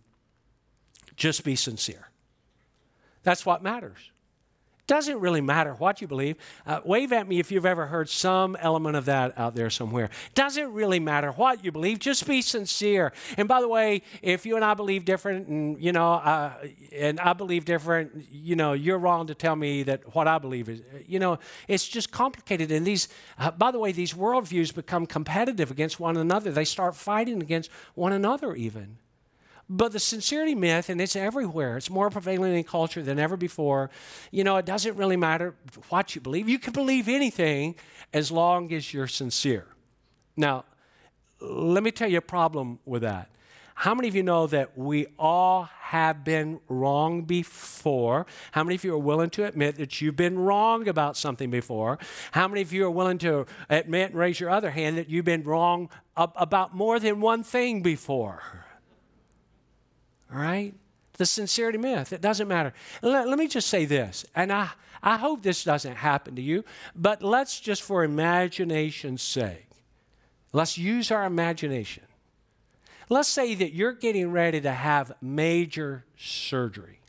just 1.16 1.44
be 1.44 1.56
sincere. 1.56 2.11
That's 3.22 3.46
what 3.46 3.62
matters. 3.62 4.12
Doesn't 4.88 5.20
really 5.20 5.40
matter 5.40 5.74
what 5.74 6.00
you 6.00 6.08
believe. 6.08 6.36
Uh, 6.66 6.80
wave 6.84 7.12
at 7.12 7.28
me 7.28 7.38
if 7.38 7.52
you've 7.52 7.64
ever 7.64 7.86
heard 7.86 8.08
some 8.08 8.56
element 8.56 8.96
of 8.96 9.04
that 9.04 9.38
out 9.38 9.54
there 9.54 9.70
somewhere. 9.70 10.10
Doesn't 10.34 10.72
really 10.72 10.98
matter 10.98 11.30
what 11.30 11.64
you 11.64 11.70
believe. 11.70 12.00
Just 12.00 12.26
be 12.26 12.42
sincere. 12.42 13.12
And 13.36 13.46
by 13.46 13.60
the 13.60 13.68
way, 13.68 14.02
if 14.22 14.44
you 14.44 14.56
and 14.56 14.64
I 14.64 14.74
believe 14.74 15.04
different, 15.04 15.46
and 15.46 15.80
you 15.80 15.92
know, 15.92 16.14
uh, 16.14 16.54
and 16.92 17.20
I 17.20 17.32
believe 17.32 17.64
different, 17.64 18.26
you 18.32 18.56
know, 18.56 18.72
you're 18.72 18.98
wrong 18.98 19.28
to 19.28 19.36
tell 19.36 19.54
me 19.54 19.84
that 19.84 20.16
what 20.16 20.26
I 20.26 20.38
believe 20.38 20.68
is. 20.68 20.82
You 21.06 21.20
know, 21.20 21.38
it's 21.68 21.86
just 21.86 22.10
complicated. 22.10 22.72
And 22.72 22.84
these, 22.84 23.06
uh, 23.38 23.52
by 23.52 23.70
the 23.70 23.78
way, 23.78 23.92
these 23.92 24.14
worldviews 24.14 24.74
become 24.74 25.06
competitive 25.06 25.70
against 25.70 26.00
one 26.00 26.16
another. 26.16 26.50
They 26.50 26.64
start 26.64 26.96
fighting 26.96 27.40
against 27.40 27.70
one 27.94 28.12
another 28.12 28.54
even. 28.56 28.98
But 29.74 29.92
the 29.92 30.00
sincerity 30.00 30.54
myth, 30.54 30.90
and 30.90 31.00
it's 31.00 31.16
everywhere, 31.16 31.78
it's 31.78 31.88
more 31.88 32.10
prevalent 32.10 32.54
in 32.54 32.62
culture 32.62 33.02
than 33.02 33.18
ever 33.18 33.38
before. 33.38 33.88
You 34.30 34.44
know, 34.44 34.58
it 34.58 34.66
doesn't 34.66 34.96
really 34.96 35.16
matter 35.16 35.54
what 35.88 36.14
you 36.14 36.20
believe. 36.20 36.46
You 36.46 36.58
can 36.58 36.74
believe 36.74 37.08
anything 37.08 37.76
as 38.12 38.30
long 38.30 38.70
as 38.74 38.92
you're 38.92 39.06
sincere. 39.06 39.64
Now, 40.36 40.66
let 41.40 41.82
me 41.82 41.90
tell 41.90 42.06
you 42.06 42.18
a 42.18 42.20
problem 42.20 42.80
with 42.84 43.00
that. 43.00 43.30
How 43.74 43.94
many 43.94 44.08
of 44.08 44.14
you 44.14 44.22
know 44.22 44.46
that 44.48 44.76
we 44.76 45.06
all 45.18 45.70
have 45.80 46.22
been 46.22 46.60
wrong 46.68 47.22
before? 47.22 48.26
How 48.50 48.62
many 48.64 48.74
of 48.74 48.84
you 48.84 48.92
are 48.92 48.98
willing 48.98 49.30
to 49.30 49.46
admit 49.46 49.76
that 49.76 50.02
you've 50.02 50.16
been 50.16 50.38
wrong 50.38 50.86
about 50.86 51.16
something 51.16 51.50
before? 51.50 51.98
How 52.32 52.46
many 52.46 52.60
of 52.60 52.74
you 52.74 52.84
are 52.84 52.90
willing 52.90 53.16
to 53.18 53.46
admit 53.70 54.10
and 54.10 54.18
raise 54.18 54.38
your 54.38 54.50
other 54.50 54.70
hand 54.70 54.98
that 54.98 55.08
you've 55.08 55.24
been 55.24 55.44
wrong 55.44 55.88
about 56.14 56.76
more 56.76 57.00
than 57.00 57.22
one 57.22 57.42
thing 57.42 57.80
before? 57.80 58.61
All 60.32 60.40
right? 60.40 60.74
The 61.18 61.26
sincerity 61.26 61.78
myth. 61.78 62.12
It 62.12 62.20
doesn't 62.20 62.48
matter. 62.48 62.72
Let, 63.02 63.28
let 63.28 63.38
me 63.38 63.46
just 63.46 63.68
say 63.68 63.84
this, 63.84 64.24
and 64.34 64.52
I, 64.52 64.70
I 65.02 65.16
hope 65.16 65.42
this 65.42 65.64
doesn't 65.64 65.96
happen 65.96 66.36
to 66.36 66.42
you, 66.42 66.64
but 66.94 67.22
let's 67.22 67.60
just 67.60 67.82
for 67.82 68.04
imagination's 68.04 69.22
sake, 69.22 69.68
let's 70.52 70.78
use 70.78 71.10
our 71.10 71.24
imagination. 71.24 72.04
Let's 73.08 73.28
say 73.28 73.54
that 73.56 73.74
you're 73.74 73.92
getting 73.92 74.30
ready 74.30 74.60
to 74.62 74.72
have 74.72 75.12
major 75.20 76.04
surgery. 76.16 77.00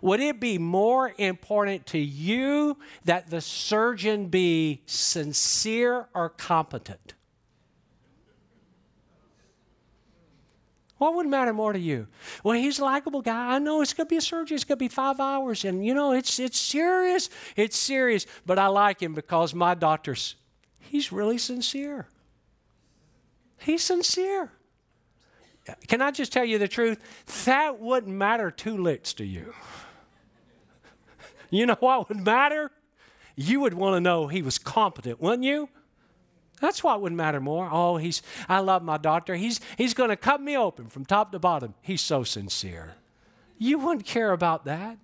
Would 0.00 0.20
it 0.20 0.40
be 0.40 0.58
more 0.58 1.12
important 1.18 1.86
to 1.88 1.98
you 1.98 2.78
that 3.04 3.30
the 3.30 3.40
surgeon 3.40 4.26
be 4.26 4.82
sincere 4.86 6.08
or 6.14 6.30
competent? 6.30 7.14
What 10.98 11.14
would 11.16 11.26
matter 11.26 11.52
more 11.52 11.72
to 11.72 11.78
you? 11.78 12.06
Well, 12.44 12.56
he's 12.56 12.78
a 12.78 12.84
likable 12.84 13.20
guy. 13.20 13.56
I 13.56 13.58
know 13.58 13.80
it's 13.80 13.92
going 13.92 14.06
to 14.06 14.10
be 14.10 14.16
a 14.16 14.20
surgery. 14.20 14.54
It's 14.54 14.64
going 14.64 14.78
to 14.78 14.84
be 14.84 14.88
five 14.88 15.18
hours. 15.18 15.64
And, 15.64 15.84
you 15.84 15.92
know, 15.92 16.12
it's, 16.12 16.38
it's 16.38 16.58
serious. 16.58 17.28
It's 17.56 17.76
serious. 17.76 18.26
But 18.46 18.58
I 18.58 18.68
like 18.68 19.02
him 19.02 19.12
because 19.12 19.54
my 19.54 19.74
doctor's, 19.74 20.36
he's 20.78 21.10
really 21.10 21.38
sincere. 21.38 22.06
He's 23.58 23.82
sincere. 23.82 24.52
Can 25.88 26.02
I 26.02 26.10
just 26.10 26.32
tell 26.32 26.44
you 26.44 26.58
the 26.58 26.68
truth? 26.68 27.00
That 27.46 27.80
wouldn't 27.80 28.14
matter 28.14 28.50
two 28.50 28.76
licks 28.76 29.14
to 29.14 29.24
you. 29.24 29.54
You 31.50 31.66
know 31.66 31.76
what 31.80 32.08
would 32.08 32.24
matter? 32.24 32.70
You 33.36 33.60
would 33.60 33.74
want 33.74 33.96
to 33.96 34.00
know 34.00 34.28
he 34.28 34.42
was 34.42 34.58
competent, 34.58 35.20
wouldn't 35.20 35.44
you? 35.44 35.68
That's 36.60 36.82
what 36.82 37.00
would 37.02 37.12
matter 37.12 37.40
more. 37.40 37.68
Oh, 37.70 37.96
he's 37.96 38.22
I 38.48 38.60
love 38.60 38.82
my 38.82 38.96
doctor. 38.96 39.34
He's 39.34 39.60
he's 39.76 39.94
going 39.94 40.10
to 40.10 40.16
cut 40.16 40.40
me 40.40 40.56
open 40.56 40.88
from 40.88 41.04
top 41.04 41.32
to 41.32 41.38
bottom. 41.38 41.74
He's 41.82 42.00
so 42.00 42.22
sincere. 42.24 42.94
You 43.58 43.78
wouldn't 43.78 44.06
care 44.06 44.32
about 44.32 44.64
that. 44.64 44.98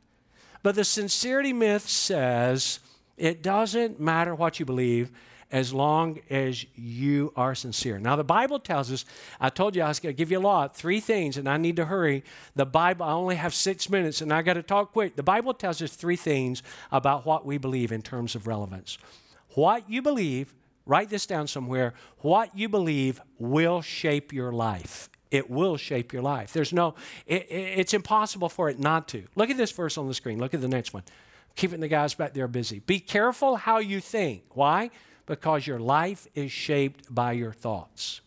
But 0.63 0.75
the 0.75 0.85
sincerity 0.85 1.53
myth 1.53 1.89
says 1.89 2.81
it 3.17 3.43
doesn't 3.43 4.01
matter 4.01 4.35
what 4.35 4.61
you 4.61 4.67
believe 4.67 5.11
as 5.53 5.75
long 5.75 6.21
as 6.31 6.65
you 6.77 7.33
are 7.35 7.55
sincere. 7.55 7.99
Now, 7.99 8.15
the 8.15 8.25
Bible 8.25 8.61
tells 8.61 8.93
us, 8.93 9.05
I 9.41 9.49
told 9.51 9.75
you 9.75 9.83
I 9.83 9.89
was 9.89 9.99
going 9.99 10.15
to 10.15 10.17
give 10.17 10.31
you 10.31 10.39
a 10.39 10.41
lot, 10.41 10.77
three 10.77 11.01
things, 11.01 11.37
and 11.37 11.49
I 11.49 11.57
need 11.57 11.77
to 11.77 11.87
hurry. 11.87 12.23
The 12.55 12.67
Bible, 12.67 13.05
I 13.05 13.13
only 13.13 13.35
have 13.35 13.53
six 13.53 13.91
minutes, 13.91 14.21
and 14.21 14.33
I 14.33 14.43
got 14.43 14.55
to 14.55 14.63
talk 14.63 14.93
quick. 14.93 15.17
The 15.17 15.23
Bible 15.23 15.53
tells 15.53 15.83
us 15.83 15.93
three 15.93 16.17
things 16.17 16.63
about 16.93 17.27
what 17.27 17.45
we 17.45 17.59
believe 17.59 17.91
in 17.91 18.03
terms 18.03 18.35
of 18.35 18.47
relevance. 18.47 18.97
What 19.55 19.91
you 19.91 20.03
believe, 20.03 20.55
write 20.87 21.11
this 21.11 21.27
down 21.27 21.47
somewhere, 21.47 21.95
what 22.19 22.57
you 22.57 22.69
believe 22.69 23.21
will 23.39 23.81
shape 23.81 24.33
your 24.33 24.53
life. 24.53 25.09
It 25.31 25.49
will 25.49 25.77
shape 25.77 26.13
your 26.13 26.23
life. 26.23 26.53
There's 26.53 26.73
no, 26.73 26.97
it, 27.27 27.47
it's 27.51 27.95
impossible 27.95 28.49
for 28.49 28.69
it 28.69 28.81
not 28.81 29.07
to. 29.09 29.25
Look 29.37 29.51
at 29.51 29.57
this 29.57 29.71
verse 29.71 29.97
on 29.97 30.09
the 30.09 30.15
screen. 30.15 30.39
Look 30.39 30.55
at 30.55 30.61
the 30.61 30.69
next 30.69 30.93
one 30.93 31.05
keeping 31.57 31.81
the 31.81 31.89
guys 31.89 32.15
back 32.15 32.33
there 32.33 32.49
busy. 32.49 32.79
Be 32.79 33.01
careful 33.01 33.57
how 33.57 33.79
you 33.79 34.01
think. 34.01 34.45
Why? 34.55 34.91
because 35.31 35.65
your 35.65 35.79
life 35.79 36.27
is 36.35 36.51
shaped 36.51 37.15
by 37.15 37.31
your 37.31 37.53
thoughts. 37.53 38.21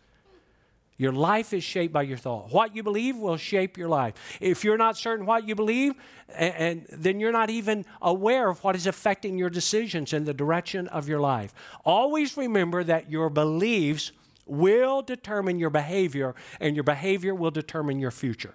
Your 1.04 1.12
life 1.12 1.52
is 1.52 1.66
shaped 1.66 1.92
by 1.92 2.04
your 2.04 2.18
thought. 2.18 2.54
What 2.54 2.74
you 2.74 2.82
believe 2.82 3.18
will 3.18 3.36
shape 3.36 3.78
your 3.78 3.90
life. 3.90 4.14
If 4.40 4.64
you're 4.64 4.78
not 4.78 4.98
certain 4.98 5.26
what 5.26 5.46
you 5.46 5.54
believe, 5.54 5.96
and, 6.34 6.54
and, 6.56 6.86
then 6.90 7.20
you're 7.20 7.34
not 7.34 7.50
even 7.50 7.86
aware 8.02 8.50
of 8.50 8.64
what 8.64 8.74
is 8.74 8.88
affecting 8.88 9.38
your 9.38 9.50
decisions 9.50 10.14
and 10.14 10.26
the 10.26 10.34
direction 10.34 10.88
of 10.88 11.10
your 11.10 11.20
life. 11.20 11.54
Always 11.84 12.38
remember 12.38 12.86
that 12.86 13.12
your 13.12 13.30
beliefs 13.30 14.14
will 14.46 15.02
determine 15.02 15.60
your 15.60 15.70
behavior, 15.70 16.36
and 16.62 16.74
your 16.74 16.84
behavior 16.84 17.36
will 17.36 17.52
determine 17.52 18.00
your 18.00 18.12
future. 18.12 18.54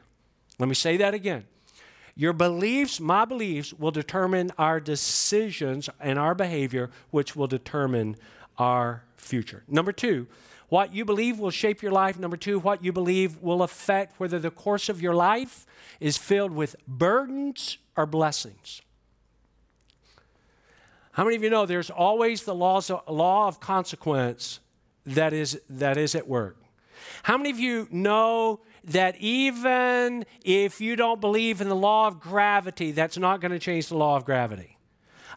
Let 0.59 0.71
me 0.71 0.75
say 0.75 0.97
that 0.97 1.13
again. 1.13 1.45
Your 2.17 2.33
beliefs, 2.33 2.99
my 2.99 3.27
beliefs, 3.27 3.75
will 3.75 3.91
determine 3.91 4.53
our 4.57 4.81
decisions 4.81 5.91
and 6.01 6.19
our 6.19 6.35
behavior, 6.35 6.89
which 7.11 7.37
will 7.37 7.47
determine 7.47 8.17
our 8.57 9.05
future. 9.19 9.65
Number 9.69 9.93
two, 9.93 10.27
what 10.69 10.93
you 10.93 11.05
believe 11.05 11.39
will 11.39 11.51
shape 11.51 11.83
your 11.83 11.93
life. 11.93 12.19
Number 12.19 12.37
two, 12.37 12.59
what 12.59 12.85
you 12.85 12.93
believe 12.93 13.39
will 13.39 13.63
affect 13.63 14.21
whether 14.21 14.39
the 14.39 14.51
course 14.51 14.89
of 14.89 15.01
your 15.01 15.15
life 15.15 15.67
is 16.01 16.17
filled 16.17 16.53
with 16.53 16.77
burdens 16.87 17.79
or 17.97 18.07
blessings. 18.07 18.83
How 21.13 21.25
many 21.25 21.37
of 21.37 21.43
you 21.43 21.51
know 21.51 21.67
there's 21.67 21.91
always 21.91 22.45
the 22.45 22.55
laws 22.55 22.91
of, 22.91 23.03
law 23.09 23.49
of 23.49 23.61
consequence 23.61 24.61
that 25.05 25.33
is, 25.33 25.61
that 25.69 25.97
is 25.97 26.15
at 26.15 26.29
work? 26.29 26.57
How 27.25 27.37
many 27.37 27.51
of 27.51 27.59
you 27.59 27.89
know 27.91 28.61
that 28.85 29.17
even 29.17 30.25
if 30.45 30.81
you 30.81 30.97
don't 30.97 31.21
believe 31.21 31.61
in 31.61 31.69
the 31.69 31.77
law 31.77 32.07
of 32.07 32.21
gravity, 32.21 32.93
that's 32.93 33.19
not 33.19 33.41
going 33.41 33.53
to 33.53 33.59
change 33.59 33.89
the 33.89 33.97
law 33.97 34.17
of 34.17 34.25
gravity? 34.25 34.78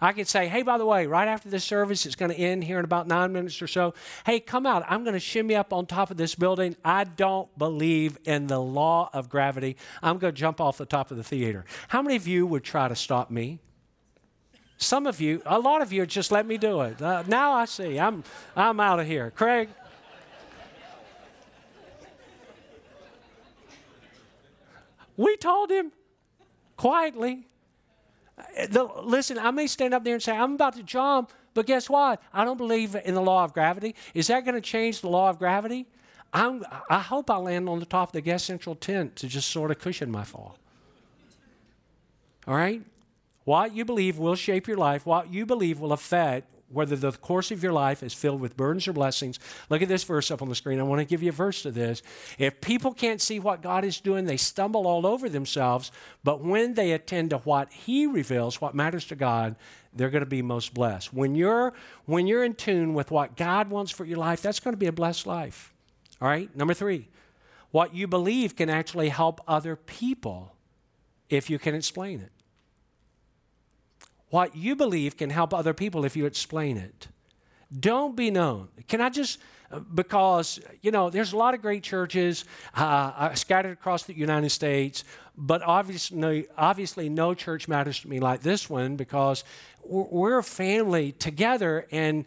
I 0.01 0.13
could 0.13 0.27
say, 0.27 0.47
hey, 0.47 0.63
by 0.63 0.79
the 0.79 0.85
way, 0.85 1.05
right 1.05 1.27
after 1.27 1.47
this 1.47 1.63
service, 1.63 2.07
it's 2.07 2.15
going 2.15 2.31
to 2.31 2.37
end 2.37 2.63
here 2.63 2.79
in 2.79 2.85
about 2.85 3.07
nine 3.07 3.31
minutes 3.31 3.61
or 3.61 3.67
so. 3.67 3.93
Hey, 4.25 4.39
come 4.39 4.65
out. 4.65 4.83
I'm 4.89 5.03
going 5.03 5.13
to 5.13 5.19
shimmy 5.19 5.55
up 5.55 5.71
on 5.71 5.85
top 5.85 6.09
of 6.09 6.17
this 6.17 6.33
building. 6.33 6.75
I 6.83 7.03
don't 7.03 7.55
believe 7.55 8.17
in 8.25 8.47
the 8.47 8.59
law 8.59 9.11
of 9.13 9.29
gravity. 9.29 9.77
I'm 10.01 10.17
going 10.17 10.33
to 10.33 10.39
jump 10.39 10.59
off 10.59 10.79
the 10.79 10.87
top 10.87 11.11
of 11.11 11.17
the 11.17 11.23
theater. 11.23 11.65
How 11.89 12.01
many 12.01 12.15
of 12.15 12.25
you 12.25 12.47
would 12.47 12.63
try 12.63 12.87
to 12.87 12.95
stop 12.95 13.29
me? 13.29 13.59
Some 14.77 15.05
of 15.05 15.21
you, 15.21 15.43
a 15.45 15.59
lot 15.59 15.83
of 15.83 15.93
you, 15.93 16.07
just 16.07 16.31
let 16.31 16.47
me 16.47 16.57
do 16.57 16.81
it. 16.81 16.99
Uh, 16.99 17.23
now 17.27 17.53
I 17.53 17.65
see. 17.65 17.99
I'm, 17.99 18.23
I'm 18.55 18.79
out 18.79 18.99
of 18.99 19.05
here. 19.05 19.29
Craig? 19.29 19.69
We 25.15 25.37
told 25.37 25.69
him 25.69 25.91
quietly. 26.75 27.45
The, 28.69 28.83
listen, 29.03 29.37
I 29.37 29.51
may 29.51 29.67
stand 29.67 29.93
up 29.93 30.03
there 30.03 30.13
and 30.13 30.23
say, 30.23 30.35
I'm 30.35 30.53
about 30.53 30.75
to 30.75 30.83
jump, 30.83 31.31
but 31.53 31.65
guess 31.65 31.89
what? 31.89 32.21
I 32.33 32.43
don't 32.45 32.57
believe 32.57 32.95
in 32.95 33.13
the 33.13 33.21
law 33.21 33.43
of 33.43 33.53
gravity. 33.53 33.95
Is 34.13 34.27
that 34.27 34.45
going 34.45 34.55
to 34.55 34.61
change 34.61 35.01
the 35.01 35.09
law 35.09 35.29
of 35.29 35.39
gravity? 35.39 35.87
I'm, 36.33 36.63
I 36.89 36.99
hope 36.99 37.29
I 37.29 37.37
land 37.37 37.67
on 37.67 37.79
the 37.79 37.85
top 37.85 38.09
of 38.09 38.13
the 38.13 38.21
guest 38.21 38.45
central 38.45 38.75
tent 38.75 39.15
to 39.17 39.27
just 39.27 39.49
sort 39.49 39.71
of 39.71 39.79
cushion 39.79 40.11
my 40.11 40.23
fall. 40.23 40.57
All 42.47 42.55
right? 42.55 42.81
What 43.43 43.73
you 43.73 43.85
believe 43.85 44.17
will 44.17 44.35
shape 44.35 44.67
your 44.67 44.77
life. 44.77 45.05
What 45.05 45.31
you 45.31 45.45
believe 45.45 45.79
will 45.79 45.93
affect 45.93 46.47
whether 46.71 46.95
the 46.95 47.11
course 47.11 47.51
of 47.51 47.61
your 47.61 47.73
life 47.73 48.03
is 48.03 48.13
filled 48.13 48.41
with 48.41 48.57
burdens 48.57 48.87
or 48.87 48.93
blessings. 48.93 49.39
Look 49.69 49.81
at 49.81 49.87
this 49.87 50.03
verse 50.03 50.31
up 50.31 50.41
on 50.41 50.49
the 50.49 50.55
screen. 50.55 50.79
I 50.79 50.83
want 50.83 50.99
to 50.99 51.05
give 51.05 51.23
you 51.23 51.29
a 51.29 51.33
verse 51.33 51.61
to 51.63 51.71
this. 51.71 52.01
If 52.37 52.61
people 52.61 52.93
can't 52.93 53.21
see 53.21 53.39
what 53.39 53.61
God 53.61 53.83
is 53.83 53.99
doing, 53.99 54.25
they 54.25 54.37
stumble 54.37 54.87
all 54.87 55.05
over 55.05 55.29
themselves. 55.29 55.91
But 56.23 56.43
when 56.43 56.73
they 56.73 56.91
attend 56.91 57.31
to 57.31 57.37
what 57.39 57.71
He 57.71 58.05
reveals, 58.05 58.61
what 58.61 58.75
matters 58.75 59.05
to 59.05 59.15
God, 59.15 59.55
they're 59.93 60.09
going 60.09 60.23
to 60.23 60.29
be 60.29 60.41
most 60.41 60.73
blessed. 60.73 61.13
When 61.13 61.35
you're 61.35 61.73
when 62.05 62.27
you're 62.27 62.43
in 62.43 62.55
tune 62.55 62.93
with 62.93 63.11
what 63.11 63.35
God 63.35 63.69
wants 63.69 63.91
for 63.91 64.05
your 64.05 64.17
life, 64.17 64.41
that's 64.41 64.59
going 64.59 64.73
to 64.73 64.77
be 64.77 64.87
a 64.87 64.91
blessed 64.91 65.27
life. 65.27 65.73
All 66.21 66.27
right? 66.27 66.53
Number 66.55 66.73
3. 66.73 67.07
What 67.71 67.95
you 67.95 68.07
believe 68.07 68.55
can 68.55 68.69
actually 68.69 69.09
help 69.09 69.41
other 69.47 69.75
people 69.75 70.55
if 71.29 71.49
you 71.49 71.57
can 71.57 71.73
explain 71.73 72.19
it. 72.19 72.31
What 74.31 74.55
you 74.55 74.75
believe 74.75 75.15
can 75.15 75.29
help 75.29 75.53
other 75.53 75.73
people 75.73 76.03
if 76.03 76.15
you 76.15 76.25
explain 76.25 76.77
it. 76.77 77.07
Don't 77.77 78.15
be 78.15 78.31
known. 78.31 78.69
Can 78.87 78.99
I 78.99 79.09
just, 79.09 79.39
because, 79.93 80.59
you 80.81 80.91
know, 80.91 81.09
there's 81.09 81.31
a 81.31 81.37
lot 81.37 81.53
of 81.53 81.61
great 81.61 81.83
churches 81.83 82.43
uh, 82.75 83.13
uh 83.15 83.33
scattered 83.33 83.73
across 83.73 84.03
the 84.03 84.17
United 84.17 84.49
States, 84.49 85.03
but 85.37 85.61
obviously, 85.61 86.47
obviously 86.57 87.07
no 87.07 87.33
church 87.33 87.67
matters 87.67 87.99
to 88.01 88.09
me 88.09 88.19
like 88.19 88.41
this 88.41 88.69
one 88.69 88.95
because 88.95 89.43
we're 89.83 90.37
a 90.37 90.43
family 90.43 91.11
together 91.11 91.87
and 91.91 92.25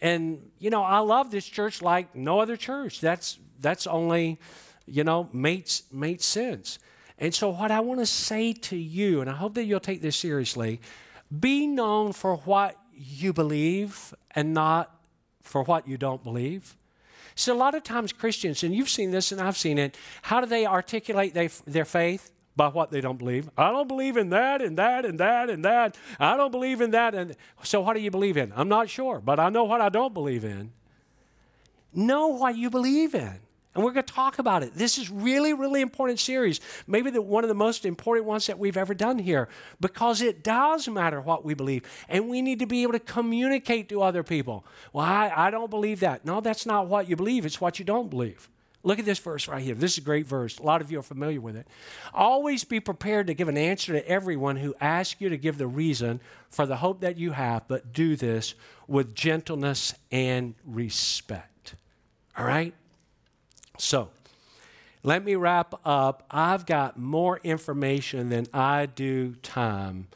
and 0.00 0.50
you 0.58 0.70
know 0.70 0.82
i 0.82 0.98
love 0.98 1.30
this 1.30 1.46
church 1.46 1.82
like 1.82 2.14
no 2.14 2.40
other 2.40 2.56
church 2.56 3.00
that's 3.00 3.38
that's 3.60 3.86
only 3.86 4.38
you 4.86 5.04
know 5.04 5.28
makes 5.32 5.82
makes 5.90 6.24
sense 6.24 6.78
and 7.18 7.34
so 7.34 7.48
what 7.48 7.70
i 7.70 7.80
want 7.80 7.98
to 8.00 8.06
say 8.06 8.52
to 8.52 8.76
you 8.76 9.20
and 9.20 9.30
i 9.30 9.32
hope 9.32 9.54
that 9.54 9.64
you'll 9.64 9.80
take 9.80 10.02
this 10.02 10.16
seriously 10.16 10.80
be 11.40 11.66
known 11.66 12.12
for 12.12 12.36
what 12.36 12.76
you 12.94 13.32
believe 13.32 14.14
and 14.32 14.52
not 14.52 14.94
for 15.42 15.62
what 15.62 15.88
you 15.88 15.96
don't 15.96 16.22
believe. 16.22 16.76
So, 17.34 17.54
a 17.54 17.56
lot 17.56 17.74
of 17.74 17.82
times, 17.82 18.12
Christians, 18.12 18.62
and 18.62 18.74
you've 18.74 18.90
seen 18.90 19.10
this 19.10 19.32
and 19.32 19.40
I've 19.40 19.56
seen 19.56 19.78
it, 19.78 19.96
how 20.22 20.40
do 20.40 20.46
they 20.46 20.66
articulate 20.66 21.34
they, 21.34 21.48
their 21.66 21.84
faith? 21.84 22.30
By 22.54 22.68
what 22.68 22.90
they 22.90 23.00
don't 23.00 23.16
believe. 23.16 23.48
I 23.56 23.70
don't 23.70 23.88
believe 23.88 24.18
in 24.18 24.28
that 24.28 24.60
and 24.60 24.76
that 24.76 25.06
and 25.06 25.18
that 25.20 25.48
and 25.48 25.64
that. 25.64 25.96
I 26.20 26.36
don't 26.36 26.50
believe 26.50 26.82
in 26.82 26.90
that. 26.90 27.14
And 27.14 27.34
so, 27.62 27.80
what 27.80 27.94
do 27.94 28.00
you 28.00 28.10
believe 28.10 28.36
in? 28.36 28.52
I'm 28.54 28.68
not 28.68 28.90
sure, 28.90 29.22
but 29.24 29.40
I 29.40 29.48
know 29.48 29.64
what 29.64 29.80
I 29.80 29.88
don't 29.88 30.12
believe 30.12 30.44
in. 30.44 30.70
Know 31.94 32.28
what 32.28 32.54
you 32.54 32.68
believe 32.68 33.14
in. 33.14 33.38
And 33.74 33.82
we're 33.82 33.92
going 33.92 34.04
to 34.04 34.12
talk 34.12 34.38
about 34.38 34.62
it. 34.62 34.74
This 34.74 34.98
is 34.98 35.10
really, 35.10 35.54
really 35.54 35.80
important 35.80 36.20
series. 36.20 36.60
Maybe 36.86 37.10
the, 37.10 37.22
one 37.22 37.42
of 37.42 37.48
the 37.48 37.54
most 37.54 37.86
important 37.86 38.26
ones 38.26 38.46
that 38.46 38.58
we've 38.58 38.76
ever 38.76 38.92
done 38.92 39.18
here 39.18 39.48
because 39.80 40.20
it 40.20 40.44
does 40.44 40.88
matter 40.88 41.20
what 41.20 41.44
we 41.44 41.54
believe. 41.54 41.84
And 42.08 42.28
we 42.28 42.42
need 42.42 42.58
to 42.58 42.66
be 42.66 42.82
able 42.82 42.92
to 42.92 43.00
communicate 43.00 43.88
to 43.88 44.02
other 44.02 44.22
people. 44.22 44.64
Well, 44.92 45.06
I, 45.06 45.32
I 45.34 45.50
don't 45.50 45.70
believe 45.70 46.00
that. 46.00 46.24
No, 46.24 46.40
that's 46.40 46.66
not 46.66 46.86
what 46.86 47.08
you 47.08 47.16
believe, 47.16 47.46
it's 47.46 47.60
what 47.60 47.78
you 47.78 47.84
don't 47.84 48.10
believe. 48.10 48.48
Look 48.84 48.98
at 48.98 49.04
this 49.04 49.20
verse 49.20 49.46
right 49.46 49.62
here. 49.62 49.76
This 49.76 49.92
is 49.92 49.98
a 49.98 50.02
great 50.02 50.26
verse. 50.26 50.58
A 50.58 50.62
lot 50.64 50.80
of 50.80 50.90
you 50.90 50.98
are 50.98 51.04
familiar 51.04 51.40
with 51.40 51.56
it. 51.56 51.68
Always 52.12 52.64
be 52.64 52.80
prepared 52.80 53.28
to 53.28 53.34
give 53.34 53.48
an 53.48 53.56
answer 53.56 53.92
to 53.92 54.06
everyone 54.08 54.56
who 54.56 54.74
asks 54.80 55.20
you 55.20 55.28
to 55.28 55.36
give 55.36 55.56
the 55.56 55.68
reason 55.68 56.20
for 56.50 56.66
the 56.66 56.76
hope 56.76 57.00
that 57.00 57.16
you 57.16 57.30
have, 57.30 57.68
but 57.68 57.92
do 57.92 58.16
this 58.16 58.56
with 58.88 59.14
gentleness 59.14 59.94
and 60.10 60.56
respect. 60.66 61.76
All 62.36 62.44
right? 62.44 62.74
So, 63.82 64.10
Let 65.02 65.24
me 65.24 65.34
wrap 65.34 65.74
up. 65.84 66.24
I've 66.30 66.64
got 66.66 66.96
more 66.96 67.40
information 67.42 68.28
than 68.28 68.46
I 68.54 68.86
do 68.86 69.34
time. 69.42 70.06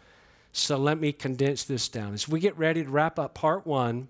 So 0.53 0.79
let 0.79 1.01
me 1.01 1.13
condense 1.13 1.65
this 1.65 1.89
down. 1.89 2.15
As 2.15 2.29
we 2.29 2.39
get 2.39 2.57
ready 2.57 2.85
to 2.85 2.89
wrap 2.89 3.19
up 3.19 3.35
part 3.35 3.67
one 3.67 4.07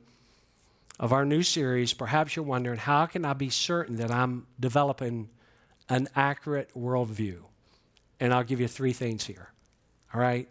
of 1.00 1.14
our 1.14 1.24
new 1.24 1.42
series, 1.42 1.94
perhaps 1.94 2.36
you're 2.36 2.44
wondering 2.44 2.76
how 2.78 3.06
can 3.06 3.24
I 3.24 3.32
be 3.32 3.48
certain 3.48 3.96
that 3.96 4.10
I'm 4.10 4.46
developing 4.60 5.30
an 5.88 6.08
accurate 6.14 6.70
worldview? 6.76 7.38
And 8.20 8.34
I'll 8.34 8.44
give 8.44 8.60
you 8.60 8.68
three 8.68 8.92
things 8.92 9.24
here. 9.24 9.48
All 10.12 10.20
right? 10.20 10.48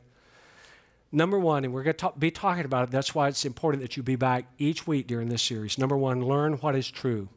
Number 1.11 1.37
one, 1.37 1.63
and 1.63 1.73
we're 1.73 1.83
going 1.83 1.95
to 1.95 2.13
be 2.17 2.31
talking 2.31 2.65
about 2.65 2.89
it, 2.89 2.91
that's 2.91 3.13
why 3.13 3.27
it's 3.27 3.45
important 3.45 3.83
that 3.83 3.95
you 3.95 4.01
be 4.01 4.15
back 4.15 4.45
each 4.57 4.87
week 4.87 5.05
during 5.05 5.29
this 5.29 5.43
series. 5.43 5.77
Number 5.77 5.95
one, 5.95 6.25
learn 6.25 6.53
what 6.53 6.75
is 6.75 6.89
true. 6.89 7.29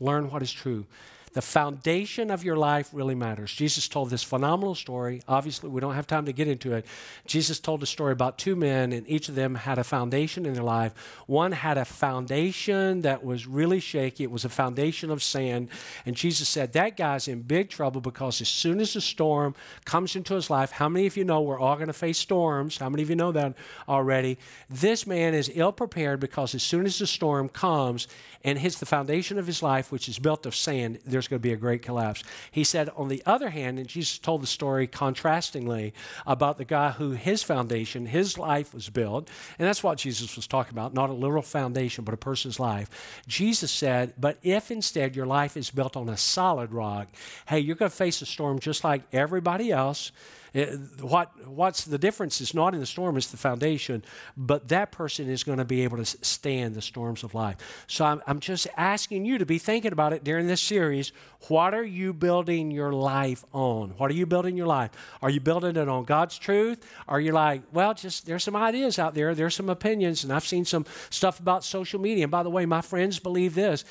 Learn 0.00 0.30
what 0.30 0.42
is 0.42 0.52
true. 0.52 0.86
The 1.34 1.42
foundation 1.42 2.30
of 2.30 2.44
your 2.44 2.56
life 2.56 2.90
really 2.92 3.14
matters. 3.14 3.52
Jesus 3.52 3.88
told 3.88 4.10
this 4.10 4.22
phenomenal 4.22 4.74
story. 4.74 5.22
Obviously, 5.26 5.70
we 5.70 5.80
don't 5.80 5.94
have 5.94 6.06
time 6.06 6.26
to 6.26 6.32
get 6.32 6.46
into 6.46 6.74
it. 6.74 6.84
Jesus 7.26 7.58
told 7.58 7.82
a 7.82 7.86
story 7.86 8.12
about 8.12 8.36
two 8.36 8.54
men, 8.54 8.92
and 8.92 9.08
each 9.08 9.30
of 9.30 9.34
them 9.34 9.54
had 9.54 9.78
a 9.78 9.84
foundation 9.84 10.44
in 10.44 10.52
their 10.52 10.62
life. 10.62 10.92
One 11.26 11.52
had 11.52 11.78
a 11.78 11.86
foundation 11.86 13.00
that 13.02 13.24
was 13.24 13.46
really 13.46 13.80
shaky, 13.80 14.24
it 14.24 14.30
was 14.30 14.44
a 14.44 14.50
foundation 14.50 15.10
of 15.10 15.22
sand. 15.22 15.70
And 16.04 16.14
Jesus 16.14 16.50
said, 16.50 16.74
That 16.74 16.98
guy's 16.98 17.28
in 17.28 17.42
big 17.42 17.70
trouble 17.70 18.02
because 18.02 18.42
as 18.42 18.48
soon 18.48 18.78
as 18.78 18.92
the 18.92 19.00
storm 19.00 19.54
comes 19.86 20.14
into 20.14 20.34
his 20.34 20.50
life, 20.50 20.72
how 20.72 20.88
many 20.88 21.06
of 21.06 21.16
you 21.16 21.24
know 21.24 21.40
we're 21.40 21.58
all 21.58 21.76
going 21.76 21.86
to 21.86 21.94
face 21.94 22.18
storms? 22.18 22.76
How 22.76 22.90
many 22.90 23.02
of 23.02 23.08
you 23.08 23.16
know 23.16 23.32
that 23.32 23.54
already? 23.88 24.36
This 24.68 25.06
man 25.06 25.32
is 25.32 25.50
ill 25.54 25.72
prepared 25.72 26.20
because 26.20 26.54
as 26.54 26.62
soon 26.62 26.84
as 26.84 26.98
the 26.98 27.06
storm 27.06 27.48
comes 27.48 28.06
and 28.44 28.58
hits 28.58 28.78
the 28.78 28.86
foundation 28.86 29.38
of 29.38 29.46
his 29.46 29.62
life, 29.62 29.90
which 29.90 30.08
is 30.08 30.18
built 30.18 30.46
of 30.46 30.54
sand, 30.54 30.98
there's 31.06 31.21
there's 31.22 31.28
going 31.28 31.40
to 31.40 31.48
be 31.48 31.52
a 31.52 31.56
great 31.56 31.82
collapse. 31.82 32.24
He 32.50 32.64
said, 32.64 32.90
on 32.96 33.06
the 33.06 33.22
other 33.24 33.50
hand, 33.50 33.78
and 33.78 33.86
Jesus 33.86 34.18
told 34.18 34.42
the 34.42 34.46
story 34.48 34.88
contrastingly 34.88 35.92
about 36.26 36.58
the 36.58 36.64
guy 36.64 36.90
who 36.90 37.12
his 37.12 37.44
foundation, 37.44 38.06
his 38.06 38.36
life 38.36 38.74
was 38.74 38.88
built, 38.88 39.30
and 39.56 39.68
that's 39.68 39.84
what 39.84 39.98
Jesus 39.98 40.34
was 40.34 40.48
talking 40.48 40.74
about, 40.74 40.94
not 40.94 41.10
a 41.10 41.12
literal 41.12 41.42
foundation, 41.42 42.02
but 42.02 42.12
a 42.12 42.16
person's 42.16 42.58
life. 42.58 43.22
Jesus 43.28 43.70
said, 43.70 44.14
but 44.18 44.36
if 44.42 44.72
instead 44.72 45.14
your 45.14 45.26
life 45.26 45.56
is 45.56 45.70
built 45.70 45.96
on 45.96 46.08
a 46.08 46.16
solid 46.16 46.72
rock, 46.72 47.06
hey, 47.46 47.60
you're 47.60 47.76
going 47.76 47.90
to 47.90 47.96
face 47.96 48.20
a 48.20 48.26
storm 48.26 48.58
just 48.58 48.82
like 48.82 49.02
everybody 49.12 49.70
else. 49.70 50.10
It, 50.54 50.78
what, 51.00 51.30
what's 51.48 51.84
the 51.84 51.98
difference 51.98 52.40
is 52.40 52.52
not 52.52 52.74
in 52.74 52.80
the 52.80 52.86
storm, 52.86 53.16
it's 53.16 53.28
the 53.28 53.36
foundation, 53.36 54.04
but 54.36 54.68
that 54.68 54.92
person 54.92 55.28
is 55.28 55.44
going 55.44 55.58
to 55.58 55.64
be 55.64 55.82
able 55.82 55.96
to 55.96 56.04
stand 56.04 56.74
the 56.74 56.82
storms 56.82 57.22
of 57.22 57.34
life. 57.34 57.84
So 57.86 58.04
I'm, 58.04 58.22
I'm 58.26 58.40
just 58.40 58.66
asking 58.76 59.24
you 59.24 59.38
to 59.38 59.46
be 59.46 59.58
thinking 59.58 59.92
about 59.92 60.12
it 60.12 60.24
during 60.24 60.46
this 60.46 60.60
series. 60.60 61.12
What 61.48 61.72
are 61.74 61.84
you 61.84 62.12
building 62.12 62.70
your 62.70 62.92
life 62.92 63.44
on? 63.52 63.90
What 63.96 64.10
are 64.10 64.14
you 64.14 64.26
building 64.26 64.56
your 64.56 64.66
life? 64.66 64.90
Are 65.22 65.30
you 65.30 65.40
building 65.40 65.76
it 65.76 65.88
on 65.88 66.04
God's 66.04 66.38
truth? 66.38 66.86
Are 67.08 67.20
you 67.20 67.32
like, 67.32 67.62
well, 67.72 67.94
just 67.94 68.26
there's 68.26 68.44
some 68.44 68.56
ideas 68.56 68.98
out 68.98 69.14
there, 69.14 69.34
there's 69.34 69.54
some 69.54 69.70
opinions, 69.70 70.22
and 70.22 70.32
I've 70.32 70.44
seen 70.44 70.64
some 70.64 70.84
stuff 71.10 71.40
about 71.40 71.64
social 71.64 72.00
media. 72.00 72.24
And 72.24 72.30
by 72.30 72.42
the 72.42 72.50
way, 72.50 72.66
my 72.66 72.82
friends 72.82 73.18
believe 73.18 73.54
this. 73.54 73.84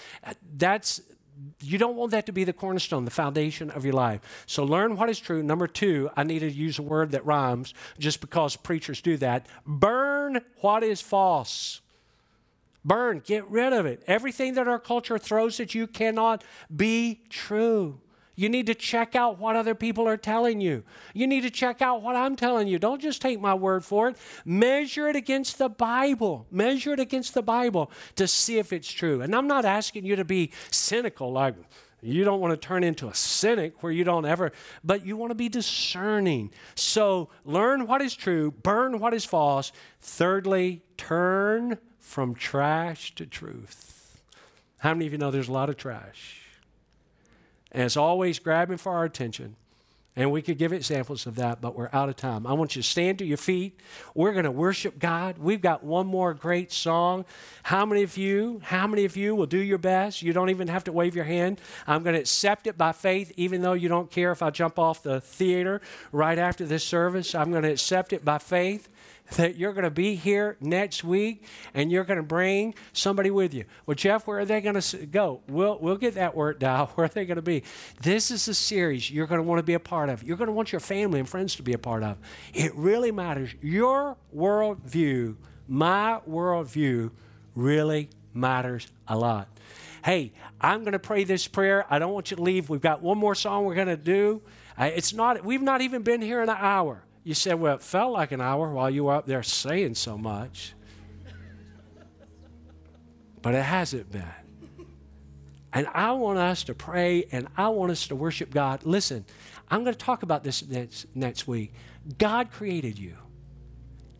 That's 0.55 1.01
you 1.61 1.77
don't 1.77 1.95
want 1.95 2.11
that 2.11 2.25
to 2.27 2.31
be 2.31 2.43
the 2.43 2.53
cornerstone, 2.53 3.05
the 3.05 3.11
foundation 3.11 3.69
of 3.71 3.85
your 3.85 3.93
life. 3.93 4.43
So 4.45 4.63
learn 4.63 4.95
what 4.95 5.09
is 5.09 5.19
true. 5.19 5.41
Number 5.43 5.67
two, 5.67 6.09
I 6.15 6.23
need 6.23 6.39
to 6.39 6.51
use 6.51 6.79
a 6.79 6.83
word 6.83 7.11
that 7.11 7.25
rhymes 7.25 7.73
just 7.99 8.21
because 8.21 8.55
preachers 8.55 9.01
do 9.01 9.17
that. 9.17 9.47
Burn 9.65 10.41
what 10.61 10.83
is 10.83 11.01
false. 11.01 11.81
Burn, 12.83 13.21
get 13.25 13.47
rid 13.49 13.73
of 13.73 13.85
it. 13.85 14.03
Everything 14.07 14.55
that 14.55 14.67
our 14.67 14.79
culture 14.79 15.17
throws 15.17 15.59
at 15.59 15.75
you 15.75 15.87
cannot 15.87 16.43
be 16.75 17.21
true. 17.29 17.99
You 18.35 18.49
need 18.49 18.65
to 18.67 18.73
check 18.73 19.15
out 19.15 19.39
what 19.39 19.55
other 19.55 19.75
people 19.75 20.07
are 20.07 20.17
telling 20.17 20.61
you. 20.61 20.83
You 21.13 21.27
need 21.27 21.41
to 21.41 21.49
check 21.49 21.81
out 21.81 22.01
what 22.01 22.15
I'm 22.15 22.35
telling 22.35 22.67
you. 22.67 22.79
Don't 22.79 23.01
just 23.01 23.21
take 23.21 23.39
my 23.39 23.53
word 23.53 23.83
for 23.83 24.09
it. 24.09 24.17
Measure 24.45 25.09
it 25.09 25.15
against 25.15 25.57
the 25.57 25.69
Bible. 25.69 26.47
Measure 26.49 26.93
it 26.93 26.99
against 26.99 27.33
the 27.33 27.41
Bible 27.41 27.91
to 28.15 28.27
see 28.27 28.57
if 28.57 28.71
it's 28.73 28.91
true. 28.91 29.21
And 29.21 29.35
I'm 29.35 29.47
not 29.47 29.65
asking 29.65 30.05
you 30.05 30.15
to 30.15 30.25
be 30.25 30.51
cynical, 30.71 31.31
like 31.31 31.55
you 32.01 32.23
don't 32.23 32.39
want 32.39 32.59
to 32.59 32.67
turn 32.67 32.83
into 32.83 33.07
a 33.07 33.13
cynic 33.13 33.83
where 33.83 33.91
you 33.91 34.03
don't 34.03 34.25
ever, 34.25 34.51
but 34.83 35.05
you 35.05 35.15
want 35.15 35.29
to 35.31 35.35
be 35.35 35.49
discerning. 35.49 36.51
So 36.73 37.29
learn 37.45 37.85
what 37.85 38.01
is 38.01 38.15
true, 38.15 38.51
burn 38.51 38.99
what 38.99 39.13
is 39.13 39.23
false. 39.23 39.71
Thirdly, 40.01 40.81
turn 40.97 41.77
from 41.99 42.33
trash 42.33 43.13
to 43.15 43.25
truth. 43.25 44.19
How 44.79 44.95
many 44.95 45.05
of 45.05 45.11
you 45.11 45.19
know 45.19 45.29
there's 45.29 45.47
a 45.47 45.53
lot 45.53 45.69
of 45.69 45.77
trash? 45.77 46.40
And 47.71 47.83
it's 47.83 47.97
always 47.97 48.39
grabbing 48.39 48.77
for 48.77 48.91
our 48.93 49.05
attention. 49.05 49.55
And 50.13 50.29
we 50.29 50.41
could 50.41 50.57
give 50.57 50.73
examples 50.73 51.25
of 51.25 51.35
that, 51.35 51.61
but 51.61 51.73
we're 51.73 51.89
out 51.93 52.09
of 52.09 52.17
time. 52.17 52.45
I 52.45 52.51
want 52.51 52.75
you 52.75 52.81
to 52.81 52.87
stand 52.87 53.19
to 53.19 53.25
your 53.25 53.37
feet. 53.37 53.79
We're 54.13 54.33
going 54.33 54.43
to 54.43 54.51
worship 54.51 54.99
God. 54.99 55.37
We've 55.37 55.61
got 55.61 55.85
one 55.85 56.05
more 56.05 56.33
great 56.33 56.73
song. 56.73 57.23
How 57.63 57.85
many 57.85 58.03
of 58.03 58.17
you, 58.17 58.59
how 58.61 58.87
many 58.87 59.05
of 59.05 59.15
you 59.15 59.35
will 59.35 59.45
do 59.45 59.57
your 59.57 59.77
best? 59.77 60.21
You 60.21 60.33
don't 60.33 60.49
even 60.49 60.67
have 60.67 60.83
to 60.85 60.91
wave 60.91 61.15
your 61.15 61.23
hand. 61.23 61.61
I'm 61.87 62.03
going 62.03 62.15
to 62.15 62.19
accept 62.19 62.67
it 62.67 62.77
by 62.77 62.91
faith, 62.91 63.31
even 63.37 63.61
though 63.61 63.71
you 63.71 63.87
don't 63.87 64.11
care 64.11 64.33
if 64.33 64.43
I 64.43 64.49
jump 64.49 64.77
off 64.77 65.01
the 65.01 65.21
theater 65.21 65.79
right 66.11 66.37
after 66.37 66.65
this 66.65 66.83
service. 66.83 67.33
I'm 67.33 67.51
going 67.51 67.63
to 67.63 67.71
accept 67.71 68.11
it 68.11 68.25
by 68.25 68.37
faith 68.37 68.89
that 69.35 69.55
you're 69.57 69.73
going 69.73 69.83
to 69.83 69.91
be 69.91 70.15
here 70.15 70.57
next 70.59 71.03
week 71.03 71.45
and 71.73 71.91
you're 71.91 72.03
going 72.03 72.17
to 72.17 72.23
bring 72.23 72.73
somebody 72.93 73.31
with 73.31 73.53
you. 73.53 73.65
Well, 73.85 73.95
Jeff, 73.95 74.27
where 74.27 74.39
are 74.39 74.45
they 74.45 74.61
going 74.61 74.79
to 74.79 75.05
go? 75.05 75.41
We'll, 75.47 75.77
we'll 75.79 75.97
get 75.97 76.15
that 76.15 76.35
worked 76.35 76.63
out. 76.63 76.91
Where 76.97 77.05
are 77.05 77.09
they 77.09 77.25
going 77.25 77.37
to 77.37 77.41
be? 77.41 77.63
This 78.01 78.31
is 78.31 78.47
a 78.47 78.53
series 78.53 79.09
you're 79.09 79.27
going 79.27 79.39
to 79.39 79.47
want 79.47 79.59
to 79.59 79.63
be 79.63 79.73
a 79.73 79.79
part 79.79 80.09
of. 80.09 80.23
You're 80.23 80.37
going 80.37 80.47
to 80.47 80.53
want 80.53 80.71
your 80.71 80.79
family 80.79 81.19
and 81.19 81.27
friends 81.27 81.55
to 81.55 81.63
be 81.63 81.73
a 81.73 81.77
part 81.77 82.03
of. 82.03 82.17
It 82.53 82.75
really 82.75 83.11
matters. 83.11 83.53
Your 83.61 84.17
worldview, 84.35 85.35
my 85.67 86.19
worldview, 86.27 87.11
really 87.55 88.09
matters 88.33 88.87
a 89.07 89.17
lot. 89.17 89.47
Hey, 90.03 90.33
I'm 90.59 90.81
going 90.81 90.93
to 90.93 90.99
pray 90.99 91.23
this 91.23 91.47
prayer. 91.47 91.85
I 91.89 91.99
don't 91.99 92.13
want 92.13 92.31
you 92.31 92.37
to 92.37 92.43
leave. 92.43 92.69
We've 92.69 92.81
got 92.81 93.01
one 93.01 93.17
more 93.17 93.35
song 93.35 93.65
we're 93.65 93.75
going 93.75 93.87
to 93.87 93.97
do. 93.97 94.41
Uh, 94.77 94.85
it's 94.85 95.13
not, 95.13 95.43
we've 95.45 95.61
not 95.61 95.81
even 95.81 96.01
been 96.01 96.21
here 96.21 96.41
an 96.41 96.49
hour. 96.49 97.03
You 97.23 97.33
said, 97.33 97.59
well, 97.59 97.75
it 97.75 97.83
felt 97.83 98.11
like 98.11 98.31
an 98.31 98.41
hour 98.41 98.71
while 98.71 98.89
you 98.89 99.05
were 99.05 99.13
up 99.13 99.25
there 99.25 99.43
saying 99.43 99.95
so 99.95 100.17
much. 100.17 100.73
But 103.41 103.55
it 103.55 103.63
hasn't 103.63 104.11
been. 104.11 104.23
And 105.73 105.87
I 105.93 106.11
want 106.11 106.37
us 106.37 106.63
to 106.65 106.73
pray 106.73 107.25
and 107.31 107.47
I 107.55 107.69
want 107.69 107.91
us 107.91 108.07
to 108.07 108.15
worship 108.15 108.51
God. 108.51 108.85
Listen, 108.85 109.25
I'm 109.69 109.83
going 109.83 109.93
to 109.93 110.05
talk 110.05 110.23
about 110.23 110.43
this 110.43 110.67
next, 110.67 111.07
next 111.15 111.47
week. 111.47 111.73
God 112.17 112.51
created 112.51 112.99
you. 112.99 113.15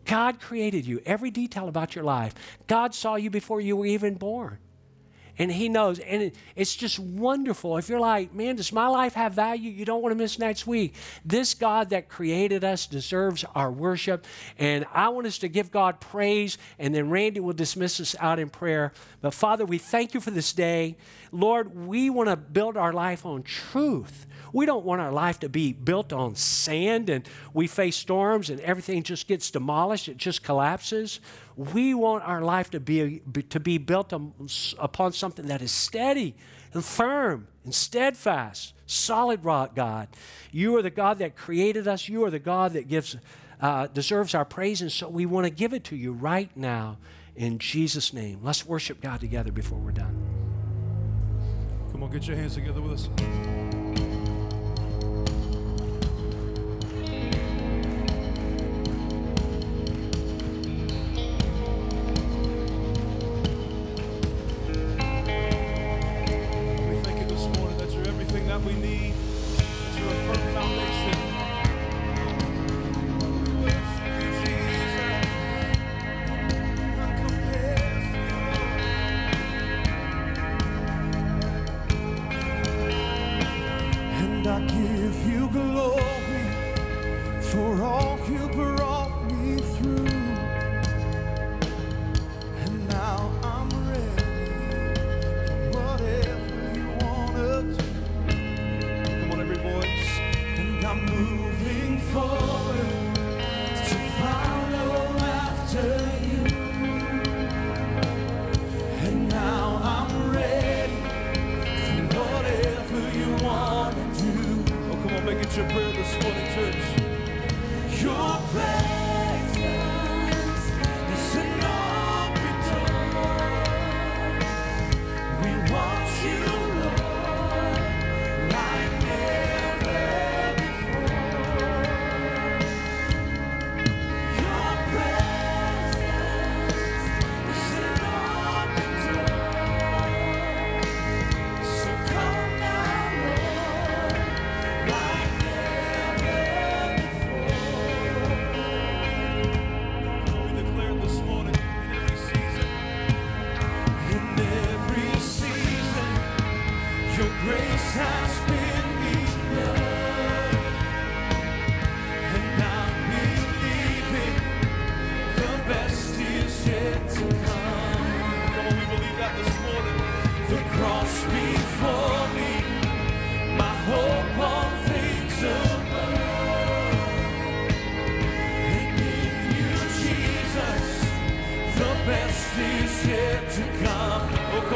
God 0.06 0.40
created 0.40 0.86
you, 0.86 1.02
every 1.06 1.30
detail 1.30 1.68
about 1.68 1.96
your 1.96 2.04
life. 2.04 2.34
God 2.68 2.96
saw 2.96 3.16
you 3.16 3.30
before 3.30 3.62
you 3.62 3.76
were 3.76 3.86
even 3.86 4.16
born 4.16 4.60
and 5.42 5.52
He 5.52 5.70
knows. 5.70 5.98
And 5.98 6.22
it, 6.22 6.36
it's 6.56 6.76
just 6.76 7.00
wonderful. 7.00 7.78
If 7.78 7.90
you're 7.90 8.00
like, 8.00 8.32
man, 8.32 8.58
does 8.58 8.72
my 8.72 8.88
life 8.88 9.16
have 9.16 9.34
value? 9.34 9.72
You 9.72 9.86
don't 9.86 10.04
want 10.04 10.12
to 10.12 10.18
miss 10.18 10.38
next 10.38 10.68
week. 10.68 10.94
This 11.26 11.56
God 11.56 11.90
that 11.90 12.10
created 12.10 12.64
us 12.64 12.86
deserves 12.86 13.44
our 13.56 13.72
worship. 13.72 14.28
And 14.60 14.86
I 14.94 15.10
want 15.10 15.26
us 15.26 15.40
to 15.40 15.48
give 15.48 15.72
God 15.72 16.00
praise, 16.00 16.60
and 16.78 16.94
then 16.94 17.10
Randy 17.10 17.40
will 17.40 17.54
dismiss 17.54 18.00
us 18.00 18.16
out 18.20 18.38
in 18.38 18.50
prayer. 18.50 18.94
But 19.22 19.34
Father, 19.34 19.66
we 19.66 19.80
thank 19.80 20.14
you 20.14 20.20
for 20.20 20.30
this 20.30 20.54
day. 20.54 20.96
Lord, 21.32 21.76
we 21.88 22.12
want 22.12 22.30
to 22.30 22.36
build 22.36 22.78
our 22.78 22.94
life 22.94 23.26
on 23.26 23.42
truth. 23.42 24.28
We 24.54 24.66
don't 24.66 24.86
want 24.86 25.02
our 25.02 25.12
life 25.12 25.40
to 25.40 25.50
be 25.50 25.74
built 25.74 26.12
on 26.12 26.36
sand 26.36 27.10
and 27.10 27.28
we 27.54 27.68
face 27.68 27.96
storms 27.96 28.50
and 28.50 28.60
everything 28.60 29.02
just 29.04 29.28
gets 29.28 29.50
demolished, 29.50 30.10
it 30.10 30.18
just 30.18 30.44
collapses. 30.44 31.20
We 31.62 31.94
want 31.94 32.24
our 32.24 32.42
life 32.42 32.72
to 32.72 32.80
be, 32.80 33.22
to 33.50 33.60
be 33.60 33.78
built 33.78 34.12
upon 34.14 35.14
something 35.14 35.46
that 35.46 35.62
is 35.62 35.72
steady 35.72 36.36
and 36.74 36.84
firm 36.84 37.48
and 37.64 37.76
steadfast, 37.76 38.74
solid 38.88 39.46
rock, 39.46 39.76
God. 39.76 40.08
You 40.52 40.76
are 40.78 40.82
the 40.82 40.90
God 40.90 41.20
that 41.20 41.36
created 41.36 41.88
us. 41.88 42.10
You 42.10 42.26
are 42.26 42.32
the 42.32 42.40
God 42.40 42.74
that 42.74 42.88
gives, 42.88 43.16
uh, 43.62 43.88
deserves 43.88 44.34
our 44.34 44.46
praise. 44.46 44.82
And 44.82 44.92
so 44.92 45.08
we 45.08 45.28
want 45.28 45.46
to 45.46 45.52
give 45.52 45.74
it 45.74 45.84
to 45.86 45.96
you 45.96 46.14
right 46.14 46.50
now 46.58 46.98
in 47.36 47.60
Jesus' 47.60 48.12
name. 48.12 48.40
Let's 48.42 48.66
worship 48.66 49.00
God 49.00 49.20
together 49.20 49.52
before 49.52 49.78
we're 49.78 49.92
done. 49.92 50.18
Come 51.92 52.02
on, 52.02 52.12
get 52.12 52.26
your 52.28 52.38
hands 52.38 52.56
together 52.56 52.82
with 52.82 52.94
us. 52.94 53.81
for 87.52 87.84
all 87.84 88.18
you 88.30 88.48
brought. 88.48 88.81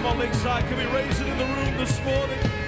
Come 0.05 0.19
on, 0.19 0.19
Lakeside, 0.19 0.67
can 0.67 0.77
we 0.77 0.85
raise 0.95 1.19
it 1.19 1.25
in 1.25 1.35
the 1.35 1.45
room 1.45 1.77
this 1.77 1.99
morning? 2.03 2.64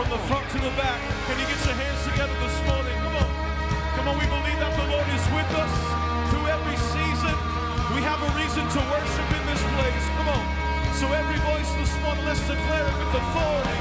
from 0.00 0.16
the 0.16 0.24
front 0.32 0.48
to 0.48 0.56
the 0.56 0.72
back. 0.80 0.96
Can 1.28 1.36
you 1.36 1.44
get 1.44 1.60
your 1.60 1.76
hands 1.76 2.00
together 2.08 2.32
this 2.40 2.56
morning? 2.64 2.96
Come 3.04 3.20
on. 3.20 3.30
Come 4.00 4.08
on, 4.08 4.16
we 4.16 4.24
believe 4.32 4.56
that 4.56 4.72
the 4.72 4.86
Lord 4.88 5.04
is 5.12 5.24
with 5.28 5.50
us 5.60 5.74
through 6.32 6.48
every 6.48 6.78
season. 6.88 7.36
We 7.92 8.00
have 8.08 8.16
a 8.24 8.30
reason 8.32 8.64
to 8.64 8.80
worship 8.88 9.28
in 9.28 9.44
this 9.44 9.60
place. 9.76 10.04
Come 10.16 10.28
on. 10.32 10.44
So 10.96 11.04
every 11.12 11.36
voice 11.52 11.68
this 11.76 11.92
morning, 12.00 12.24
let's 12.24 12.40
declare 12.48 12.88
it 12.88 12.96
with 12.96 13.12
authority. 13.12 13.80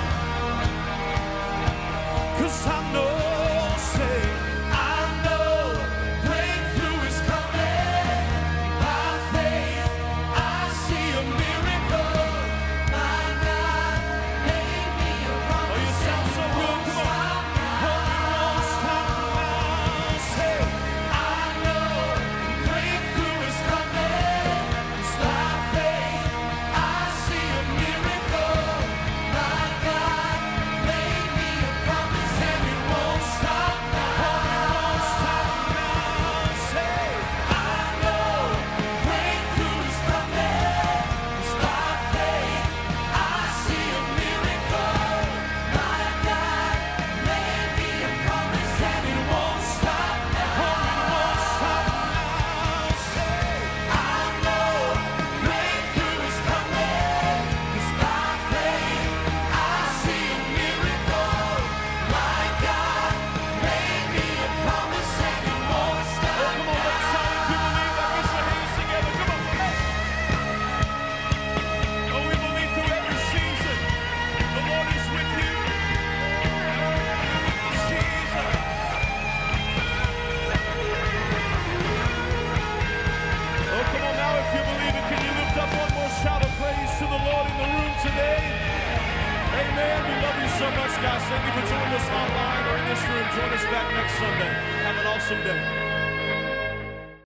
Cause 2.35 2.67
I'm 2.67 2.85
no 2.91 3.07
saint. 3.79 4.48